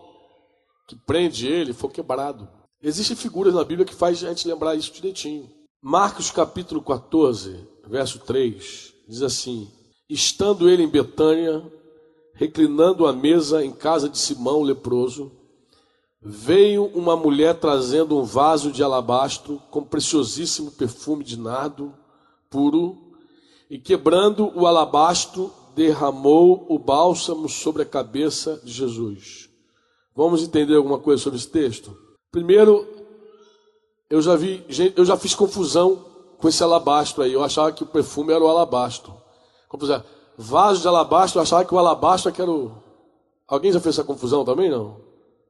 que 0.91 0.95
prende 0.97 1.47
ele 1.47 1.71
for 1.71 1.89
quebrado. 1.89 2.49
Existem 2.83 3.15
figuras 3.15 3.53
na 3.53 3.63
Bíblia 3.63 3.85
que 3.85 3.95
faz 3.95 4.21
a 4.21 4.27
gente 4.27 4.45
lembrar 4.45 4.75
isso 4.75 4.91
direitinho. 4.91 5.49
Marcos 5.81 6.29
capítulo 6.29 6.81
14, 6.81 7.65
verso 7.87 8.19
3, 8.19 8.93
diz 9.07 9.21
assim: 9.21 9.71
Estando 10.09 10.69
ele 10.69 10.83
em 10.83 10.89
Betânia, 10.89 11.63
reclinando 12.33 13.07
a 13.07 13.13
mesa 13.13 13.63
em 13.63 13.71
casa 13.71 14.09
de 14.09 14.17
Simão 14.17 14.63
leproso, 14.63 15.31
veio 16.21 16.87
uma 16.87 17.15
mulher 17.15 17.57
trazendo 17.57 18.19
um 18.19 18.23
vaso 18.23 18.69
de 18.69 18.83
alabastro 18.83 19.61
com 19.71 19.85
preciosíssimo 19.85 20.71
perfume 20.71 21.23
de 21.23 21.39
nardo 21.39 21.93
puro, 22.49 23.13
e 23.69 23.79
quebrando 23.79 24.51
o 24.53 24.67
alabastro, 24.67 25.53
derramou 25.73 26.65
o 26.67 26.77
bálsamo 26.77 27.47
sobre 27.47 27.83
a 27.83 27.85
cabeça 27.85 28.59
de 28.61 28.73
Jesus. 28.73 29.40
Vamos 30.21 30.43
entender 30.43 30.75
alguma 30.75 30.99
coisa 30.99 31.19
sobre 31.19 31.39
esse 31.39 31.47
texto? 31.47 31.97
Primeiro, 32.31 32.87
eu 34.07 34.21
já 34.21 34.35
vi, 34.35 34.63
eu 34.95 35.03
já 35.03 35.17
fiz 35.17 35.33
confusão 35.33 36.05
com 36.37 36.47
esse 36.47 36.61
alabastro 36.61 37.23
aí. 37.23 37.33
Eu 37.33 37.43
achava 37.43 37.71
que 37.71 37.81
o 37.81 37.87
perfume 37.87 38.31
era 38.31 38.43
o 38.43 38.47
alabastro. 38.47 39.11
Confusão. 39.67 40.03
Vaso 40.37 40.79
de 40.79 40.87
alabastro, 40.87 41.39
eu 41.39 41.41
achava 41.41 41.65
que 41.65 41.73
o 41.73 41.79
alabastro 41.79 42.31
era 42.37 42.51
o. 42.51 42.71
Alguém 43.47 43.71
já 43.71 43.79
fez 43.79 43.95
essa 43.95 44.03
confusão 44.03 44.45
também, 44.45 44.69
não? 44.69 44.97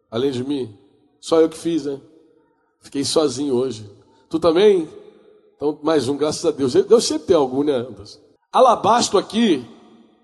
Além 0.10 0.32
de 0.32 0.42
mim? 0.42 0.74
Só 1.20 1.42
eu 1.42 1.50
que 1.50 1.58
fiz, 1.58 1.84
né? 1.84 2.00
Fiquei 2.80 3.04
sozinho 3.04 3.54
hoje. 3.54 3.92
Tu 4.30 4.40
também? 4.40 4.88
Então, 5.58 5.78
mais 5.84 6.08
um, 6.08 6.16
graças 6.16 6.46
a 6.46 6.52
Deus. 6.52 6.72
Deus 6.72 7.04
sempre 7.04 7.28
tem 7.28 7.36
algum, 7.36 7.62
né, 7.62 7.74
Anderson? 7.74 8.22
Alabastro 8.54 9.20
aqui 9.20 9.66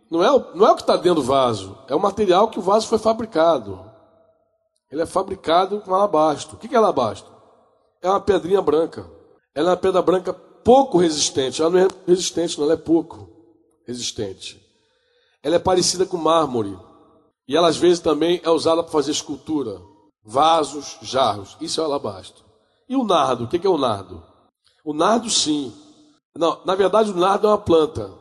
não 0.10 0.24
é, 0.24 0.46
não 0.56 0.66
é 0.66 0.72
o 0.72 0.76
que 0.76 0.84
está 0.84 0.96
dentro 0.96 1.16
do 1.16 1.28
vaso, 1.28 1.78
é 1.90 1.94
o 1.94 2.00
material 2.00 2.48
que 2.48 2.60
o 2.60 2.62
vaso 2.62 2.88
foi 2.88 2.98
fabricado. 2.98 3.87
Ele 4.92 5.02
é 5.02 5.06
fabricado 5.06 5.82
com 5.82 5.94
alabastro. 5.94 6.56
O 6.56 6.60
que 6.60 6.74
é 6.74 6.78
alabastro? 6.78 7.32
É 8.02 8.10
uma 8.10 8.22
pedrinha 8.22 8.62
branca. 8.62 9.10
Ela 9.54 9.70
é 9.70 9.72
uma 9.72 9.78
pedra 9.78 10.02
branca 10.02 10.34
pouco 10.34 10.98
resistente. 10.98 11.62
Ela 11.62 11.72
não 11.72 11.80
é 11.80 11.88
resistente, 12.08 12.58
não, 12.58 12.66
ela 12.66 12.74
é 12.74 12.78
pouco 12.78 13.30
resistente. 13.86 14.62
Ela 15.44 15.56
é 15.56 15.60
parecida 15.60 16.06
com 16.06 16.18
mármore. 16.18 16.78
E 17.48 17.56
ela 17.56 17.68
às 17.68 17.78
vezes 17.78 18.00
também 18.00 18.42
é 18.44 18.50
usada 18.50 18.84
para 18.84 18.92
fazer 18.92 19.12
escultura. 19.12 19.82
Vasos, 20.24 20.98
jarros. 21.02 21.58
Isso 21.62 21.82
é 21.82 21.84
alabastro. 21.84 22.44
E 22.88 22.96
o 22.96 23.04
nardo? 23.04 23.46
O 23.46 23.48
que 23.48 23.66
é 23.66 23.70
o 23.70 23.78
nardo? 23.78 24.24
O 24.84 24.94
nardo, 24.94 25.30
sim. 25.30 25.74
Não, 26.36 26.62
na 26.66 26.76
verdade, 26.76 27.12
o 27.12 27.16
nardo 27.16 27.48
é 27.48 27.50
uma 27.50 27.58
planta. 27.58 28.14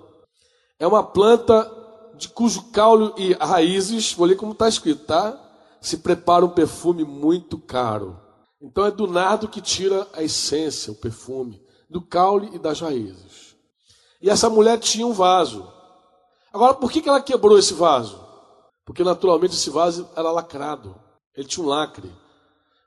É 0.78 0.86
uma 0.86 1.02
planta 1.02 1.70
de 2.16 2.28
cujo 2.28 2.70
caule 2.70 3.12
e 3.16 3.32
raízes, 3.34 4.12
vou 4.12 4.26
ler 4.26 4.36
como 4.36 4.52
está 4.52 4.68
escrito, 4.68 5.04
tá? 5.04 5.38
Se 5.86 5.98
prepara 5.98 6.44
um 6.44 6.48
perfume 6.48 7.04
muito 7.04 7.56
caro. 7.60 8.20
Então 8.60 8.84
é 8.84 8.90
do 8.90 9.06
nardo 9.06 9.46
que 9.46 9.60
tira 9.60 10.04
a 10.12 10.20
essência, 10.20 10.92
o 10.92 10.96
perfume, 10.96 11.62
do 11.88 12.02
caule 12.02 12.50
e 12.52 12.58
das 12.58 12.80
raízes. 12.80 13.54
E 14.20 14.28
essa 14.28 14.50
mulher 14.50 14.80
tinha 14.80 15.06
um 15.06 15.12
vaso. 15.12 15.64
Agora, 16.52 16.74
por 16.74 16.90
que 16.90 17.08
ela 17.08 17.20
quebrou 17.20 17.56
esse 17.56 17.72
vaso? 17.72 18.20
Porque 18.84 19.04
naturalmente 19.04 19.54
esse 19.54 19.70
vaso 19.70 20.08
era 20.16 20.32
lacrado. 20.32 20.96
Ele 21.36 21.46
tinha 21.46 21.64
um 21.64 21.68
lacre. 21.68 22.12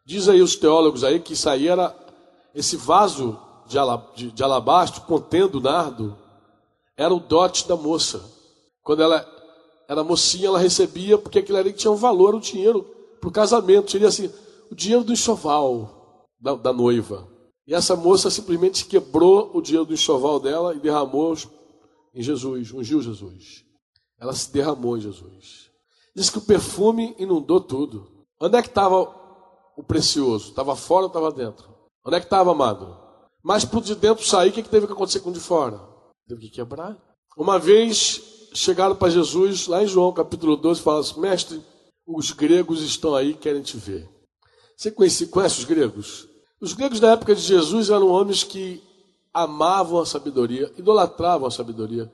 Diz 0.05 0.27
aí 0.27 0.41
os 0.41 0.57
teólogos 0.57 1.05
aí 1.05 1.21
que 1.21 1.31
isso 1.31 1.49
aí 1.49 1.69
era 1.69 1.95
esse 2.53 2.75
vaso 2.75 3.39
de, 3.65 3.77
de, 4.13 4.31
de 4.33 4.43
alabastro 4.43 5.03
contendo 5.03 5.61
nardo 5.61 6.17
era 6.97 7.13
o 7.13 7.19
dote 7.21 7.65
da 7.65 7.77
moça. 7.77 8.21
Quando 8.83 9.03
ela 9.03 9.38
era 9.89 10.03
mocinha, 10.03 10.49
ela 10.49 10.59
recebia 10.59 11.17
porque 11.17 11.39
aquilo 11.39 11.57
ali 11.57 11.73
tinha 11.73 11.89
um 11.89 11.95
valor, 11.95 12.35
o 12.35 12.39
dinheiro 12.39 12.83
para 13.19 13.27
o 13.27 13.31
casamento. 13.31 13.89
Seria 13.89 14.07
assim, 14.07 14.31
o 14.69 14.75
dinheiro 14.75 15.03
do 15.03 15.11
enxoval 15.11 16.27
da, 16.39 16.53
da, 16.53 16.71
noiva. 16.71 17.27
E 17.65 17.73
essa 17.73 17.95
moça 17.95 18.29
simplesmente 18.29 18.85
quebrou 18.85 19.49
o 19.51 19.61
dinheiro 19.63 19.85
do 19.85 19.93
enxoval 19.93 20.39
dela 20.39 20.75
e 20.75 20.79
derramou 20.79 21.35
em 22.13 22.21
Jesus, 22.21 22.71
ungiu 22.71 23.01
Jesus. 23.01 23.65
Ela 24.19 24.33
se 24.33 24.53
derramou 24.53 24.95
em 24.95 25.01
Jesus. 25.01 25.71
Diz 26.15 26.29
que 26.29 26.37
o 26.37 26.41
perfume 26.41 27.15
inundou 27.17 27.59
tudo. 27.59 28.25
Onde 28.39 28.57
é 28.57 28.61
que 28.61 28.67
estava 28.67 29.01
o 29.75 29.83
precioso? 29.83 30.49
Estava 30.49 30.75
fora 30.75 31.05
ou 31.05 31.07
estava 31.07 31.31
dentro? 31.31 31.67
Onde 32.05 32.15
é 32.15 32.19
que 32.19 32.27
estava, 32.27 32.51
amado? 32.51 32.95
Mas 33.41 33.65
por 33.65 33.81
de 33.81 33.95
dentro 33.95 34.23
sair, 34.23 34.49
o 34.49 34.53
que, 34.53 34.61
que 34.61 34.69
teve 34.69 34.85
que 34.85 34.93
acontecer 34.93 35.21
com 35.21 35.31
o 35.31 35.33
de 35.33 35.39
fora? 35.39 35.81
Teve 36.27 36.41
que 36.41 36.49
quebrar. 36.49 36.95
Uma 37.35 37.57
vez 37.57 38.38
chegaram 38.53 38.95
para 38.95 39.09
Jesus, 39.09 39.67
lá 39.67 39.83
em 39.83 39.87
João 39.87 40.11
capítulo 40.11 40.55
12, 40.55 40.81
falaram 40.81 41.01
assim: 41.01 41.19
Mestre, 41.19 41.61
os 42.05 42.31
gregos 42.31 42.81
estão 42.81 43.15
aí, 43.15 43.33
querem 43.33 43.61
te 43.61 43.77
ver. 43.77 44.09
Você 44.75 44.91
conhece, 44.91 45.27
conhece 45.27 45.59
os 45.59 45.65
gregos? 45.65 46.27
Os 46.61 46.73
gregos 46.73 46.99
da 46.99 47.11
época 47.11 47.35
de 47.35 47.41
Jesus 47.41 47.89
eram 47.89 48.07
homens 48.07 48.43
que 48.43 48.81
amavam 49.33 49.99
a 49.99 50.05
sabedoria, 50.05 50.71
idolatravam 50.77 51.47
a 51.47 51.51
sabedoria. 51.51 52.11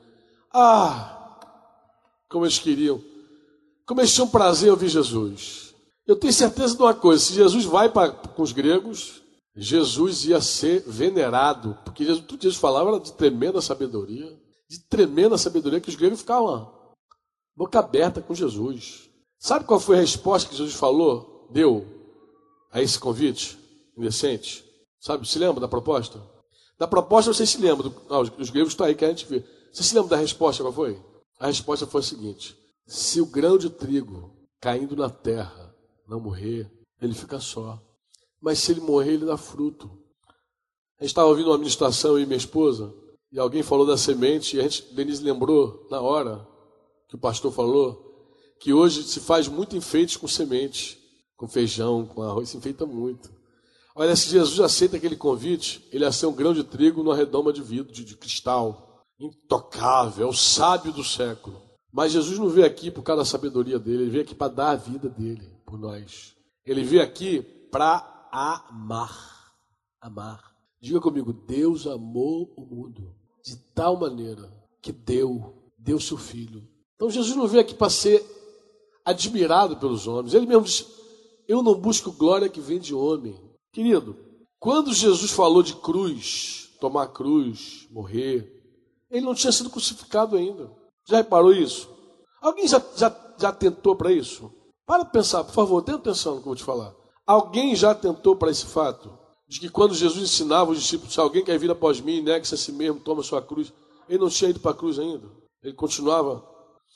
Ah, 0.54 1.39
como 2.30 2.45
eles 2.45 2.60
queriam. 2.60 3.02
Como 3.86 4.02
eles 4.02 4.13
tinham 4.13 4.28
prazer 4.28 4.67
em 4.67 4.71
ouvir 4.71 4.89
Jesus. 4.89 5.74
Eu 6.08 6.15
tenho 6.15 6.34
certeza 6.34 6.76
de 6.76 6.82
uma 6.82 6.93
coisa: 6.93 7.24
se 7.24 7.34
Jesus 7.34 7.65
vai 7.65 7.89
para, 7.89 8.12
com 8.12 8.43
os 8.43 8.52
gregos, 8.52 9.21
Jesus 9.56 10.26
ia 10.26 10.41
ser 10.41 10.84
venerado, 10.86 11.78
porque 11.86 12.04
Jesus, 12.04 12.26
tudo 12.26 12.43
Jesus 12.43 12.60
falava 12.60 13.00
de 13.00 13.13
tremenda 13.13 13.62
sabedoria, 13.62 14.38
de 14.69 14.80
tremenda 14.80 15.38
sabedoria, 15.38 15.80
que 15.80 15.89
os 15.89 15.95
gregos 15.95 16.19
ficavam 16.19 16.73
boca 17.56 17.80
aberta 17.80 18.21
com 18.21 18.34
Jesus. 18.34 19.10
Sabe 19.39 19.65
qual 19.65 19.80
foi 19.80 19.97
a 19.97 20.01
resposta 20.01 20.49
que 20.49 20.56
Jesus 20.56 20.75
falou, 20.75 21.47
deu 21.51 21.86
a 22.71 22.82
esse 22.82 22.99
convite 22.99 23.58
indecente? 23.97 24.65
Sabe, 24.99 25.28
se 25.28 25.39
lembra 25.39 25.62
da 25.62 25.67
proposta? 25.67 26.21
Da 26.78 26.88
proposta 26.88 27.34
vocês 27.34 27.49
se 27.49 27.58
lembram, 27.60 27.89
do, 27.89 28.01
ah, 28.10 28.19
os 28.19 28.49
gregos 28.49 28.73
estão 28.73 28.86
aí, 28.86 28.95
que 28.95 29.06
a 29.06 29.10
gente 29.10 29.25
vê. 29.25 29.43
Você 29.71 29.84
se 29.84 29.95
lembra 29.95 30.10
da 30.10 30.17
resposta, 30.17 30.63
qual 30.63 30.73
foi? 30.73 31.01
A 31.39 31.47
resposta 31.47 31.86
foi 31.86 32.01
a 32.01 32.04
seguinte: 32.04 32.58
se 32.86 33.21
o 33.21 33.25
grão 33.25 33.58
de 33.58 33.69
trigo 33.69 34.36
caindo 34.60 34.95
na 34.95 35.10
terra 35.10 35.73
não 36.08 36.19
morrer, 36.19 36.69
ele 37.01 37.13
fica 37.13 37.39
só 37.39 37.82
mas 38.45 38.60
se 38.60 38.71
ele 38.71 38.82
morrer, 38.82 39.13
ele 39.13 39.25
dá 39.25 39.38
fruto. 39.38 39.89
A 40.99 41.04
gente 41.04 41.10
estava 41.10 41.28
ouvindo 41.28 41.49
uma 41.49 41.58
ministração, 41.58 42.19
e 42.19 42.28
minha 42.28 42.38
esposa, 42.38 42.93
e 43.36 43.39
alguém 43.39 43.62
falou 43.62 43.86
da 43.86 43.98
semente, 43.98 44.56
e 44.56 44.62
a 44.62 44.63
gente, 44.63 44.93
Denise 44.93 45.21
lembrou, 45.21 45.86
na 45.91 46.00
hora 46.00 46.48
que 47.10 47.15
o 47.15 47.17
pastor 47.17 47.52
falou, 47.52 48.26
que 48.62 48.71
hoje 48.71 49.04
se 49.04 49.19
faz 49.19 49.50
muito 49.50 49.76
enfeite 49.76 50.17
com 50.17 50.26
semente, 50.26 50.98
com 51.36 51.45
feijão, 51.45 52.06
com 52.06 52.21
arroz, 52.21 52.48
se 52.48 52.56
enfeita 52.56 52.86
muito. 52.86 53.30
Olha, 53.93 54.15
se 54.15 54.30
Jesus 54.30 54.62
aceita 54.62 54.95
aquele 54.95 55.17
convite, 55.17 55.86
ele 55.91 56.06
ia 56.06 56.13
ser 56.13 56.28
um 56.28 56.34
grão 56.34 56.54
de 56.54 56.63
trigo 56.63 57.04
numa 57.04 57.13
redoma 57.13 57.52
de 57.52 57.62
vidro, 57.62 57.91
de, 57.91 58.06
de 58.06 58.15
cristal, 58.15 59.04
intocável, 59.19 60.28
é 60.28 60.30
o 60.30 60.34
sábio 60.34 60.93
do 60.93 61.04
século. 61.04 61.62
Mas 61.91 62.13
Jesus 62.13 62.39
não 62.39 62.48
veio 62.48 62.65
aqui 62.65 62.89
por 62.89 63.04
causa 63.04 63.24
da 63.24 63.26
sabedoria 63.26 63.78
dele, 63.78 64.04
ele 64.04 64.12
veio 64.12 64.24
aqui 64.24 64.34
para 64.34 64.54
dar 64.54 64.69
a 64.69 64.76
vida 64.78 65.10
dele 65.10 65.60
por 65.65 65.78
nós. 65.78 66.34
Ele 66.65 66.86
veio 66.86 67.04
aqui 67.04 67.41
para 67.69 68.30
amar. 68.32 69.52
Amar. 70.00 70.56
Diga 70.80 71.02
comigo, 71.02 71.34
Deus 71.34 71.86
amou 71.86 72.54
o 72.56 72.62
mundo 72.62 73.25
de 73.45 73.55
tal 73.75 73.95
maneira 73.95 74.51
que 74.81 74.91
deu, 74.91 75.53
deu 75.77 75.99
seu 75.99 76.17
filho. 76.17 76.67
Então 76.95 77.10
Jesus 77.10 77.36
não 77.36 77.47
veio 77.47 77.62
aqui 77.62 77.75
para 77.75 77.89
ser 77.89 78.25
admirado 79.05 79.77
pelos 79.77 80.08
homens. 80.08 80.34
Ele 80.34 80.47
mesmo 80.47 80.63
disse: 80.63 80.88
Eu 81.47 81.62
não 81.62 81.75
busco 81.75 82.12
glória 82.12 82.49
que 82.49 82.60
vem 82.60 82.79
de 82.79 82.95
homem. 82.95 83.39
Querido, 83.71 84.17
quando 84.60 84.93
Jesus 84.93 85.31
falou 85.31 85.62
de 85.62 85.75
cruz, 85.75 86.71
tomar 86.79 87.08
cruz, 87.10 87.88
morrer, 87.91 88.51
ele 89.12 89.25
não 89.25 89.36
tinha 89.36 89.51
sido 89.51 89.69
crucificado 89.69 90.36
ainda. 90.36 90.71
Já 91.08 91.17
reparou 91.17 91.53
isso? 91.53 91.88
Alguém 92.41 92.67
já, 92.67 92.81
já, 92.95 93.36
já 93.38 93.51
tentou 93.51 93.95
para 93.95 94.12
isso? 94.12 94.51
Para 94.86 95.05
pensar, 95.05 95.43
por 95.43 95.53
favor, 95.53 95.81
tenha 95.84 95.97
atenção 95.97 96.36
no 96.36 96.41
que 96.41 96.47
eu 96.47 96.49
vou 96.51 96.55
te 96.55 96.63
falar. 96.63 96.93
Alguém 97.25 97.75
já 97.75 97.93
tentou 97.93 98.36
para 98.36 98.51
esse 98.51 98.65
fato? 98.65 99.25
De 99.47 99.60
que 99.60 99.69
quando 99.69 99.93
Jesus 99.93 100.23
ensinava 100.23 100.71
os 100.71 100.79
discípulos, 100.79 101.13
se 101.13 101.19
alguém 101.19 101.43
quer 101.43 101.58
vir 101.60 101.69
após 101.69 102.01
mim, 102.01 102.21
negue-se 102.21 102.55
a 102.55 102.58
si 102.58 102.71
mesmo, 102.71 102.99
toma 102.99 103.21
sua 103.21 103.41
cruz. 103.41 103.71
Ele 104.10 104.19
não 104.19 104.29
tinha 104.29 104.49
ido 104.49 104.60
para 104.60 104.71
a 104.71 104.75
cruz 104.75 104.97
ainda. 104.97 105.27
Ele 105.63 105.73
continuava. 105.73 106.43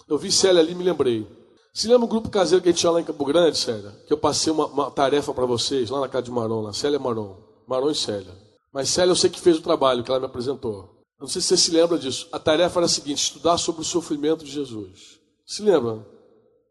Eu 0.08 0.18
vi 0.18 0.32
Célia 0.32 0.62
ali 0.62 0.72
e 0.72 0.76
me 0.76 0.84
lembrei. 0.84 1.28
Se 1.74 1.88
lembra 1.88 2.06
o 2.06 2.10
grupo 2.10 2.30
caseiro 2.30 2.62
que 2.62 2.70
a 2.70 2.72
gente 2.72 2.80
tinha 2.80 2.92
lá 2.92 3.00
em 3.00 3.04
Campo 3.04 3.24
Grande, 3.24 3.58
Célia? 3.58 3.92
Que 4.08 4.14
eu 4.14 4.18
passei 4.18 4.52
uma, 4.52 4.66
uma 4.66 4.92
tarefa 4.92 5.34
para 5.34 5.46
vocês, 5.46 5.90
lá 5.90 6.00
na 6.00 6.08
casa 6.08 6.24
de 6.24 6.32
Maron, 6.32 6.62
lá. 6.62 6.74
Célia 6.74 6.98
Maron. 7.00 7.38
Maron 7.68 7.92
e 7.92 7.96
Célia. 7.96 8.36
Mas 8.74 8.90
Célia 8.90 9.12
eu 9.12 9.16
sei 9.16 9.30
que 9.30 9.40
fez 9.40 9.58
o 9.58 9.62
trabalho 9.62 10.04
que 10.04 10.10
ela 10.10 10.20
me 10.20 10.26
apresentou. 10.26 11.00
Não 11.20 11.28
sei 11.28 11.42
se 11.42 11.50
você 11.50 11.58
se 11.58 11.72
lembra 11.72 11.98
disso. 11.98 12.28
A 12.32 12.40
tarefa 12.40 12.80
era 12.80 12.86
a 12.86 12.90
seguinte: 12.90 13.24
estudar 13.24 13.58
sobre 13.58 13.82
o 13.82 13.86
sofrimento 13.86 14.44
de 14.44 14.52
Jesus. 14.52 15.20
Se 15.46 15.62
lembra? 15.62 16.06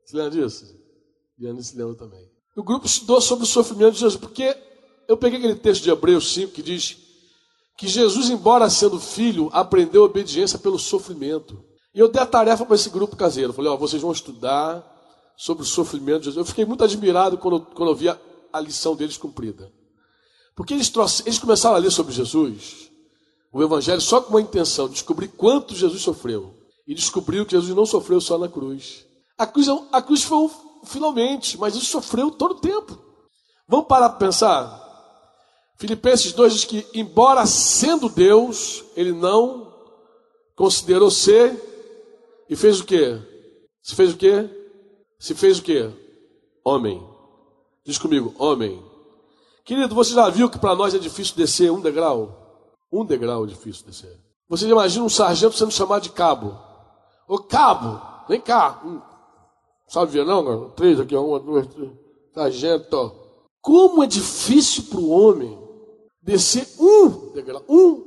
Se 0.04 0.16
lembra 0.16 0.30
disso? 0.30 0.64
Diana 1.38 1.62
se 1.62 1.76
lembra 1.76 1.94
também. 1.94 2.28
O 2.56 2.62
grupo 2.62 2.86
estudou 2.86 3.20
sobre 3.20 3.44
o 3.44 3.46
sofrimento 3.46 3.92
de 3.92 4.00
Jesus, 4.00 4.16
porque 4.16 4.56
eu 5.08 5.16
peguei 5.16 5.38
aquele 5.38 5.54
texto 5.54 5.82
de 5.82 5.90
Hebreus 5.90 6.34
5 6.34 6.52
que 6.52 6.62
diz 6.62 6.98
que 7.78 7.88
Jesus, 7.88 8.28
embora 8.28 8.68
sendo 8.68 9.00
filho, 9.00 9.48
aprendeu 9.52 10.04
obediência 10.04 10.58
pelo 10.58 10.78
sofrimento. 10.78 11.64
E 11.94 11.98
eu 11.98 12.08
dei 12.08 12.20
a 12.20 12.26
tarefa 12.26 12.66
para 12.66 12.74
esse 12.74 12.90
grupo 12.90 13.16
caseiro. 13.16 13.52
falei, 13.52 13.70
ó, 13.70 13.76
vocês 13.76 14.02
vão 14.02 14.12
estudar 14.12 14.84
sobre 15.36 15.62
o 15.62 15.66
sofrimento 15.66 16.20
de 16.20 16.24
Jesus. 16.26 16.36
Eu 16.36 16.44
fiquei 16.44 16.66
muito 16.66 16.84
admirado 16.84 17.38
quando, 17.38 17.60
quando 17.60 17.90
eu 17.90 17.94
vi 17.94 18.08
a, 18.08 18.18
a 18.52 18.60
lição 18.60 18.94
deles 18.94 19.16
cumprida. 19.16 19.72
Porque 20.54 20.74
eles, 20.74 20.92
eles 21.24 21.38
começaram 21.38 21.76
a 21.76 21.78
ler 21.78 21.90
sobre 21.90 22.12
Jesus, 22.12 22.90
o 23.52 23.62
Evangelho, 23.62 24.00
só 24.00 24.20
com 24.20 24.30
uma 24.30 24.40
intenção, 24.40 24.88
descobrir 24.88 25.28
quanto 25.28 25.74
Jesus 25.74 26.02
sofreu. 26.02 26.52
E 26.86 26.94
descobriu 26.94 27.46
que 27.46 27.52
Jesus 27.52 27.74
não 27.74 27.86
sofreu 27.86 28.20
só 28.20 28.36
na 28.36 28.48
cruz. 28.48 29.06
A 29.38 29.46
cruz, 29.46 29.68
é 29.68 29.78
a 29.92 30.02
cruz 30.02 30.22
foi 30.24 30.38
um, 30.38 30.50
finalmente, 30.84 31.56
mas 31.56 31.74
ele 31.76 31.84
sofreu 31.84 32.30
todo 32.30 32.52
o 32.52 32.60
tempo. 32.60 32.98
Vamos 33.68 33.86
parar 33.86 34.08
para 34.08 34.18
pensar? 34.18 34.87
Filipenses 35.78 36.32
2 36.32 36.52
diz 36.52 36.64
que, 36.64 36.86
embora 36.92 37.46
sendo 37.46 38.08
Deus, 38.08 38.84
ele 38.96 39.12
não 39.12 39.72
considerou 40.56 41.08
ser 41.08 41.56
e 42.50 42.56
fez 42.56 42.80
o 42.80 42.84
quê? 42.84 43.16
Se 43.80 43.94
fez 43.94 44.12
o 44.12 44.16
quê? 44.16 44.50
Se 45.20 45.34
fez 45.34 45.60
o 45.60 45.62
quê? 45.62 45.88
Homem. 46.64 47.06
Diz 47.84 47.96
comigo, 47.96 48.34
homem. 48.40 48.82
Querido, 49.64 49.94
você 49.94 50.14
já 50.14 50.28
viu 50.28 50.50
que 50.50 50.58
para 50.58 50.74
nós 50.74 50.94
é 50.94 50.98
difícil 50.98 51.36
descer 51.36 51.70
um 51.70 51.80
degrau? 51.80 52.74
Um 52.90 53.04
degrau 53.04 53.44
é 53.44 53.46
difícil 53.46 53.86
descer. 53.86 54.18
Você 54.48 54.66
imagina 54.66 55.04
um 55.04 55.08
sargento 55.08 55.56
sendo 55.56 55.70
chamado 55.70 56.02
de 56.02 56.10
cabo. 56.10 56.58
Ô 57.28 57.38
cabo, 57.38 58.00
vem 58.28 58.40
cá. 58.40 58.82
Hum. 58.84 59.00
Sabe 59.86 60.10
ver 60.10 60.26
não? 60.26 60.70
Três 60.70 60.98
aqui, 60.98 61.14
uma, 61.14 61.38
duas, 61.38 61.68
três. 61.68 61.90
Sargento. 62.34 63.14
Como 63.60 64.02
é 64.02 64.06
difícil 64.08 64.84
para 64.84 64.98
o 64.98 65.10
homem 65.10 65.67
descer 66.28 66.68
um 66.78 67.32
degrau. 67.32 67.64
Um. 67.66 68.06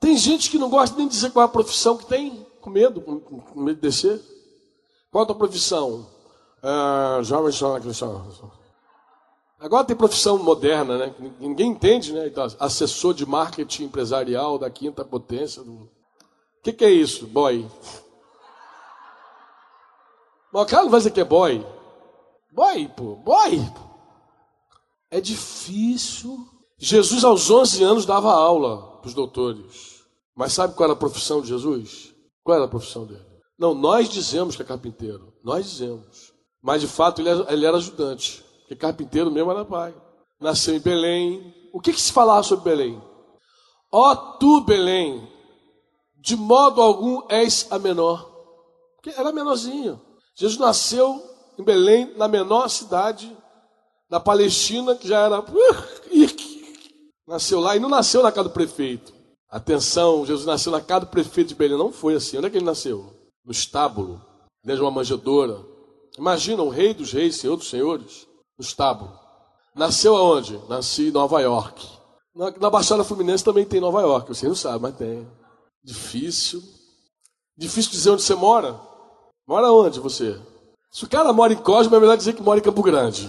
Tem 0.00 0.16
gente 0.16 0.50
que 0.50 0.58
não 0.58 0.70
gosta 0.70 0.96
nem 0.96 1.06
de 1.06 1.12
dizer 1.12 1.30
qual 1.30 1.42
é 1.42 1.46
a 1.46 1.52
profissão 1.52 1.98
que 1.98 2.06
tem, 2.06 2.46
com 2.62 2.70
medo, 2.70 3.02
com, 3.02 3.20
com 3.20 3.60
medo 3.60 3.76
de 3.76 3.82
descer. 3.82 4.18
Qual 5.10 5.22
é 5.22 5.24
a 5.24 5.26
tua 5.26 5.36
profissão? 5.36 6.06
É, 6.62 7.22
jovem 7.22 7.52
Agora 9.60 9.84
tem 9.84 9.94
profissão 9.94 10.38
moderna, 10.38 10.96
né? 10.96 11.14
Ninguém 11.38 11.70
entende, 11.70 12.12
né? 12.14 12.26
Então, 12.26 12.46
assessor 12.58 13.12
de 13.12 13.26
marketing 13.26 13.84
empresarial 13.84 14.58
da 14.58 14.70
quinta 14.70 15.04
potência. 15.04 15.62
O 15.62 15.88
que, 16.62 16.72
que 16.72 16.84
é 16.84 16.90
isso, 16.90 17.26
boy? 17.26 17.68
Mas 20.50 20.62
o 20.62 20.66
cara 20.66 20.84
não 20.84 20.90
vai 20.90 21.00
dizer 21.00 21.10
que 21.10 21.20
é 21.20 21.24
boy. 21.24 21.64
Boy, 22.50 22.88
pô, 22.88 23.14
boy. 23.16 23.60
É 25.10 25.20
difícil. 25.20 26.48
Jesus, 26.84 27.22
aos 27.22 27.48
11 27.48 27.84
anos, 27.84 28.04
dava 28.04 28.32
aula 28.32 28.98
para 28.98 29.06
os 29.06 29.14
doutores. 29.14 30.02
Mas 30.34 30.52
sabe 30.52 30.74
qual 30.74 30.86
era 30.86 30.94
a 30.94 30.98
profissão 30.98 31.40
de 31.40 31.46
Jesus? 31.46 32.12
Qual 32.42 32.56
era 32.56 32.64
a 32.64 32.68
profissão 32.68 33.06
dele? 33.06 33.24
Não, 33.56 33.72
nós 33.72 34.08
dizemos 34.08 34.56
que 34.56 34.62
é 34.62 34.64
carpinteiro. 34.64 35.32
Nós 35.44 35.64
dizemos. 35.64 36.32
Mas 36.60 36.80
de 36.80 36.88
fato 36.88 37.20
ele 37.20 37.64
era, 37.64 37.76
ajudante. 37.76 38.44
Porque 38.62 38.74
carpinteiro 38.74 39.30
mesmo 39.30 39.52
era 39.52 39.64
pai. 39.64 39.94
Nasceu 40.40 40.74
em 40.74 40.80
Belém. 40.80 41.54
O 41.72 41.80
que, 41.80 41.92
que 41.92 42.00
se 42.00 42.12
falava 42.12 42.42
sobre 42.42 42.70
Belém? 42.70 43.00
Ó 43.92 44.16
tu, 44.16 44.62
Belém, 44.62 45.30
de 46.16 46.34
modo 46.34 46.82
algum 46.82 47.22
és 47.28 47.68
a 47.70 47.78
menor. 47.78 48.28
Porque 48.96 49.10
era 49.16 49.30
menorzinho. 49.30 50.00
Jesus 50.34 50.58
nasceu 50.58 51.22
em 51.56 51.62
Belém, 51.62 52.12
na 52.16 52.26
menor 52.26 52.68
cidade 52.68 53.32
da 54.10 54.18
Palestina, 54.18 54.96
que 54.96 55.06
já 55.06 55.20
era. 55.20 55.44
Nasceu 57.26 57.60
lá 57.60 57.76
e 57.76 57.80
não 57.80 57.88
nasceu 57.88 58.22
na 58.22 58.32
casa 58.32 58.48
do 58.48 58.54
prefeito. 58.54 59.12
Atenção, 59.48 60.24
Jesus 60.26 60.46
nasceu 60.46 60.72
na 60.72 60.80
casa 60.80 61.06
do 61.06 61.10
prefeito 61.10 61.48
de 61.48 61.54
Belém. 61.54 61.78
Não 61.78 61.92
foi 61.92 62.14
assim. 62.14 62.38
Onde 62.38 62.46
é 62.46 62.50
que 62.50 62.58
ele 62.58 62.64
nasceu? 62.64 63.12
No 63.44 63.52
estábulo, 63.52 64.20
dentro 64.62 64.80
de 64.80 64.84
uma 64.84 64.90
manjedoura. 64.90 65.60
Imagina, 66.18 66.62
o 66.62 66.68
rei 66.68 66.94
dos 66.94 67.12
reis, 67.12 67.36
senhor 67.36 67.56
dos 67.56 67.68
senhores 67.68 68.26
no 68.58 68.64
estábulo. 68.64 69.18
Nasceu 69.74 70.16
aonde? 70.16 70.60
Nasci 70.68 71.08
em 71.08 71.10
Nova 71.10 71.40
York. 71.40 71.86
Na, 72.34 72.50
na 72.50 72.70
Baixada 72.70 73.04
Fluminense 73.04 73.44
também 73.44 73.64
tem 73.64 73.80
Nova 73.80 74.00
York, 74.00 74.28
você 74.28 74.46
não 74.46 74.54
sabe, 74.54 74.82
mas 74.82 74.96
tem. 74.96 75.26
Difícil. 75.82 76.62
Difícil 77.56 77.90
dizer 77.90 78.10
onde 78.10 78.22
você 78.22 78.34
mora. 78.34 78.78
Mora 79.46 79.72
onde 79.72 80.00
você? 80.00 80.38
Se 80.90 81.04
o 81.04 81.08
cara 81.08 81.32
mora 81.32 81.52
em 81.52 81.56
Cosmo, 81.56 81.94
é 81.96 82.00
melhor 82.00 82.16
dizer 82.16 82.34
que 82.34 82.42
mora 82.42 82.60
em 82.60 82.62
Campo 82.62 82.82
Grande. 82.82 83.28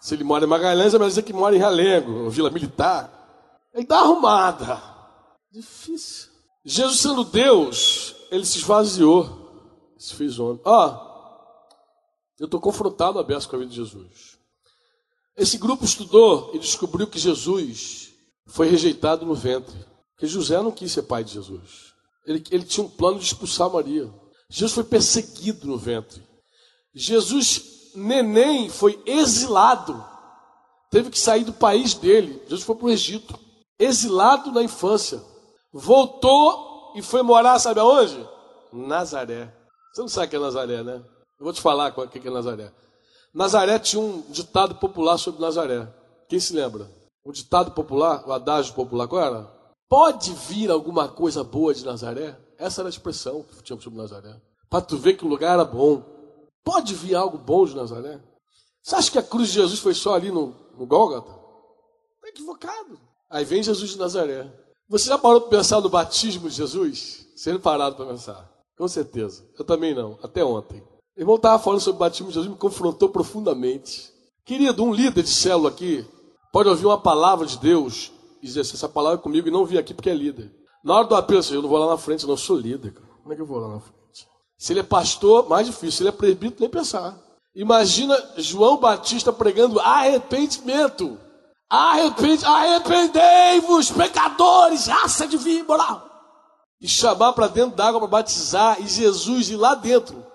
Se 0.00 0.14
ele 0.14 0.24
mora 0.24 0.44
em 0.44 0.48
Magalhães, 0.48 0.94
é 0.94 0.98
melhor 0.98 1.08
dizer 1.08 1.22
que 1.22 1.32
mora 1.32 1.54
em 1.54 1.58
Realengo, 1.58 2.30
Vila 2.30 2.50
Militar. 2.50 3.12
Ele 3.74 3.82
está 3.82 4.00
arrumada. 4.00 4.82
Difícil. 5.50 6.28
Jesus 6.64 7.00
sendo 7.00 7.24
Deus, 7.24 8.14
ele 8.30 8.44
se 8.44 8.58
esvaziou. 8.58 9.46
Se 9.98 10.14
fez 10.14 10.38
homem. 10.38 10.60
Oh, 10.64 11.08
eu 12.38 12.44
estou 12.44 12.60
confrontado 12.60 13.18
a 13.18 13.24
beça 13.24 13.48
com 13.48 13.56
a 13.56 13.58
vida 13.58 13.70
de 13.70 13.76
Jesus. 13.76 14.38
Esse 15.36 15.58
grupo 15.58 15.84
estudou 15.84 16.50
e 16.54 16.58
descobriu 16.58 17.06
que 17.06 17.18
Jesus 17.18 18.12
foi 18.46 18.68
rejeitado 18.68 19.26
no 19.26 19.34
ventre. 19.34 19.76
Que 20.18 20.26
José 20.26 20.60
não 20.62 20.70
quis 20.70 20.92
ser 20.92 21.02
pai 21.02 21.24
de 21.24 21.34
Jesus. 21.34 21.94
Ele, 22.26 22.42
ele 22.50 22.64
tinha 22.64 22.84
um 22.84 22.90
plano 22.90 23.18
de 23.18 23.24
expulsar 23.24 23.70
Maria. 23.70 24.12
Jesus 24.50 24.72
foi 24.72 24.84
perseguido 24.84 25.66
no 25.66 25.78
ventre. 25.78 26.22
Jesus, 26.94 27.77
neném, 27.94 28.68
foi 28.68 29.00
exilado. 29.06 30.04
Teve 30.90 31.10
que 31.10 31.18
sair 31.18 31.44
do 31.44 31.52
país 31.52 31.94
dele. 31.94 32.42
Jesus 32.44 32.62
foi 32.62 32.74
para 32.74 32.86
o 32.86 32.90
Egito. 32.90 33.38
Exilado 33.78 34.50
na 34.52 34.62
infância. 34.62 35.22
Voltou 35.72 36.92
e 36.94 37.02
foi 37.02 37.22
morar, 37.22 37.58
sabe 37.58 37.80
aonde? 37.80 38.26
Nazaré. 38.72 39.52
Você 39.92 40.00
não 40.00 40.08
sabe 40.08 40.26
o 40.26 40.30
que 40.30 40.36
é 40.36 40.38
Nazaré, 40.38 40.82
né? 40.82 41.02
Eu 41.38 41.44
vou 41.44 41.52
te 41.52 41.60
falar 41.60 41.92
o 41.96 42.08
que 42.08 42.26
é 42.26 42.30
Nazaré. 42.30 42.72
Nazaré 43.32 43.78
tinha 43.78 44.00
um 44.00 44.22
ditado 44.30 44.76
popular 44.76 45.18
sobre 45.18 45.40
Nazaré. 45.40 45.86
Quem 46.28 46.40
se 46.40 46.52
lembra? 46.52 46.90
O 47.24 47.32
ditado 47.32 47.72
popular, 47.72 48.24
o 48.26 48.32
adágio 48.32 48.74
popular, 48.74 49.06
qual 49.06 49.22
era? 49.22 49.58
Pode 49.88 50.32
vir 50.32 50.70
alguma 50.70 51.08
coisa 51.08 51.44
boa 51.44 51.74
de 51.74 51.84
Nazaré? 51.84 52.36
Essa 52.58 52.80
era 52.80 52.88
a 52.88 52.90
expressão 52.90 53.42
que 53.42 53.62
tinha 53.62 53.80
sobre 53.80 53.98
Nazaré. 53.98 54.34
Para 54.68 54.80
tu 54.82 54.96
ver 54.98 55.14
que 55.14 55.24
o 55.24 55.28
lugar 55.28 55.54
era 55.54 55.64
bom. 55.64 56.02
Pode 56.68 56.94
vir 56.94 57.14
algo 57.14 57.38
bom 57.38 57.64
de 57.64 57.74
Nazaré? 57.74 58.20
Você 58.82 58.94
acha 58.94 59.10
que 59.10 59.18
a 59.18 59.22
cruz 59.22 59.48
de 59.48 59.54
Jesus 59.54 59.80
foi 59.80 59.94
só 59.94 60.14
ali 60.14 60.30
no, 60.30 60.54
no 60.76 60.86
Gólgota? 60.86 61.30
Está 62.16 62.28
equivocado. 62.28 63.00
Aí 63.30 63.42
vem 63.42 63.62
Jesus 63.62 63.88
de 63.88 63.96
Nazaré. 63.96 64.46
Você 64.86 65.08
já 65.08 65.16
parou 65.16 65.40
para 65.40 65.56
pensar 65.56 65.80
no 65.80 65.88
batismo 65.88 66.46
de 66.46 66.54
Jesus? 66.54 67.26
Sendo 67.36 67.58
parado 67.58 67.96
para 67.96 68.04
pensar. 68.04 68.52
Com 68.76 68.86
certeza. 68.86 69.48
Eu 69.58 69.64
também 69.64 69.94
não. 69.94 70.18
Até 70.22 70.44
ontem. 70.44 70.82
O 71.16 71.20
irmão 71.20 71.36
estava 71.36 71.58
falando 71.58 71.80
sobre 71.80 71.96
o 71.96 72.00
batismo 72.00 72.28
de 72.28 72.34
Jesus, 72.34 72.52
me 72.52 72.58
confrontou 72.58 73.08
profundamente. 73.08 74.12
Querido, 74.44 74.84
um 74.84 74.92
líder 74.92 75.22
de 75.22 75.30
célula 75.30 75.70
aqui 75.70 76.06
pode 76.52 76.68
ouvir 76.68 76.84
uma 76.84 77.00
palavra 77.00 77.46
de 77.46 77.56
Deus 77.56 78.12
e 78.42 78.46
dizer 78.46 78.60
assim, 78.60 78.74
essa 78.74 78.90
palavra 78.90 79.18
é 79.18 79.22
comigo 79.22 79.48
e 79.48 79.50
não 79.50 79.64
vir 79.64 79.78
aqui 79.78 79.94
porque 79.94 80.10
é 80.10 80.14
líder. 80.14 80.54
Na 80.84 80.96
hora 80.96 81.08
do 81.08 81.14
apelo, 81.14 81.42
eu 81.50 81.62
não 81.62 81.68
vou 81.70 81.78
lá 81.78 81.86
na 81.86 81.96
frente, 81.96 82.26
não, 82.26 82.34
eu 82.34 82.36
sou 82.36 82.58
líder. 82.58 82.92
Cara. 82.92 83.06
Como 83.22 83.32
é 83.32 83.36
que 83.36 83.40
eu 83.40 83.46
vou 83.46 83.58
lá 83.58 83.68
na 83.68 83.80
frente? 83.80 83.97
Se 84.58 84.72
ele 84.72 84.80
é 84.80 84.82
pastor, 84.82 85.48
mais 85.48 85.66
difícil. 85.66 85.92
Se 85.92 86.02
ele 86.02 86.08
é 86.08 86.12
presbítero, 86.12 86.60
nem 86.60 86.68
pensar. 86.68 87.16
Imagina 87.54 88.16
João 88.36 88.76
Batista 88.76 89.32
pregando 89.32 89.80
arrependimento. 89.80 91.18
Arrepende, 91.70 92.44
arrependei-vos, 92.44 93.90
pecadores, 93.90 94.86
raça 94.86 95.26
de 95.26 95.36
víbora. 95.36 96.02
E 96.80 96.88
chamar 96.88 97.32
para 97.32 97.48
dentro 97.48 97.76
d'água 97.76 98.00
para 98.00 98.08
batizar, 98.08 98.80
e 98.80 98.86
Jesus 98.86 99.50
ir 99.50 99.56
lá 99.56 99.74
dentro 99.74 100.28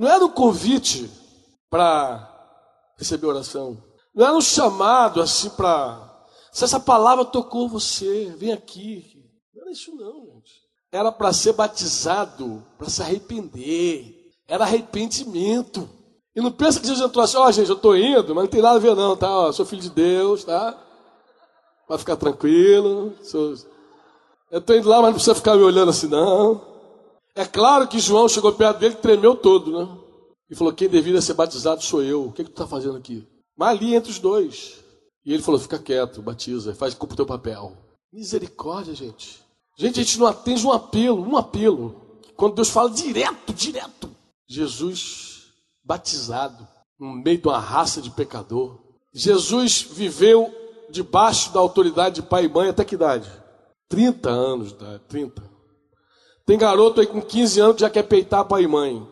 não 0.00 0.08
era 0.08 0.24
um 0.24 0.30
convite 0.30 1.10
para 1.68 2.26
receber 2.96 3.26
oração. 3.26 3.76
Não 4.14 4.24
era 4.24 4.34
um 4.34 4.40
chamado 4.40 5.20
assim 5.20 5.50
para. 5.50 6.24
Se 6.50 6.64
essa 6.64 6.80
palavra 6.80 7.22
tocou 7.22 7.68
você, 7.68 8.34
vem 8.38 8.50
aqui. 8.50 9.22
Não 9.54 9.60
era 9.60 9.70
isso, 9.70 9.94
não, 9.94 10.24
gente. 10.36 10.59
Era 10.92 11.12
para 11.12 11.32
ser 11.32 11.52
batizado, 11.52 12.64
para 12.76 12.88
se 12.88 13.00
arrepender. 13.00 14.32
Era 14.48 14.64
arrependimento. 14.64 15.88
E 16.34 16.40
não 16.40 16.50
pensa 16.50 16.80
que 16.80 16.86
Jesus 16.86 17.06
entrou 17.06 17.24
assim, 17.24 17.36
ó, 17.36 17.46
oh, 17.46 17.52
gente, 17.52 17.68
eu 17.68 17.76
estou 17.76 17.96
indo, 17.96 18.34
mas 18.34 18.44
não 18.44 18.50
tem 18.50 18.62
nada 18.62 18.76
a 18.76 18.80
ver, 18.80 18.94
não, 18.94 19.16
tá? 19.16 19.30
Ó, 19.30 19.52
sou 19.52 19.66
filho 19.66 19.82
de 19.82 19.90
Deus, 19.90 20.44
tá? 20.44 20.76
Vai 21.88 21.98
ficar 21.98 22.16
tranquilo. 22.16 23.12
Sou... 23.22 23.54
Eu 24.50 24.58
estou 24.58 24.76
indo 24.76 24.88
lá, 24.88 24.96
mas 24.96 25.06
não 25.06 25.14
precisa 25.14 25.34
ficar 25.34 25.56
me 25.56 25.62
olhando 25.62 25.90
assim, 25.90 26.08
não. 26.08 26.60
É 27.34 27.44
claro 27.44 27.86
que 27.86 28.00
João 28.00 28.28
chegou 28.28 28.52
perto 28.52 28.78
dele 28.78 28.94
e 28.94 28.98
tremeu 28.98 29.36
todo, 29.36 29.78
né? 29.78 29.88
E 30.50 30.54
falou: 30.56 30.72
Quem 30.72 30.88
deveria 30.88 31.20
ser 31.20 31.34
batizado 31.34 31.82
sou 31.82 32.02
eu. 32.02 32.26
O 32.26 32.32
que, 32.32 32.42
é 32.42 32.44
que 32.44 32.50
tu 32.50 32.54
está 32.54 32.66
fazendo 32.66 32.96
aqui? 32.96 33.26
Mas 33.56 33.70
ali 33.70 33.94
entre 33.94 34.10
os 34.10 34.18
dois. 34.18 34.82
E 35.24 35.32
ele 35.32 35.42
falou: 35.42 35.60
Fica 35.60 35.78
quieto, 35.78 36.20
batiza, 36.20 36.74
faz 36.74 36.94
cumprir 36.94 37.14
o 37.14 37.16
teu 37.16 37.26
papel. 37.26 37.72
Misericórdia, 38.12 38.94
gente. 38.94 39.40
Gente, 39.80 39.98
a 39.98 40.02
gente 40.02 40.18
não 40.18 40.26
atende 40.26 40.66
um 40.66 40.72
apelo, 40.72 41.26
um 41.26 41.38
apelo. 41.38 42.20
Quando 42.36 42.54
Deus 42.54 42.68
fala 42.68 42.90
direto, 42.90 43.50
direto. 43.54 44.10
Jesus 44.46 45.54
batizado 45.82 46.68
no 46.98 47.14
meio 47.14 47.40
de 47.40 47.48
uma 47.48 47.58
raça 47.58 48.02
de 48.02 48.10
pecador. 48.10 48.78
Jesus 49.10 49.80
viveu 49.80 50.54
debaixo 50.90 51.50
da 51.54 51.60
autoridade 51.60 52.16
de 52.16 52.22
pai 52.22 52.44
e 52.44 52.48
mãe 52.50 52.68
até 52.68 52.84
que 52.84 52.94
idade? 52.94 53.26
30 53.88 54.28
anos, 54.28 54.76
30. 55.08 55.42
Tem 56.44 56.58
garoto 56.58 57.00
aí 57.00 57.06
com 57.06 57.22
15 57.22 57.60
anos 57.60 57.76
que 57.76 57.80
já 57.80 57.88
quer 57.88 58.02
peitar 58.02 58.44
pai 58.44 58.64
e 58.64 58.68
mãe. 58.68 59.08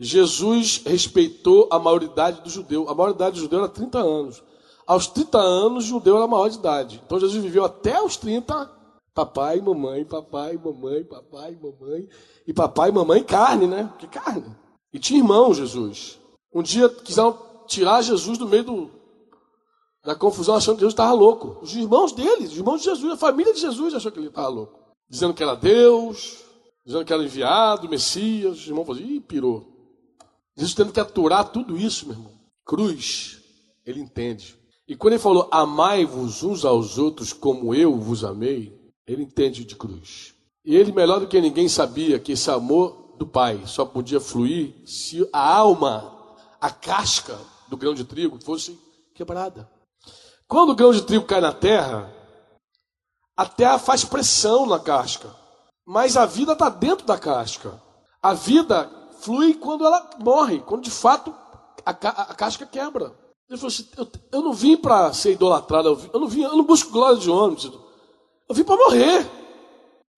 Jesus 0.00 0.82
respeitou 0.84 1.68
a 1.70 1.78
maioridade 1.78 2.40
do 2.40 2.50
judeu. 2.50 2.90
A 2.90 2.94
maioridade 2.94 3.36
do 3.36 3.42
judeu 3.42 3.60
era 3.60 3.68
30 3.68 3.98
anos. 4.00 4.42
Aos 4.84 5.06
30 5.06 5.38
anos, 5.38 5.84
o 5.84 5.88
judeu 5.88 6.16
era 6.16 6.26
maior 6.26 6.48
de 6.48 6.58
idade. 6.58 7.00
Então 7.06 7.20
Jesus 7.20 7.40
viveu 7.40 7.64
até 7.64 8.02
os 8.02 8.16
30, 8.16 8.77
papai, 9.18 9.60
mamãe, 9.60 10.04
papai, 10.04 10.56
mamãe, 10.56 11.02
papai, 11.02 11.58
mamãe. 11.60 12.08
E 12.46 12.52
papai 12.52 12.92
mamãe 12.92 13.24
carne, 13.24 13.66
né? 13.66 13.92
Que 13.98 14.06
carne. 14.06 14.44
E 14.92 14.98
tinha 15.00 15.18
irmão, 15.18 15.52
Jesus. 15.52 16.20
Um 16.54 16.62
dia 16.62 16.88
quiseram 16.88 17.36
tirar 17.66 18.00
Jesus 18.00 18.38
do 18.38 18.48
meio 18.48 18.62
do, 18.62 18.90
da 20.04 20.14
confusão, 20.14 20.54
achando 20.54 20.76
que 20.76 20.82
Jesus 20.82 20.92
estava 20.92 21.12
louco. 21.12 21.58
Os 21.60 21.74
irmãos 21.74 22.12
dele, 22.12 22.44
os 22.44 22.56
irmãos 22.56 22.78
de 22.78 22.84
Jesus, 22.84 23.12
a 23.12 23.16
família 23.16 23.52
de 23.52 23.60
Jesus 23.60 23.92
achou 23.92 24.12
que 24.12 24.20
ele 24.20 24.28
estava 24.28 24.48
louco. 24.48 24.78
Dizendo 25.10 25.34
que 25.34 25.42
era 25.42 25.56
Deus, 25.56 26.44
dizendo 26.86 27.04
que 27.04 27.12
era 27.12 27.22
enviado, 27.22 27.88
Messias. 27.88 28.58
Os 28.58 28.68
irmãos 28.68 28.86
falaram, 28.86 29.04
ih, 29.04 29.20
pirou. 29.20 29.66
Jesus 30.56 30.74
tendo 30.74 30.92
que 30.92 31.00
aturar 31.00 31.50
tudo 31.50 31.76
isso, 31.76 32.06
meu 32.06 32.14
irmão. 32.14 32.32
Cruz, 32.64 33.40
ele 33.84 34.00
entende. 34.00 34.56
E 34.86 34.94
quando 34.94 35.14
ele 35.14 35.22
falou, 35.22 35.48
amai-vos 35.50 36.44
uns 36.44 36.64
aos 36.64 36.98
outros 36.98 37.32
como 37.32 37.74
eu 37.74 37.98
vos 37.98 38.22
amei, 38.22 38.77
ele 39.08 39.22
entende 39.22 39.64
de 39.64 39.74
cruz. 39.74 40.34
E 40.64 40.76
ele, 40.76 40.92
melhor 40.92 41.18
do 41.18 41.26
que 41.26 41.40
ninguém, 41.40 41.68
sabia 41.68 42.18
que 42.18 42.32
esse 42.32 42.50
amor 42.50 43.16
do 43.18 43.26
Pai 43.26 43.62
só 43.66 43.84
podia 43.84 44.20
fluir 44.20 44.74
se 44.86 45.26
a 45.32 45.56
alma, 45.56 46.36
a 46.60 46.70
casca 46.70 47.38
do 47.68 47.76
grão 47.76 47.94
de 47.94 48.04
trigo 48.04 48.38
fosse 48.44 48.78
quebrada. 49.14 49.68
Quando 50.46 50.70
o 50.70 50.74
grão 50.74 50.92
de 50.92 51.02
trigo 51.02 51.24
cai 51.24 51.40
na 51.40 51.52
terra, 51.52 52.14
a 53.34 53.46
terra 53.46 53.78
faz 53.78 54.04
pressão 54.04 54.66
na 54.66 54.78
casca, 54.78 55.34
mas 55.86 56.16
a 56.16 56.26
vida 56.26 56.52
está 56.52 56.68
dentro 56.68 57.06
da 57.06 57.18
casca. 57.18 57.80
A 58.22 58.34
vida 58.34 58.90
flui 59.20 59.54
quando 59.54 59.86
ela 59.86 60.10
morre, 60.18 60.60
quando 60.60 60.82
de 60.82 60.90
fato 60.90 61.34
a, 61.84 61.90
a, 61.90 62.22
a 62.22 62.34
casca 62.34 62.66
quebra. 62.66 63.14
Ele 63.48 63.58
falou 63.58 63.68
assim: 63.68 63.88
eu, 63.96 64.06
eu 64.32 64.42
não 64.42 64.52
vim 64.52 64.76
para 64.76 65.12
ser 65.14 65.32
idolatrado, 65.32 65.88
eu, 65.88 66.10
eu, 66.12 66.20
não 66.20 66.28
vim, 66.28 66.42
eu 66.42 66.56
não 66.56 66.64
busco 66.64 66.90
glória 66.90 67.18
de 67.18 67.30
homem, 67.30 67.56
eu 68.48 68.54
vim 68.54 68.64
para 68.64 68.76
morrer. 68.76 69.30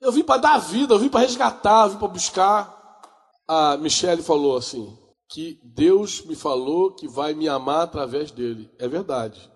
Eu 0.00 0.12
vim 0.12 0.22
para 0.22 0.40
dar 0.40 0.58
vida, 0.58 0.94
eu 0.94 0.98
vim 0.98 1.08
para 1.08 1.20
resgatar, 1.20 1.86
eu 1.86 1.90
vim 1.90 1.98
para 1.98 2.08
buscar. 2.08 3.00
A 3.46 3.76
Michelle 3.76 4.22
falou 4.22 4.56
assim: 4.56 4.96
que 5.30 5.60
Deus 5.62 6.22
me 6.24 6.34
falou 6.34 6.92
que 6.92 7.06
vai 7.06 7.34
me 7.34 7.48
amar 7.48 7.82
através 7.82 8.30
dele. 8.30 8.70
É 8.78 8.88
verdade. 8.88 9.50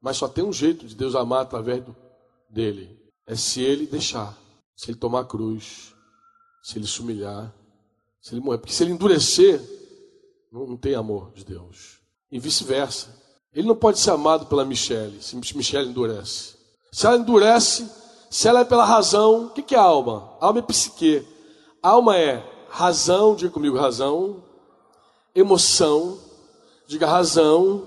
Mas 0.00 0.16
só 0.16 0.26
tem 0.26 0.42
um 0.42 0.52
jeito 0.52 0.86
de 0.86 0.94
Deus 0.94 1.14
amar 1.14 1.42
através 1.42 1.84
do, 1.84 1.94
dele: 2.48 2.98
é 3.26 3.36
se 3.36 3.62
ele 3.62 3.86
deixar, 3.86 4.36
se 4.74 4.90
ele 4.90 4.98
tomar 4.98 5.20
a 5.20 5.24
cruz, 5.24 5.94
se 6.62 6.78
ele 6.78 6.86
se 6.86 7.00
humilhar, 7.00 7.52
se 8.20 8.34
ele 8.34 8.40
morrer. 8.40 8.58
Porque 8.58 8.72
se 8.72 8.82
ele 8.82 8.92
endurecer, 8.92 9.60
não, 10.50 10.66
não 10.66 10.76
tem 10.76 10.94
amor 10.94 11.32
de 11.32 11.44
Deus. 11.44 12.00
E 12.30 12.38
vice-versa. 12.38 13.20
Ele 13.52 13.68
não 13.68 13.76
pode 13.76 13.98
ser 13.98 14.10
amado 14.10 14.46
pela 14.46 14.64
Michelle, 14.64 15.22
se 15.22 15.36
Michelle 15.36 15.90
endurece. 15.90 16.54
Se 16.90 17.06
ela 17.06 17.18
endurece, 17.18 17.86
se 18.32 18.48
ela 18.48 18.60
é 18.60 18.64
pela 18.64 18.86
razão, 18.86 19.44
o 19.44 19.50
que 19.50 19.74
é 19.74 19.78
alma? 19.78 20.26
Alma 20.40 20.60
é 20.60 20.62
psique. 20.62 21.22
Alma 21.82 22.16
é 22.16 22.42
razão, 22.70 23.34
diga 23.34 23.50
comigo, 23.50 23.76
razão, 23.76 24.42
emoção, 25.34 26.16
diga 26.86 27.06
razão, 27.06 27.82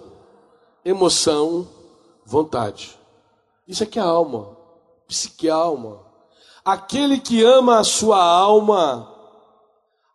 emoção, 0.86 1.68
vontade. 2.24 2.96
Isso 3.68 3.82
aqui 3.82 3.98
é 3.98 4.04
alma, 4.04 4.56
psique 5.08 5.48
é 5.48 5.52
alma. 5.52 5.98
Aquele 6.64 7.18
que 7.20 7.44
ama 7.44 7.80
a 7.80 7.84
sua 7.84 8.24
alma, 8.24 9.12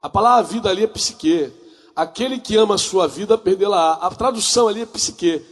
a 0.00 0.08
palavra 0.08 0.44
vida 0.44 0.70
ali 0.70 0.84
é 0.84 0.86
psique. 0.86 1.52
Aquele 1.96 2.38
que 2.38 2.56
ama 2.56 2.76
a 2.76 2.78
sua 2.78 3.08
vida, 3.08 3.36
perdê-la. 3.36 3.94
A 3.94 4.08
tradução 4.10 4.68
ali 4.68 4.82
é 4.82 4.86
psique. 4.86 5.44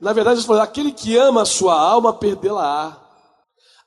Na 0.00 0.12
verdade, 0.12 0.46
aquele 0.62 0.92
que 0.92 1.16
ama 1.16 1.42
a 1.42 1.44
sua 1.44 1.74
alma, 1.74 2.12
perdê-la. 2.12 3.09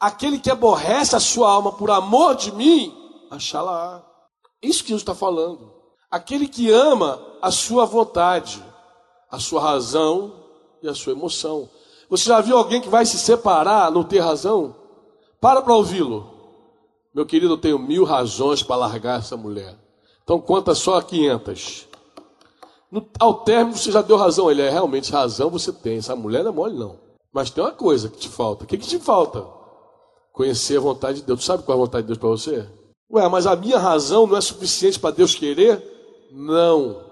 Aquele 0.04 0.38
que 0.38 0.52
aborrece 0.52 1.16
a 1.16 1.20
sua 1.22 1.50
alma 1.50 1.72
por 1.72 1.90
amor 1.90 2.36
de 2.36 2.52
mim, 2.52 2.94
achá-la. 3.32 4.04
Isso 4.62 4.84
que 4.84 4.90
Jesus 4.90 5.02
está 5.02 5.16
falando. 5.16 5.72
Aquele 6.12 6.46
que 6.46 6.70
ama 6.70 7.26
a 7.42 7.50
sua 7.52 7.86
vontade, 7.86 8.62
a 9.32 9.40
sua 9.40 9.62
razão 9.62 10.34
e 10.82 10.90
a 10.90 10.94
sua 10.94 11.14
emoção. 11.14 11.70
Você 12.10 12.26
já 12.26 12.42
viu 12.42 12.58
alguém 12.58 12.82
que 12.82 12.90
vai 12.90 13.06
se 13.06 13.18
separar, 13.18 13.90
não 13.92 14.04
ter 14.04 14.20
razão? 14.20 14.76
Para 15.40 15.62
para 15.62 15.74
ouvi-lo. 15.74 16.30
Meu 17.16 17.26
querido, 17.26 17.54
eu 17.54 17.58
tenho 17.58 17.80
mil 17.80 18.04
razões 18.04 18.62
para 18.62 18.76
largar 18.76 19.20
essa 19.20 19.38
mulher. 19.38 19.74
Então 20.22 20.38
conta 20.38 20.76
só 20.76 21.00
500. 21.00 21.88
No, 22.92 23.08
ao 23.18 23.36
término 23.36 23.78
você 23.78 23.90
já 23.90 24.02
deu 24.02 24.18
razão. 24.18 24.52
Ele 24.52 24.64
é 24.64 24.70
realmente 24.70 25.14
razão 25.14 25.50
você 25.50 25.72
tem. 25.72 26.00
Essa 26.00 26.14
mulher 26.14 26.44
não 26.44 26.52
é 26.52 26.54
mole, 26.54 26.78
não. 26.78 27.00
Mas 27.32 27.50
tem 27.50 27.64
uma 27.64 27.72
coisa 27.72 28.10
que 28.10 28.18
te 28.18 28.28
falta. 28.28 28.66
O 28.66 28.68
que, 28.68 28.78
que 28.78 28.86
te 28.86 29.00
falta? 29.00 29.63
Conhecer 30.34 30.78
a 30.78 30.82
vontade 30.82 31.22
de 31.22 31.28
Deus. 31.28 31.40
Tu 31.42 31.46
sabe 31.46 31.64
qual 31.64 31.78
é 31.78 31.82
a 31.82 31.86
vontade 31.86 32.02
de 32.02 32.08
Deus 32.08 32.18
para 32.18 32.30
você? 32.30 32.68
Ué, 33.10 33.30
mas 33.30 33.46
a 33.46 33.56
minha 33.56 33.78
razão 33.78 34.26
não 34.26 34.36
é 34.36 34.42
suficiente 34.42 35.00
para 35.00 35.16
Deus 35.16 35.36
querer? 35.36 35.82
Não. 36.32 37.06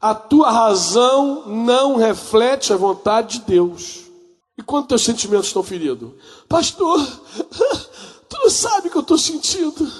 A 0.00 0.14
tua 0.14 0.48
razão 0.48 1.48
não 1.48 1.96
reflete 1.96 2.72
a 2.72 2.76
vontade 2.76 3.40
de 3.40 3.44
Deus. 3.46 4.04
E 4.56 4.62
quando 4.62 4.86
teus 4.86 5.02
sentimentos 5.02 5.48
estão 5.48 5.64
feridos? 5.64 6.12
Pastor, 6.48 7.00
tu 8.28 8.38
não 8.38 8.48
sabe 8.48 8.86
o 8.86 8.90
que 8.92 8.96
eu 8.96 9.02
estou 9.02 9.18
sentindo. 9.18 9.90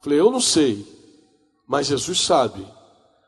Falei, 0.00 0.18
eu 0.18 0.30
não 0.30 0.40
sei, 0.40 0.86
mas 1.66 1.88
Jesus 1.88 2.22
sabe. 2.22 2.66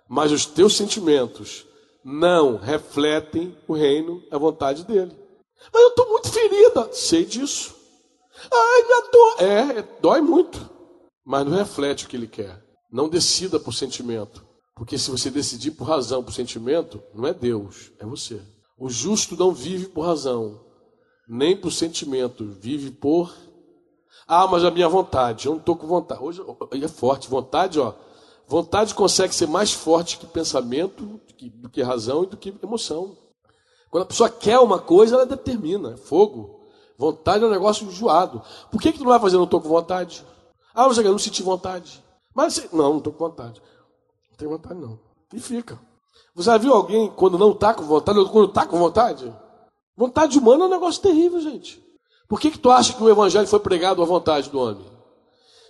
Mas 0.08 0.32
os 0.32 0.46
teus 0.46 0.74
sentimentos 0.74 1.66
não 2.02 2.56
refletem 2.56 3.54
o 3.68 3.74
reino, 3.74 4.22
a 4.30 4.38
vontade 4.38 4.84
dele. 4.84 5.14
Mas 5.70 5.82
eu 5.82 5.88
estou 5.90 6.08
muito 6.08 6.30
ferida. 6.30 6.88
Sei 6.92 7.26
disso. 7.26 7.79
Ai, 8.52 8.82
minha 8.82 9.10
dor. 9.10 9.42
É, 9.42 9.82
dói 10.00 10.20
muito. 10.20 10.68
Mas 11.24 11.46
não 11.46 11.56
reflete 11.56 12.04
o 12.04 12.08
que 12.08 12.16
ele 12.16 12.26
quer. 12.26 12.62
Não 12.90 13.08
decida 13.08 13.60
por 13.60 13.72
sentimento. 13.72 14.44
Porque 14.74 14.96
se 14.96 15.10
você 15.10 15.30
decidir 15.30 15.72
por 15.72 15.84
razão, 15.84 16.24
por 16.24 16.32
sentimento, 16.32 17.02
não 17.14 17.26
é 17.26 17.34
Deus, 17.34 17.92
é 17.98 18.06
você. 18.06 18.40
O 18.78 18.88
justo 18.88 19.36
não 19.36 19.52
vive 19.52 19.86
por 19.86 20.06
razão, 20.06 20.58
nem 21.28 21.54
por 21.54 21.70
sentimento, 21.70 22.46
vive 22.46 22.90
por. 22.90 23.30
Ah, 24.26 24.46
mas 24.46 24.64
a 24.64 24.70
minha 24.70 24.88
vontade, 24.88 25.46
eu 25.46 25.52
não 25.52 25.58
estou 25.60 25.76
com 25.76 25.86
vontade. 25.86 26.22
Hoje 26.22 26.42
é 26.82 26.88
forte, 26.88 27.28
vontade, 27.28 27.78
ó. 27.78 27.92
Vontade 28.48 28.94
consegue 28.94 29.34
ser 29.34 29.46
mais 29.46 29.70
forte 29.70 30.16
que 30.16 30.26
pensamento, 30.26 31.04
do 31.04 31.18
que, 31.34 31.50
do 31.50 31.68
que 31.68 31.82
razão 31.82 32.24
e 32.24 32.28
do 32.28 32.36
que 32.36 32.54
emoção. 32.62 33.16
Quando 33.90 34.04
a 34.04 34.06
pessoa 34.06 34.30
quer 34.30 34.58
uma 34.60 34.78
coisa, 34.78 35.14
ela 35.14 35.26
determina, 35.26 35.92
é 35.92 35.96
fogo. 35.96 36.59
Vontade 37.00 37.42
é 37.42 37.46
um 37.46 37.50
negócio 37.50 37.86
enjoado. 37.86 38.42
Por 38.70 38.78
que, 38.78 38.92
que 38.92 38.98
tu 38.98 39.04
não 39.04 39.10
vai 39.10 39.18
fazer? 39.18 39.38
Não 39.38 39.44
estou 39.44 39.58
com 39.58 39.70
vontade. 39.70 40.22
Ah, 40.74 40.86
você 40.86 41.02
não 41.02 41.18
senti 41.18 41.42
vontade. 41.42 42.04
Mas 42.34 42.70
não, 42.70 42.90
não 42.90 42.98
estou 42.98 43.10
com 43.10 43.24
vontade. 43.24 43.62
Não 44.30 44.36
tenho 44.36 44.50
vontade, 44.50 44.78
não. 44.78 45.00
E 45.32 45.40
fica. 45.40 45.80
Você 46.34 46.50
já 46.50 46.58
viu 46.58 46.74
alguém 46.74 47.10
quando 47.16 47.38
não 47.38 47.52
está 47.52 47.72
com 47.72 47.84
vontade, 47.84 48.18
ou 48.18 48.28
quando 48.28 48.50
está 48.50 48.66
com 48.66 48.78
vontade? 48.78 49.34
Vontade 49.96 50.38
humana 50.38 50.64
é 50.64 50.66
um 50.66 50.70
negócio 50.70 51.00
terrível, 51.00 51.40
gente. 51.40 51.82
Por 52.28 52.38
que, 52.38 52.50
que 52.50 52.58
tu 52.58 52.70
acha 52.70 52.92
que 52.92 53.02
o 53.02 53.08
evangelho 53.08 53.46
foi 53.46 53.60
pregado 53.60 54.02
à 54.02 54.04
vontade 54.04 54.50
do 54.50 54.60
homem? 54.60 54.84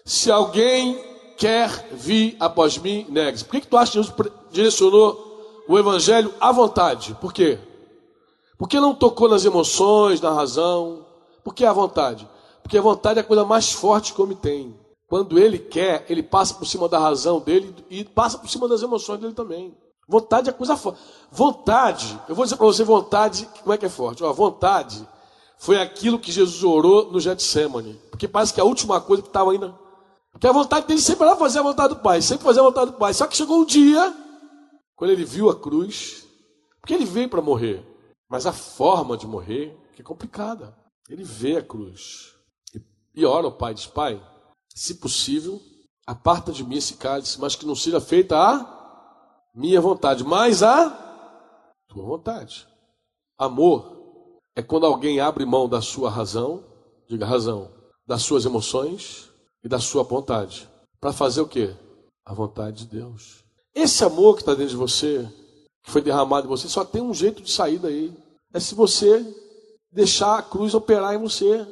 Se 0.04 0.32
alguém 0.32 1.00
quer 1.38 1.90
vir 1.92 2.36
após 2.40 2.76
mim, 2.76 3.06
negue-se. 3.08 3.44
Por 3.44 3.52
que, 3.52 3.60
que 3.60 3.68
tu 3.68 3.76
acha 3.76 3.92
que 3.92 3.98
Jesus 3.98 4.32
direcionou 4.50 5.62
o 5.68 5.78
evangelho 5.78 6.34
à 6.40 6.50
vontade? 6.50 7.16
Por 7.20 7.32
quê? 7.32 7.56
Porque 8.58 8.80
não 8.80 8.96
tocou 8.96 9.28
nas 9.28 9.44
emoções, 9.44 10.20
na 10.20 10.32
razão, 10.32 11.06
por 11.42 11.54
que 11.54 11.64
a 11.64 11.72
vontade? 11.72 12.28
Porque 12.62 12.78
a 12.78 12.82
vontade 12.82 13.18
é 13.18 13.22
a 13.22 13.24
coisa 13.24 13.44
mais 13.44 13.72
forte 13.72 14.12
que 14.12 14.20
o 14.20 14.24
homem 14.24 14.36
tem. 14.36 14.78
Quando 15.08 15.38
ele 15.38 15.58
quer, 15.58 16.06
ele 16.08 16.22
passa 16.22 16.54
por 16.54 16.66
cima 16.66 16.88
da 16.88 16.98
razão 16.98 17.40
dele 17.40 17.74
e 17.90 18.04
passa 18.04 18.38
por 18.38 18.48
cima 18.48 18.68
das 18.68 18.82
emoções 18.82 19.18
dele 19.18 19.34
também. 19.34 19.76
Vontade 20.08 20.48
é 20.48 20.52
coisa 20.52 20.76
forte. 20.76 21.00
Vontade, 21.30 22.20
eu 22.28 22.34
vou 22.34 22.44
dizer 22.44 22.56
para 22.56 22.66
você, 22.66 22.84
vontade, 22.84 23.48
como 23.60 23.72
é 23.72 23.78
que 23.78 23.86
é 23.86 23.88
forte? 23.88 24.22
Ó, 24.22 24.32
vontade 24.32 25.06
foi 25.58 25.80
aquilo 25.80 26.18
que 26.18 26.32
Jesus 26.32 26.64
orou 26.64 27.12
no 27.12 27.20
Getsemane. 27.20 28.00
Porque 28.10 28.26
parece 28.26 28.54
que 28.54 28.60
é 28.60 28.62
a 28.62 28.66
última 28.66 29.00
coisa 29.00 29.22
que 29.22 29.28
estava 29.28 29.52
ainda. 29.52 29.74
Porque 30.32 30.46
a 30.46 30.52
vontade 30.52 30.86
dele 30.86 31.00
sempre 31.00 31.26
era 31.26 31.36
fazer 31.36 31.58
a 31.58 31.62
vontade 31.62 31.94
do 31.94 32.00
Pai, 32.00 32.22
sempre 32.22 32.44
fazer 32.44 32.60
a 32.60 32.64
vontade 32.64 32.92
do 32.92 32.96
Pai. 32.96 33.12
Só 33.12 33.26
que 33.26 33.36
chegou 33.36 33.60
um 33.60 33.64
dia, 33.64 34.14
quando 34.96 35.10
ele 35.10 35.24
viu 35.24 35.50
a 35.50 35.56
cruz, 35.56 36.24
porque 36.80 36.94
ele 36.94 37.04
veio 37.04 37.28
para 37.28 37.42
morrer. 37.42 37.84
Mas 38.28 38.46
a 38.46 38.52
forma 38.52 39.16
de 39.16 39.26
morrer 39.26 39.76
é 39.98 40.02
complicada. 40.02 40.74
Ele 41.10 41.24
vê 41.24 41.56
a 41.56 41.62
cruz 41.62 42.34
e 43.12 43.24
ora 43.26 43.46
ao 43.46 43.52
Pai, 43.52 43.74
diz: 43.74 43.86
Pai, 43.86 44.22
se 44.72 44.94
possível, 44.94 45.60
aparta 46.06 46.52
de 46.52 46.62
mim 46.62 46.76
esse 46.76 46.94
cálice, 46.94 47.40
mas 47.40 47.56
que 47.56 47.66
não 47.66 47.74
seja 47.74 48.00
feita 48.00 48.36
a 48.38 49.50
minha 49.52 49.80
vontade, 49.80 50.22
mas 50.22 50.62
a 50.62 50.88
tua 51.88 52.04
vontade. 52.04 52.66
Amor 53.36 54.38
é 54.54 54.62
quando 54.62 54.86
alguém 54.86 55.18
abre 55.18 55.44
mão 55.44 55.68
da 55.68 55.82
sua 55.82 56.08
razão, 56.08 56.64
diga 57.08 57.26
razão, 57.26 57.72
das 58.06 58.22
suas 58.22 58.44
emoções 58.44 59.28
e 59.64 59.68
da 59.68 59.80
sua 59.80 60.04
vontade, 60.04 60.68
para 61.00 61.12
fazer 61.12 61.40
o 61.40 61.48
quê? 61.48 61.74
A 62.24 62.32
vontade 62.32 62.84
de 62.84 62.98
Deus. 62.98 63.44
Esse 63.74 64.04
amor 64.04 64.36
que 64.36 64.42
está 64.42 64.54
dentro 64.54 64.70
de 64.70 64.76
você, 64.76 65.28
que 65.82 65.90
foi 65.90 66.02
derramado 66.02 66.46
em 66.46 66.50
você, 66.50 66.68
só 66.68 66.84
tem 66.84 67.02
um 67.02 67.14
jeito 67.14 67.42
de 67.42 67.50
sair 67.50 67.78
daí. 67.78 68.16
É 68.52 68.60
se 68.60 68.74
você 68.74 69.24
deixar 69.92 70.38
a 70.38 70.42
cruz 70.42 70.74
operar 70.74 71.14
em 71.14 71.18
você 71.18 71.66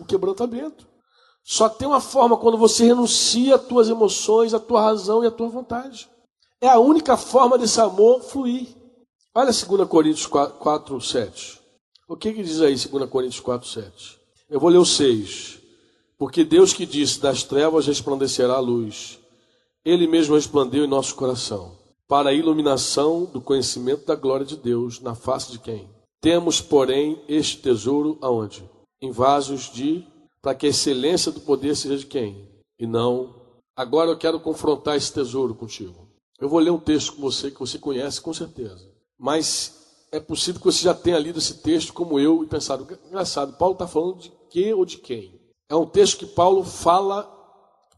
o 0.00 0.04
quebrantamento. 0.04 0.86
Só 1.42 1.68
tem 1.68 1.88
uma 1.88 2.00
forma 2.00 2.36
quando 2.36 2.58
você 2.58 2.84
renuncia 2.84 3.54
às 3.54 3.64
tuas 3.64 3.88
emoções, 3.88 4.52
à 4.52 4.60
tua 4.60 4.82
razão 4.82 5.24
e 5.24 5.26
à 5.26 5.30
tua 5.30 5.48
vontade. 5.48 6.08
É 6.60 6.68
a 6.68 6.78
única 6.78 7.16
forma 7.16 7.56
desse 7.56 7.80
amor 7.80 8.20
fluir. 8.20 8.68
Olha 9.34 9.52
2 9.52 9.88
Coríntios 9.88 10.26
4, 10.26 10.58
4 10.58 11.00
7. 11.00 11.60
O 12.08 12.16
que, 12.16 12.32
que 12.32 12.42
diz 12.42 12.60
aí 12.60 12.74
2 12.74 13.08
Coríntios 13.08 13.40
4, 13.40 13.66
7? 13.66 14.18
Eu 14.50 14.60
vou 14.60 14.68
ler 14.68 14.78
o 14.78 14.84
6. 14.84 15.58
Porque 16.18 16.44
Deus 16.44 16.72
que 16.72 16.84
disse: 16.84 17.20
Das 17.20 17.44
trevas 17.44 17.86
resplandecerá 17.86 18.54
a 18.54 18.60
luz. 18.60 19.18
Ele 19.84 20.06
mesmo 20.06 20.34
resplandeceu 20.34 20.84
em 20.84 20.88
nosso 20.88 21.14
coração, 21.14 21.78
para 22.06 22.30
a 22.30 22.34
iluminação 22.34 23.24
do 23.24 23.40
conhecimento 23.40 24.04
da 24.04 24.16
glória 24.16 24.44
de 24.44 24.56
Deus 24.56 25.00
na 25.00 25.14
face 25.14 25.52
de 25.52 25.58
quem? 25.58 25.88
Temos, 26.20 26.60
porém, 26.60 27.22
este 27.28 27.58
tesouro 27.58 28.18
aonde? 28.20 28.68
Em 29.00 29.10
vasos 29.10 29.70
de 29.72 30.04
para 30.42 30.54
que 30.54 30.66
a 30.66 30.70
excelência 30.70 31.30
do 31.30 31.40
poder 31.40 31.76
seja 31.76 31.96
de 31.96 32.06
quem? 32.06 32.48
E 32.78 32.86
não. 32.86 33.34
Agora 33.76 34.10
eu 34.10 34.18
quero 34.18 34.40
confrontar 34.40 34.96
esse 34.96 35.12
tesouro 35.12 35.54
contigo. 35.54 36.08
Eu 36.40 36.48
vou 36.48 36.58
ler 36.58 36.70
um 36.70 36.78
texto 36.78 37.14
com 37.14 37.22
você 37.22 37.50
que 37.50 37.58
você 37.58 37.78
conhece 37.78 38.20
com 38.20 38.32
certeza. 38.32 38.90
Mas 39.18 40.06
é 40.10 40.20
possível 40.20 40.60
que 40.60 40.66
você 40.66 40.82
já 40.82 40.94
tenha 40.94 41.18
lido 41.18 41.38
esse 41.38 41.58
texto 41.58 41.92
como 41.92 42.18
eu 42.18 42.42
e 42.42 42.46
pensado, 42.46 42.86
engraçado, 43.06 43.56
Paulo 43.56 43.74
está 43.74 43.86
falando 43.86 44.18
de 44.18 44.32
que 44.50 44.72
ou 44.72 44.84
de 44.84 44.98
quem? 44.98 45.38
É 45.68 45.74
um 45.74 45.86
texto 45.86 46.18
que 46.18 46.26
Paulo 46.26 46.64
fala 46.64 47.34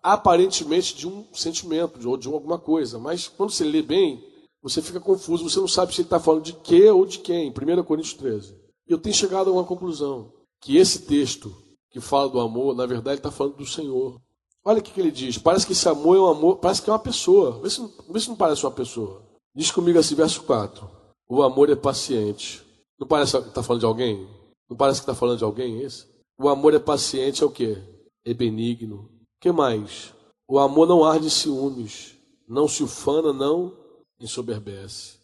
aparentemente 0.03 0.97
de 0.97 1.07
um 1.07 1.27
sentimento 1.33 2.09
ou 2.09 2.17
de 2.17 2.27
alguma 2.27 2.59
coisa, 2.59 2.99
mas 2.99 3.29
quando 3.29 3.51
você 3.51 3.65
lê 3.65 3.83
bem, 3.83 4.25
você 4.63 4.83
fica 4.83 5.01
confuso, 5.01 5.49
você 5.49 5.59
não 5.59 5.69
sabe 5.69 5.95
se 5.95 6.03
ele 6.03 6.07
está 6.07 6.21
falando 6.21 6.45
de 6.45 6.53
que 6.53 6.89
ou 6.91 7.07
de 7.07 7.19
quem. 7.19 7.51
1 7.51 7.83
Coríntios 7.85 8.15
13. 8.15 8.55
E 8.87 8.93
eu 8.93 8.99
tenho 8.99 9.15
chegado 9.15 9.51
a 9.51 9.53
uma 9.53 9.65
conclusão: 9.65 10.33
que 10.61 10.77
esse 10.77 11.03
texto 11.03 11.55
que 11.91 12.01
fala 12.01 12.29
do 12.29 12.41
amor, 12.41 12.75
na 12.75 12.87
verdade, 12.87 13.19
está 13.19 13.31
falando 13.31 13.57
do 13.57 13.67
Senhor. 13.67 14.21
Olha 14.63 14.79
o 14.79 14.83
que, 14.83 14.93
que, 14.93 15.01
ele 15.01 15.11
diz. 15.11 15.39
Parece 15.39 15.67
que 15.67 15.73
esse 15.73 15.89
amor 15.89 16.17
é 16.17 16.21
um 16.21 16.27
amor, 16.27 16.57
parece 16.59 16.83
que 16.83 16.91
é 16.91 16.93
uma 16.93 16.99
pessoa. 16.99 17.61
Vê 17.63 17.71
se, 17.71 17.81
vê 18.11 18.21
se 18.21 18.29
não 18.29 18.37
parece 18.37 18.65
uma 18.65 18.71
pessoa. 18.71 19.23
Diz 19.55 19.71
comigo 19.71 19.99
assim, 19.99 20.15
verso 20.15 20.43
4. 20.43 20.89
O 21.29 21.43
amor 21.43 21.71
é 21.71 21.75
paciente. 21.75 22.63
Não 22.99 23.09
parece 23.09 23.41
que 23.41 23.49
está 23.49 23.63
falando 23.63 23.81
de 23.81 23.87
alguém? 23.87 24.29
Não 24.69 24.77
parece 24.77 25.01
que 25.01 25.05
está 25.05 25.15
falando 25.15 25.39
de 25.39 25.45
alguém 25.45 25.81
esse? 25.81 26.07
O 26.39 26.49
amor 26.49 26.75
é 26.75 26.79
paciente, 26.79 27.43
é 27.43 27.47
o 27.47 27.51
quê? 27.51 27.79
É 28.25 28.35
benigno. 28.35 28.97
O 28.97 29.41
que 29.41 29.51
mais? 29.51 30.15
O 30.47 30.59
amor 30.59 30.87
não 30.87 31.05
arde 31.05 31.31
ciúmes. 31.31 32.17
Não 32.47 32.69
se 32.69 32.83
ufana, 32.83 33.33
não 33.33 33.80
ensoberbece. 34.21 35.19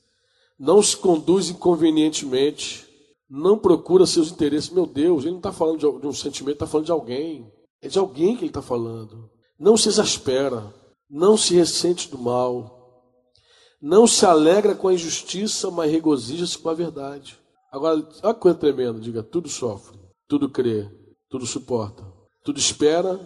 Não 0.59 0.83
se 0.83 0.97
conduz 0.97 1.51
inconvenientemente. 1.51 2.87
Não 3.29 3.59
procura 3.59 4.07
seus 4.07 4.31
interesses. 4.31 4.71
Meu 4.71 4.87
Deus, 4.87 5.25
ele 5.25 5.33
não 5.33 5.39
está 5.39 5.53
falando 5.53 6.01
de 6.01 6.07
um 6.07 6.13
sentimento, 6.13 6.55
está 6.55 6.67
falando 6.67 6.87
de 6.87 6.93
alguém. 6.93 7.53
É 7.83 7.89
de 7.89 7.99
alguém 7.99 8.35
que 8.37 8.43
ele 8.43 8.51
está 8.51 8.63
falando. 8.63 9.31
Não 9.59 9.77
se 9.77 9.89
exaspera. 9.89 10.73
Não 11.09 11.37
se 11.37 11.55
ressente 11.55 12.11
do 12.11 12.19
mal. 12.19 12.77
Não 13.81 14.07
se 14.07 14.25
alegra 14.25 14.75
com 14.75 14.89
a 14.89 14.95
injustiça, 14.95 15.71
mas 15.71 15.91
regozija-se 15.91 16.59
com 16.59 16.69
a 16.69 16.75
verdade. 16.75 17.39
Agora, 17.71 17.97
olha 18.23 18.35
que 18.35 18.41
coisa 18.41 18.59
tremenda. 18.59 18.99
Diga: 18.99 19.23
tudo 19.23 19.49
sofre, 19.49 19.99
tudo 20.27 20.49
crê, 20.49 20.89
tudo 21.29 21.47
suporta, 21.47 22.03
tudo 22.43 22.59
espera, 22.59 23.21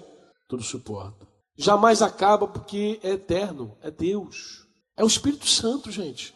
tudo 0.49 0.63
suporta. 0.63 1.27
Jamais 1.57 2.03
acaba 2.03 2.49
porque 2.49 2.99
é 3.03 3.11
eterno, 3.11 3.77
é 3.81 3.91
Deus. 3.91 4.67
É 5.01 5.03
o 5.03 5.07
Espírito 5.07 5.49
Santo, 5.49 5.91
gente. 5.91 6.35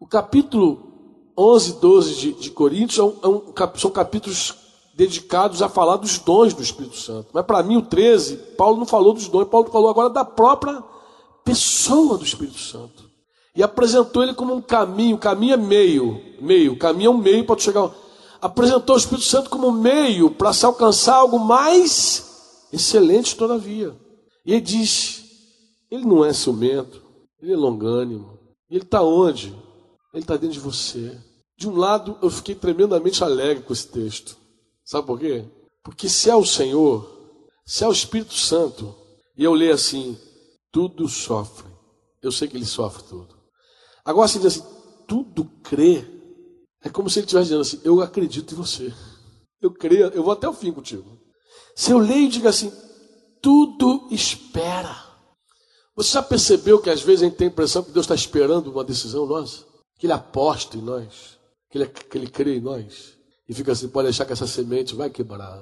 O 0.00 0.06
capítulo 0.06 1.30
11 1.36 1.74
12 1.74 2.14
de, 2.14 2.32
de 2.32 2.50
Coríntios 2.50 2.98
é 2.98 3.02
um, 3.02 3.52
é 3.54 3.78
são 3.78 3.90
capítulos 3.90 4.54
dedicados 4.94 5.60
a 5.60 5.68
falar 5.68 5.96
dos 5.96 6.18
dons 6.18 6.54
do 6.54 6.62
Espírito 6.62 6.96
Santo. 6.96 7.28
Mas 7.30 7.44
para 7.44 7.62
mim, 7.62 7.76
o 7.76 7.82
13, 7.82 8.38
Paulo 8.56 8.78
não 8.78 8.86
falou 8.86 9.12
dos 9.12 9.28
dons, 9.28 9.48
Paulo 9.48 9.70
falou 9.70 9.90
agora 9.90 10.08
da 10.08 10.24
própria 10.24 10.82
pessoa 11.44 12.16
do 12.16 12.24
Espírito 12.24 12.58
Santo. 12.58 13.04
E 13.54 13.62
apresentou 13.62 14.22
ele 14.22 14.32
como 14.32 14.54
um 14.54 14.62
caminho, 14.62 15.18
caminho 15.18 15.52
é 15.52 15.58
meio, 15.58 16.22
meio, 16.40 16.74
caminho 16.78 17.08
é 17.08 17.14
um 17.14 17.18
meio 17.18 17.44
para 17.44 17.60
chegar. 17.60 17.90
Apresentou 18.40 18.96
o 18.96 18.98
Espírito 18.98 19.26
Santo 19.26 19.50
como 19.50 19.70
meio 19.70 20.30
para 20.30 20.54
se 20.54 20.64
alcançar 20.64 21.16
algo 21.16 21.38
mais 21.38 22.64
excelente 22.72 23.36
todavia. 23.36 23.94
E 24.46 24.52
ele 24.52 24.62
diz: 24.62 25.22
ele 25.90 26.06
não 26.06 26.24
é 26.24 26.32
ciumento, 26.32 27.07
ele 27.40 27.52
é 27.52 27.56
longânimo. 27.56 28.38
E 28.70 28.76
ele 28.76 28.84
está 28.84 29.02
onde? 29.02 29.48
Ele 30.12 30.22
está 30.22 30.36
dentro 30.36 30.54
de 30.54 30.60
você. 30.60 31.18
De 31.56 31.68
um 31.68 31.76
lado, 31.76 32.16
eu 32.22 32.30
fiquei 32.30 32.54
tremendamente 32.54 33.22
alegre 33.24 33.64
com 33.64 33.72
esse 33.72 33.88
texto. 33.88 34.36
Sabe 34.84 35.06
por 35.06 35.18
quê? 35.18 35.44
Porque 35.82 36.08
se 36.08 36.30
é 36.30 36.36
o 36.36 36.44
Senhor, 36.44 37.08
se 37.64 37.84
é 37.84 37.88
o 37.88 37.92
Espírito 37.92 38.34
Santo, 38.34 38.94
e 39.36 39.44
eu 39.44 39.54
leio 39.54 39.74
assim, 39.74 40.18
tudo 40.70 41.08
sofre. 41.08 41.68
Eu 42.22 42.32
sei 42.32 42.48
que 42.48 42.56
ele 42.56 42.64
sofre 42.66 43.02
tudo. 43.04 43.36
Agora, 44.04 44.28
se 44.28 44.38
diz 44.38 44.46
assim, 44.46 44.64
tudo 45.06 45.44
crê, 45.62 46.04
é 46.82 46.88
como 46.88 47.08
se 47.08 47.18
ele 47.18 47.26
estivesse 47.26 47.48
dizendo 47.48 47.60
assim, 47.60 47.80
eu 47.84 48.00
acredito 48.00 48.52
em 48.52 48.56
você. 48.56 48.92
Eu 49.60 49.72
creio, 49.72 50.06
eu 50.08 50.22
vou 50.22 50.32
até 50.32 50.48
o 50.48 50.52
fim 50.52 50.72
contigo. 50.72 51.18
Se 51.74 51.90
eu 51.90 51.98
leio 51.98 52.26
e 52.26 52.28
digo 52.28 52.48
assim, 52.48 52.72
tudo 53.40 54.08
espera. 54.10 55.07
Você 55.98 56.12
já 56.12 56.22
percebeu 56.22 56.80
que 56.80 56.88
às 56.88 57.02
vezes 57.02 57.22
a 57.22 57.24
gente 57.24 57.34
tem 57.34 57.48
a 57.48 57.50
impressão 57.50 57.82
que 57.82 57.90
Deus 57.90 58.04
está 58.04 58.14
esperando 58.14 58.70
uma 58.70 58.84
decisão 58.84 59.26
nossa? 59.26 59.64
Que 59.98 60.06
Ele 60.06 60.12
aposta 60.12 60.76
em 60.76 60.80
nós, 60.80 61.36
que 61.68 61.76
Ele, 61.76 61.86
que 61.88 62.16
ele 62.16 62.28
crê 62.28 62.58
em 62.58 62.60
nós. 62.60 63.16
E 63.48 63.52
fica 63.52 63.72
assim, 63.72 63.88
pode 63.88 64.06
deixar 64.06 64.24
que 64.24 64.32
essa 64.32 64.46
semente 64.46 64.94
vai 64.94 65.10
quebrar. 65.10 65.60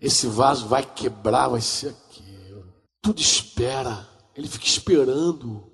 Esse 0.00 0.28
vaso 0.28 0.68
vai 0.68 0.84
quebrar, 0.84 1.48
vai 1.48 1.60
ser 1.60 1.88
aquilo. 1.88 2.64
Tudo 3.02 3.20
espera. 3.20 4.08
Ele 4.36 4.46
fica 4.46 4.66
esperando 4.66 5.68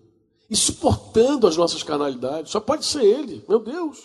e 0.49 0.57
suportando 0.57 1.47
as 1.47 1.59
nossas 1.59 1.82
carnalidades. 1.82 2.51
Só 2.51 2.61
pode 2.61 2.86
ser 2.86 3.05
Ele, 3.05 3.45
meu 3.47 3.62
Deus. 3.62 3.99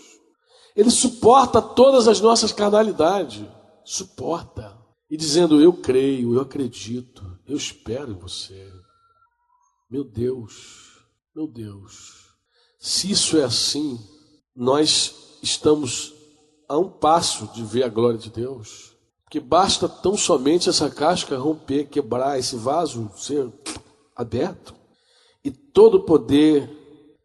Ele 0.75 0.91
suporta 0.91 1.61
todas 1.61 2.09
as 2.09 2.19
nossas 2.19 2.51
carnalidades. 2.51 3.41
Suporta. 3.85 4.77
E 5.09 5.15
dizendo: 5.15 5.61
Eu 5.61 5.71
creio, 5.71 6.35
eu 6.35 6.41
acredito, 6.41 7.23
eu 7.47 7.55
espero 7.55 8.11
em 8.11 8.19
você. 8.19 8.76
Meu 9.89 10.03
Deus, 10.03 11.05
meu 11.33 11.47
Deus, 11.47 12.33
se 12.77 13.09
isso 13.09 13.37
é 13.37 13.43
assim, 13.43 13.97
nós 14.53 15.39
estamos 15.41 16.13
a 16.67 16.77
um 16.77 16.89
passo 16.89 17.47
de 17.53 17.63
ver 17.63 17.83
a 17.83 17.89
glória 17.89 18.17
de 18.17 18.29
Deus. 18.29 18.95
Que 19.29 19.39
basta 19.39 19.87
tão 19.87 20.17
somente 20.17 20.69
essa 20.69 20.89
casca 20.89 21.37
romper, 21.37 21.85
quebrar, 21.85 22.37
esse 22.37 22.55
vaso 22.55 23.09
ser 23.17 23.51
aberto, 24.15 24.73
e 25.43 25.51
todo 25.51 25.95
o 25.95 26.03
poder, 26.03 26.69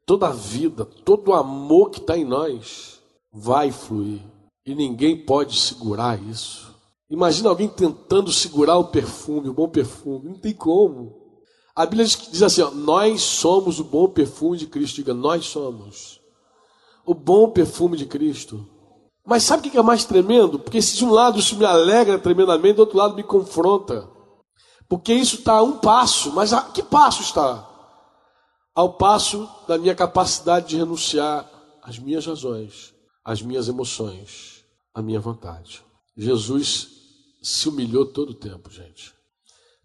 toda 0.06 0.28
a 0.28 0.32
vida, 0.32 0.84
todo 0.84 1.28
o 1.28 1.34
amor 1.34 1.90
que 1.90 1.98
está 1.98 2.16
em 2.16 2.24
nós 2.24 3.00
vai 3.32 3.72
fluir. 3.72 4.20
E 4.64 4.74
ninguém 4.74 5.24
pode 5.24 5.58
segurar 5.58 6.20
isso. 6.22 6.72
Imagina 7.10 7.48
alguém 7.48 7.68
tentando 7.68 8.32
segurar 8.32 8.78
o 8.78 8.88
perfume, 8.88 9.48
o 9.48 9.54
bom 9.54 9.68
perfume. 9.68 10.28
Não 10.28 10.38
tem 10.38 10.54
como. 10.54 11.21
A 11.74 11.86
Bíblia 11.86 12.04
diz 12.04 12.42
assim: 12.42 12.62
ó, 12.62 12.70
nós 12.70 13.22
somos 13.22 13.80
o 13.80 13.84
bom 13.84 14.08
perfume 14.08 14.56
de 14.58 14.66
Cristo. 14.66 14.96
Diga, 14.96 15.14
nós 15.14 15.46
somos 15.46 16.20
o 17.04 17.14
bom 17.14 17.50
perfume 17.50 17.96
de 17.96 18.06
Cristo. 18.06 18.66
Mas 19.24 19.44
sabe 19.44 19.68
o 19.68 19.70
que 19.70 19.78
é 19.78 19.82
mais 19.82 20.04
tremendo? 20.04 20.58
Porque 20.58 20.82
se 20.82 20.96
de 20.96 21.04
um 21.04 21.12
lado 21.12 21.38
isso 21.38 21.56
me 21.56 21.64
alegra 21.64 22.18
tremendamente, 22.18 22.74
do 22.74 22.80
outro 22.80 22.98
lado 22.98 23.14
me 23.14 23.22
confronta. 23.22 24.08
Porque 24.88 25.14
isso 25.14 25.36
está 25.36 25.54
a 25.54 25.62
um 25.62 25.78
passo, 25.78 26.32
mas 26.32 26.52
a 26.52 26.62
que 26.62 26.82
passo 26.82 27.22
está? 27.22 27.68
Ao 28.74 28.94
passo 28.94 29.48
da 29.66 29.78
minha 29.78 29.94
capacidade 29.94 30.68
de 30.68 30.76
renunciar 30.76 31.48
às 31.82 31.98
minhas 31.98 32.26
razões, 32.26 32.92
às 33.24 33.40
minhas 33.42 33.68
emoções, 33.68 34.64
à 34.92 35.00
minha 35.00 35.20
vontade. 35.20 35.82
Jesus 36.16 36.88
se 37.42 37.68
humilhou 37.68 38.06
todo 38.06 38.30
o 38.30 38.34
tempo, 38.34 38.70
gente. 38.70 39.11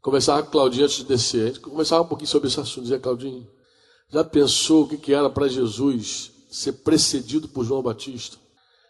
Conversava 0.08 0.42
com 0.42 0.52
Claudinho 0.52 0.86
antes 0.86 0.96
de 1.00 1.04
descer. 1.04 1.44
A 1.44 1.48
gente 1.48 1.60
conversava 1.60 2.02
um 2.02 2.08
pouquinho 2.08 2.30
sobre 2.30 2.48
esse 2.48 2.58
assunto. 2.58 2.84
Dizia, 2.84 2.98
Claudinho, 2.98 3.46
já 4.10 4.24
pensou 4.24 4.86
o 4.86 4.88
que 4.88 5.14
era 5.14 5.30
para 5.30 5.50
Jesus 5.50 6.32
ser 6.50 6.72
precedido 6.72 7.50
por 7.50 7.66
João 7.66 7.82
Batista? 7.82 8.38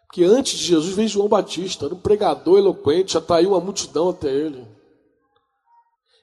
Porque 0.06 0.24
antes 0.24 0.60
de 0.60 0.66
Jesus 0.66 0.94
veio 0.94 1.10
João 1.10 1.28
Batista, 1.28 1.88
era 1.88 1.96
um 1.96 2.00
pregador 2.00 2.60
eloquente, 2.60 3.18
atraiu 3.18 3.50
uma 3.50 3.60
multidão 3.60 4.10
até 4.10 4.32
ele. 4.32 4.64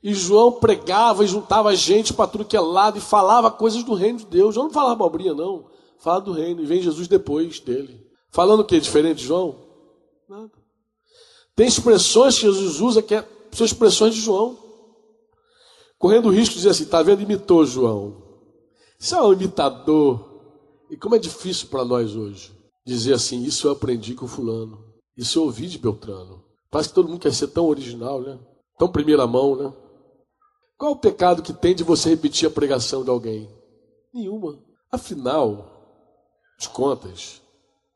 E 0.00 0.14
João 0.14 0.52
pregava 0.52 1.24
e 1.24 1.26
juntava 1.26 1.74
gente 1.74 2.14
para 2.14 2.28
tudo 2.28 2.44
que 2.44 2.56
é 2.56 2.60
lado 2.60 2.98
e 2.98 3.00
falava 3.00 3.50
coisas 3.50 3.82
do 3.82 3.94
reino 3.94 4.20
de 4.20 4.26
Deus. 4.26 4.54
João 4.54 4.68
não 4.68 4.72
falava 4.72 4.92
abobrinha, 4.92 5.34
não. 5.34 5.64
Falava 5.98 6.24
do 6.24 6.30
reino. 6.30 6.62
E 6.62 6.66
vem 6.66 6.80
Jesus 6.80 7.08
depois 7.08 7.58
dele. 7.58 8.00
Falando 8.30 8.60
o 8.60 8.64
que? 8.64 8.78
Diferente 8.78 9.16
de 9.16 9.24
João? 9.24 9.56
Nada. 10.28 10.52
Tem 11.56 11.66
expressões 11.66 12.36
que 12.36 12.42
Jesus 12.42 12.80
usa 12.80 13.02
que 13.02 13.16
é, 13.16 13.28
são 13.50 13.66
expressões 13.66 14.14
de 14.14 14.20
João 14.20 14.62
correndo 16.04 16.26
o 16.26 16.30
risco 16.30 16.50
de 16.50 16.56
dizer 16.58 16.68
assim: 16.68 16.84
está 16.84 17.02
vendo, 17.02 17.22
imitou 17.22 17.64
João. 17.64 18.22
Isso 19.00 19.14
é 19.14 19.22
um 19.22 19.32
imitador. 19.32 20.22
E 20.90 20.98
como 20.98 21.14
é 21.14 21.18
difícil 21.18 21.68
para 21.68 21.82
nós 21.82 22.14
hoje 22.14 22.54
dizer 22.84 23.14
assim: 23.14 23.42
isso 23.42 23.66
eu 23.66 23.72
aprendi 23.72 24.12
com 24.12 24.26
Fulano, 24.26 24.84
isso 25.16 25.38
eu 25.38 25.44
ouvi 25.44 25.66
de 25.66 25.78
Beltrano. 25.78 26.44
Parece 26.70 26.90
que 26.90 26.94
todo 26.94 27.08
mundo 27.08 27.20
quer 27.20 27.32
ser 27.32 27.48
tão 27.48 27.66
original, 27.66 28.20
né? 28.20 28.38
Tão 28.78 28.92
primeira 28.92 29.26
mão, 29.26 29.56
né? 29.56 29.72
Qual 30.76 30.92
o 30.92 30.98
pecado 30.98 31.40
que 31.40 31.54
tem 31.54 31.74
de 31.74 31.82
você 31.82 32.10
repetir 32.10 32.46
a 32.46 32.52
pregação 32.52 33.02
de 33.02 33.08
alguém? 33.08 33.48
Nenhuma. 34.12 34.58
Afinal, 34.92 35.70
de 36.60 36.68
contas, 36.68 37.40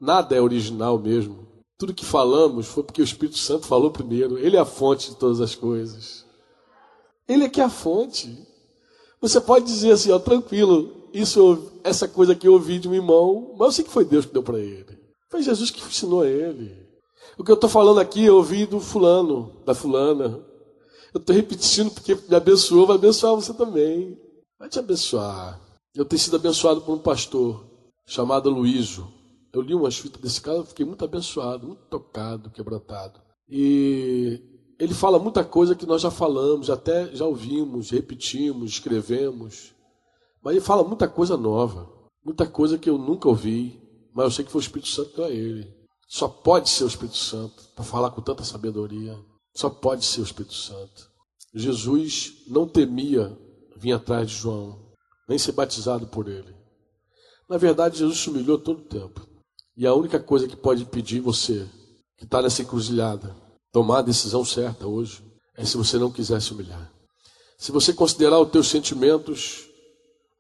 nada 0.01 0.35
é 0.35 0.41
original 0.41 0.99
mesmo. 0.99 1.47
Tudo 1.77 1.93
que 1.93 2.07
falamos 2.07 2.69
foi 2.69 2.83
porque 2.83 3.03
o 3.03 3.05
Espírito 3.05 3.37
Santo 3.37 3.67
falou 3.67 3.91
primeiro. 3.91 4.39
Ele 4.39 4.57
é 4.57 4.61
a 4.61 4.65
fonte 4.65 5.11
de 5.11 5.17
todas 5.17 5.43
as 5.43 5.55
coisas. 5.55 6.27
Ele 7.29 7.45
é 7.45 7.49
que 7.49 7.61
é 7.61 7.65
a 7.65 7.71
fonte. 7.71 8.47
Você 9.21 9.41
pode 9.41 9.67
dizer 9.67 9.93
assim, 9.93 10.11
ó, 10.11 10.19
tranquilo, 10.19 11.09
isso, 11.13 11.71
essa 11.85 12.09
coisa 12.09 12.35
que 12.35 12.47
eu 12.47 12.53
ouvi 12.53 12.79
de 12.79 12.89
um 12.89 12.95
irmão, 12.95 13.55
mas 13.59 13.67
eu 13.67 13.73
sei 13.73 13.85
que 13.85 13.91
foi 13.91 14.05
Deus 14.05 14.25
que 14.25 14.33
deu 14.33 14.43
para 14.43 14.59
ele. 14.59 14.99
Foi 15.31 15.43
Jesus 15.43 15.71
que 15.71 15.83
ensinou 15.83 16.25
ele. 16.25 16.89
O 17.37 17.45
que 17.45 17.51
eu 17.51 17.55
estou 17.55 17.69
falando 17.69 18.01
aqui 18.01 18.25
eu 18.25 18.37
ouvi 18.37 18.67
do 18.67 18.81
fulano, 18.81 19.63
da 19.65 19.75
fulana. 19.75 20.45
Eu 21.13 21.21
estou 21.21 21.35
repetindo 21.35 21.91
porque 21.91 22.15
me 22.15 22.35
abençoou, 22.35 22.87
vai 22.87 22.97
abençoar 22.97 23.35
você 23.35 23.53
também. 23.53 24.19
Vai 24.59 24.69
te 24.69 24.79
abençoar. 24.79 25.61
Eu 25.95 26.05
tenho 26.05 26.21
sido 26.21 26.37
abençoado 26.37 26.81
por 26.81 26.95
um 26.95 26.99
pastor 26.99 27.65
chamado 28.07 28.51
Luísio. 28.51 29.07
Eu 29.53 29.63
li 29.63 29.75
umas 29.75 29.97
fitas 29.97 30.21
desse 30.21 30.41
cara, 30.41 30.65
fiquei 30.65 30.85
muito 30.85 31.05
abençoado, 31.05 31.67
muito 31.67 31.83
tocado, 31.89 32.51
quebrantado. 32.51 33.21
E 33.49 34.41
ele 34.79 34.95
fala 34.95 35.19
muita 35.19 35.45
coisa 35.45 35.75
que 35.75 35.87
nós 35.87 36.01
já 36.01 36.11
falamos, 36.11 36.71
até 36.71 37.15
já 37.15 37.25
ouvimos, 37.25 37.91
repetimos, 37.91 38.71
escrevemos. 38.71 39.75
Mas 40.43 40.55
ele 40.55 40.65
fala 40.65 40.85
muita 40.85 41.09
coisa 41.09 41.37
nova, 41.37 41.91
muita 42.25 42.47
coisa 42.47 42.79
que 42.79 42.89
eu 42.89 42.97
nunca 42.97 43.29
ouvi, 43.29 43.83
mas 44.15 44.25
eu 44.25 44.31
sei 44.31 44.45
que 44.45 44.53
foi 44.53 44.61
o 44.61 44.63
Espírito 44.63 44.89
Santo 44.89 45.23
é 45.23 45.33
ele. 45.33 45.77
Só 46.07 46.29
pode 46.29 46.71
ser 46.71 46.85
o 46.85 46.89
Espírito 46.89 47.17
Santo 47.17 47.65
para 47.75 47.85
falar 47.85 48.11
com 48.11 48.23
tanta 48.23 48.45
sabedoria. 48.45 49.19
Só 49.55 49.69
pode 49.69 50.05
ser 50.05 50.21
o 50.21 50.25
Espírito 50.25 50.55
Santo. 50.55 51.11
Jesus 51.53 52.45
não 52.47 52.67
temia 52.67 53.37
vir 53.77 53.93
atrás 53.93 54.31
de 54.31 54.37
João, 54.37 54.93
nem 55.29 55.39
ser 55.39 55.53
batizado 55.53 56.07
por 56.07 56.29
ele. 56.29 56.55
Na 57.49 57.57
verdade, 57.57 57.99
Jesus 57.99 58.19
se 58.19 58.31
humilhou 58.31 58.59
todo 58.59 58.81
o 58.81 58.89
tempo. 58.89 59.27
E 59.77 59.87
a 59.87 59.95
única 59.95 60.21
coisa 60.21 60.47
que 60.47 60.57
pode 60.57 60.83
impedir 60.83 61.21
você, 61.21 61.69
que 62.17 62.25
está 62.25 62.43
nessa 62.43 62.63
encruzilhada, 62.63 63.35
tomar 63.79 63.99
a 64.01 64.03
decisão 64.03 64.45
certa 64.45 64.89
hoje, 64.89 65.23
é 65.57 65.65
se 65.65 65.77
você 65.77 65.99
não 65.99 66.11
quiser 66.11 66.43
se 66.43 66.53
humilhar. 66.53 66.93
Se 67.57 67.71
você 67.71 67.93
considerar 67.93 68.41
os 68.41 68.51
teus 68.51 68.67
sentimentos, 68.67 69.69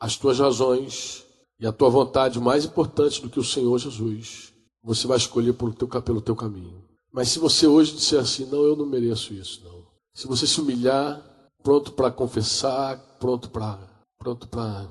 as 0.01 0.16
tuas 0.16 0.41
razões 0.41 1.24
e 1.61 1.64
a 1.64 1.70
tua 1.70 1.89
vontade 1.89 2.41
mais 2.41 2.64
importante 2.64 3.22
do 3.22 3.30
que 3.30 3.39
o 3.39 3.45
Senhor 3.45 3.78
Jesus, 3.78 4.53
você 4.82 5.07
vai 5.07 5.18
escolher 5.18 5.53
pelo 5.53 5.72
teu, 5.72 5.86
pelo 6.03 6.20
teu 6.20 6.34
caminho. 6.34 6.82
Mas 7.12 7.28
se 7.28 7.39
você 7.39 7.64
hoje 7.64 7.95
disser 7.95 8.18
assim, 8.18 8.45
não, 8.47 8.64
eu 8.64 8.74
não 8.74 8.84
mereço 8.84 9.32
isso, 9.32 9.62
não. 9.62 9.86
Se 10.12 10.26
você 10.26 10.45
se 10.45 10.61
humilhar, 10.61 11.24
pronto 11.62 11.93
para 11.93 12.11
confessar, 12.11 12.99
pronto 13.20 13.49
para 13.51 13.78
pronto 14.18 14.49
para 14.49 14.89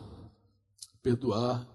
perdoar, 1.03 1.67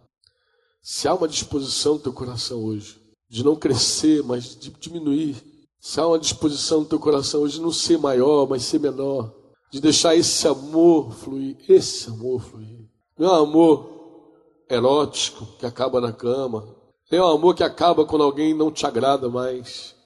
se 0.81 1.07
há 1.07 1.13
uma 1.13 1.29
disposição 1.29 1.95
no 1.95 2.01
teu 2.01 2.15
coração 2.15 2.65
hoje 2.65 2.99
de 3.29 3.45
não 3.45 3.57
crescer, 3.57 4.23
mas 4.23 4.57
de 4.57 4.71
diminuir, 4.71 5.52
se 5.83 5.99
há 5.99 6.07
uma 6.07 6.19
disposição 6.19 6.83
no 6.83 6.87
teu 6.87 7.01
coração 7.01 7.41
hoje 7.41 7.61
não 7.61 7.73
ser 7.73 7.99
maior, 7.99 8.49
mas 8.49 8.63
ser 8.63 8.79
menor, 8.79 9.35
de 9.69 9.81
deixar 9.81 10.15
esse 10.15 10.47
amor 10.47 11.13
fluir, 11.13 11.57
esse 11.69 12.09
amor 12.09 12.41
fluir. 12.41 12.89
Não 13.19 13.27
é 13.27 13.41
um 13.41 13.43
amor 13.43 14.33
erótico 14.71 15.45
que 15.59 15.67
acaba 15.67 16.01
na 16.01 16.13
cama, 16.13 16.65
é 17.11 17.21
um 17.21 17.27
amor 17.27 17.57
que 17.57 17.65
acaba 17.65 18.07
quando 18.07 18.23
alguém 18.23 18.55
não 18.55 18.71
te 18.71 18.87
agrada 18.87 19.29
mais, 19.29 19.97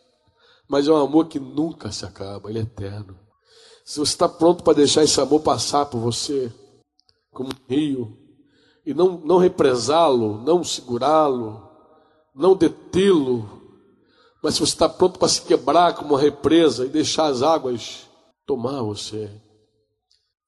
mas 0.66 0.88
é 0.88 0.92
um 0.92 0.96
amor 0.96 1.28
que 1.28 1.38
nunca 1.38 1.92
se 1.92 2.06
acaba, 2.06 2.48
ele 2.48 2.60
é 2.60 2.62
eterno. 2.62 3.14
Se 3.84 3.98
você 3.98 4.12
está 4.12 4.26
pronto 4.26 4.64
para 4.64 4.78
deixar 4.78 5.04
esse 5.04 5.20
amor 5.20 5.42
passar 5.42 5.84
por 5.84 5.98
você, 5.98 6.50
como 7.34 7.50
um 7.50 7.74
rio, 7.74 8.16
e 8.84 8.94
não, 8.94 9.18
não 9.18 9.36
represá-lo, 9.36 10.38
não 10.42 10.64
segurá-lo, 10.64 11.68
não 12.34 12.56
detê-lo, 12.56 13.55
mas 14.42 14.54
se 14.54 14.60
você 14.60 14.72
está 14.72 14.88
pronto 14.88 15.18
para 15.18 15.28
se 15.28 15.42
quebrar 15.42 15.94
como 15.94 16.14
uma 16.14 16.20
represa 16.20 16.84
e 16.84 16.88
deixar 16.88 17.26
as 17.26 17.42
águas 17.42 18.06
tomar 18.46 18.82
você. 18.82 19.30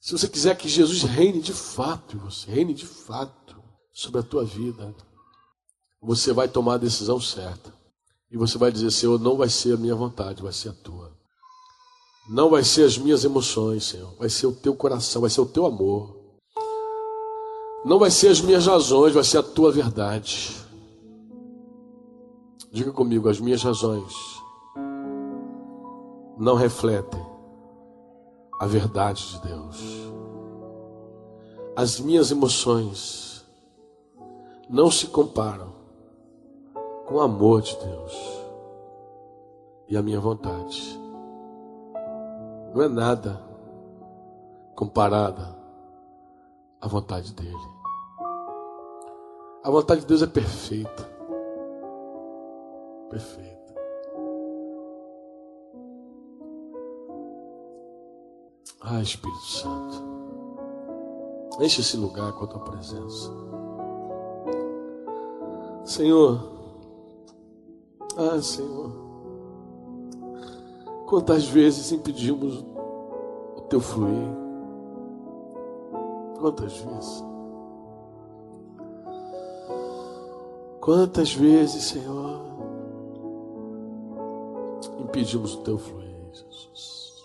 Se 0.00 0.12
você 0.12 0.28
quiser 0.28 0.56
que 0.56 0.68
Jesus 0.68 1.02
reine 1.02 1.40
de 1.40 1.52
fato 1.52 2.16
em 2.16 2.20
você, 2.20 2.50
reine 2.50 2.72
de 2.72 2.86
fato 2.86 3.56
sobre 3.92 4.20
a 4.20 4.22
tua 4.22 4.44
vida, 4.44 4.94
você 6.00 6.32
vai 6.32 6.46
tomar 6.46 6.74
a 6.74 6.78
decisão 6.78 7.20
certa. 7.20 7.74
E 8.30 8.36
você 8.36 8.56
vai 8.58 8.70
dizer, 8.70 8.90
Senhor, 8.90 9.18
não 9.18 9.36
vai 9.36 9.48
ser 9.48 9.74
a 9.74 9.76
minha 9.76 9.94
vontade, 9.94 10.42
vai 10.42 10.52
ser 10.52 10.68
a 10.68 10.72
tua. 10.72 11.16
Não 12.28 12.50
vai 12.50 12.62
ser 12.62 12.84
as 12.84 12.98
minhas 12.98 13.24
emoções, 13.24 13.84
Senhor. 13.84 14.14
Vai 14.18 14.28
ser 14.28 14.46
o 14.46 14.52
teu 14.52 14.74
coração, 14.74 15.22
vai 15.22 15.30
ser 15.30 15.40
o 15.40 15.46
teu 15.46 15.64
amor. 15.66 16.14
Não 17.84 17.98
vai 17.98 18.10
ser 18.10 18.28
as 18.28 18.40
minhas 18.40 18.66
razões, 18.66 19.14
vai 19.14 19.24
ser 19.24 19.38
a 19.38 19.42
tua 19.42 19.72
verdade. 19.72 20.54
Diga 22.78 22.92
comigo, 22.92 23.28
as 23.28 23.40
minhas 23.40 23.60
razões 23.64 24.40
não 26.38 26.54
refletem 26.54 27.20
a 28.60 28.66
verdade 28.66 29.32
de 29.32 29.48
Deus. 29.48 30.12
As 31.74 31.98
minhas 31.98 32.30
emoções 32.30 33.44
não 34.70 34.92
se 34.92 35.08
comparam 35.08 35.72
com 37.04 37.16
o 37.16 37.20
amor 37.20 37.62
de 37.62 37.76
Deus 37.78 38.12
e 39.88 39.96
a 39.96 40.00
minha 40.00 40.20
vontade 40.20 40.96
não 42.72 42.80
é 42.80 42.88
nada 42.88 43.42
comparada 44.76 45.52
à 46.80 46.86
vontade 46.86 47.34
dele. 47.34 47.56
A 49.64 49.68
vontade 49.68 50.02
de 50.02 50.06
Deus 50.06 50.22
é 50.22 50.28
perfeita. 50.28 51.17
Perfeita. 53.10 53.74
Ah, 58.80 59.00
Espírito 59.00 59.44
Santo, 59.44 60.02
enche 61.60 61.80
esse 61.80 61.96
lugar 61.96 62.32
com 62.32 62.44
a 62.44 62.46
tua 62.46 62.60
presença. 62.60 63.30
Senhor, 65.84 66.40
ah, 68.16 68.40
Senhor. 68.42 68.92
Quantas 71.06 71.46
vezes 71.46 71.90
impedimos 71.90 72.64
o 73.56 73.62
teu 73.62 73.80
fluir? 73.80 74.28
Quantas 76.38 76.76
vezes? 76.76 77.24
Quantas 80.80 81.32
vezes, 81.32 81.84
Senhor, 81.84 82.47
impedimos 85.08 85.54
o 85.54 85.62
teu 85.62 85.78
fluir, 85.78 86.14
Jesus? 86.32 87.24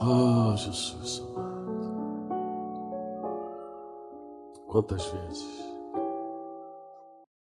Oh, 0.00 0.54
Jesus 0.56 1.20
amado. 1.20 1.72
Quantas 4.66 5.06
vezes? 5.06 5.61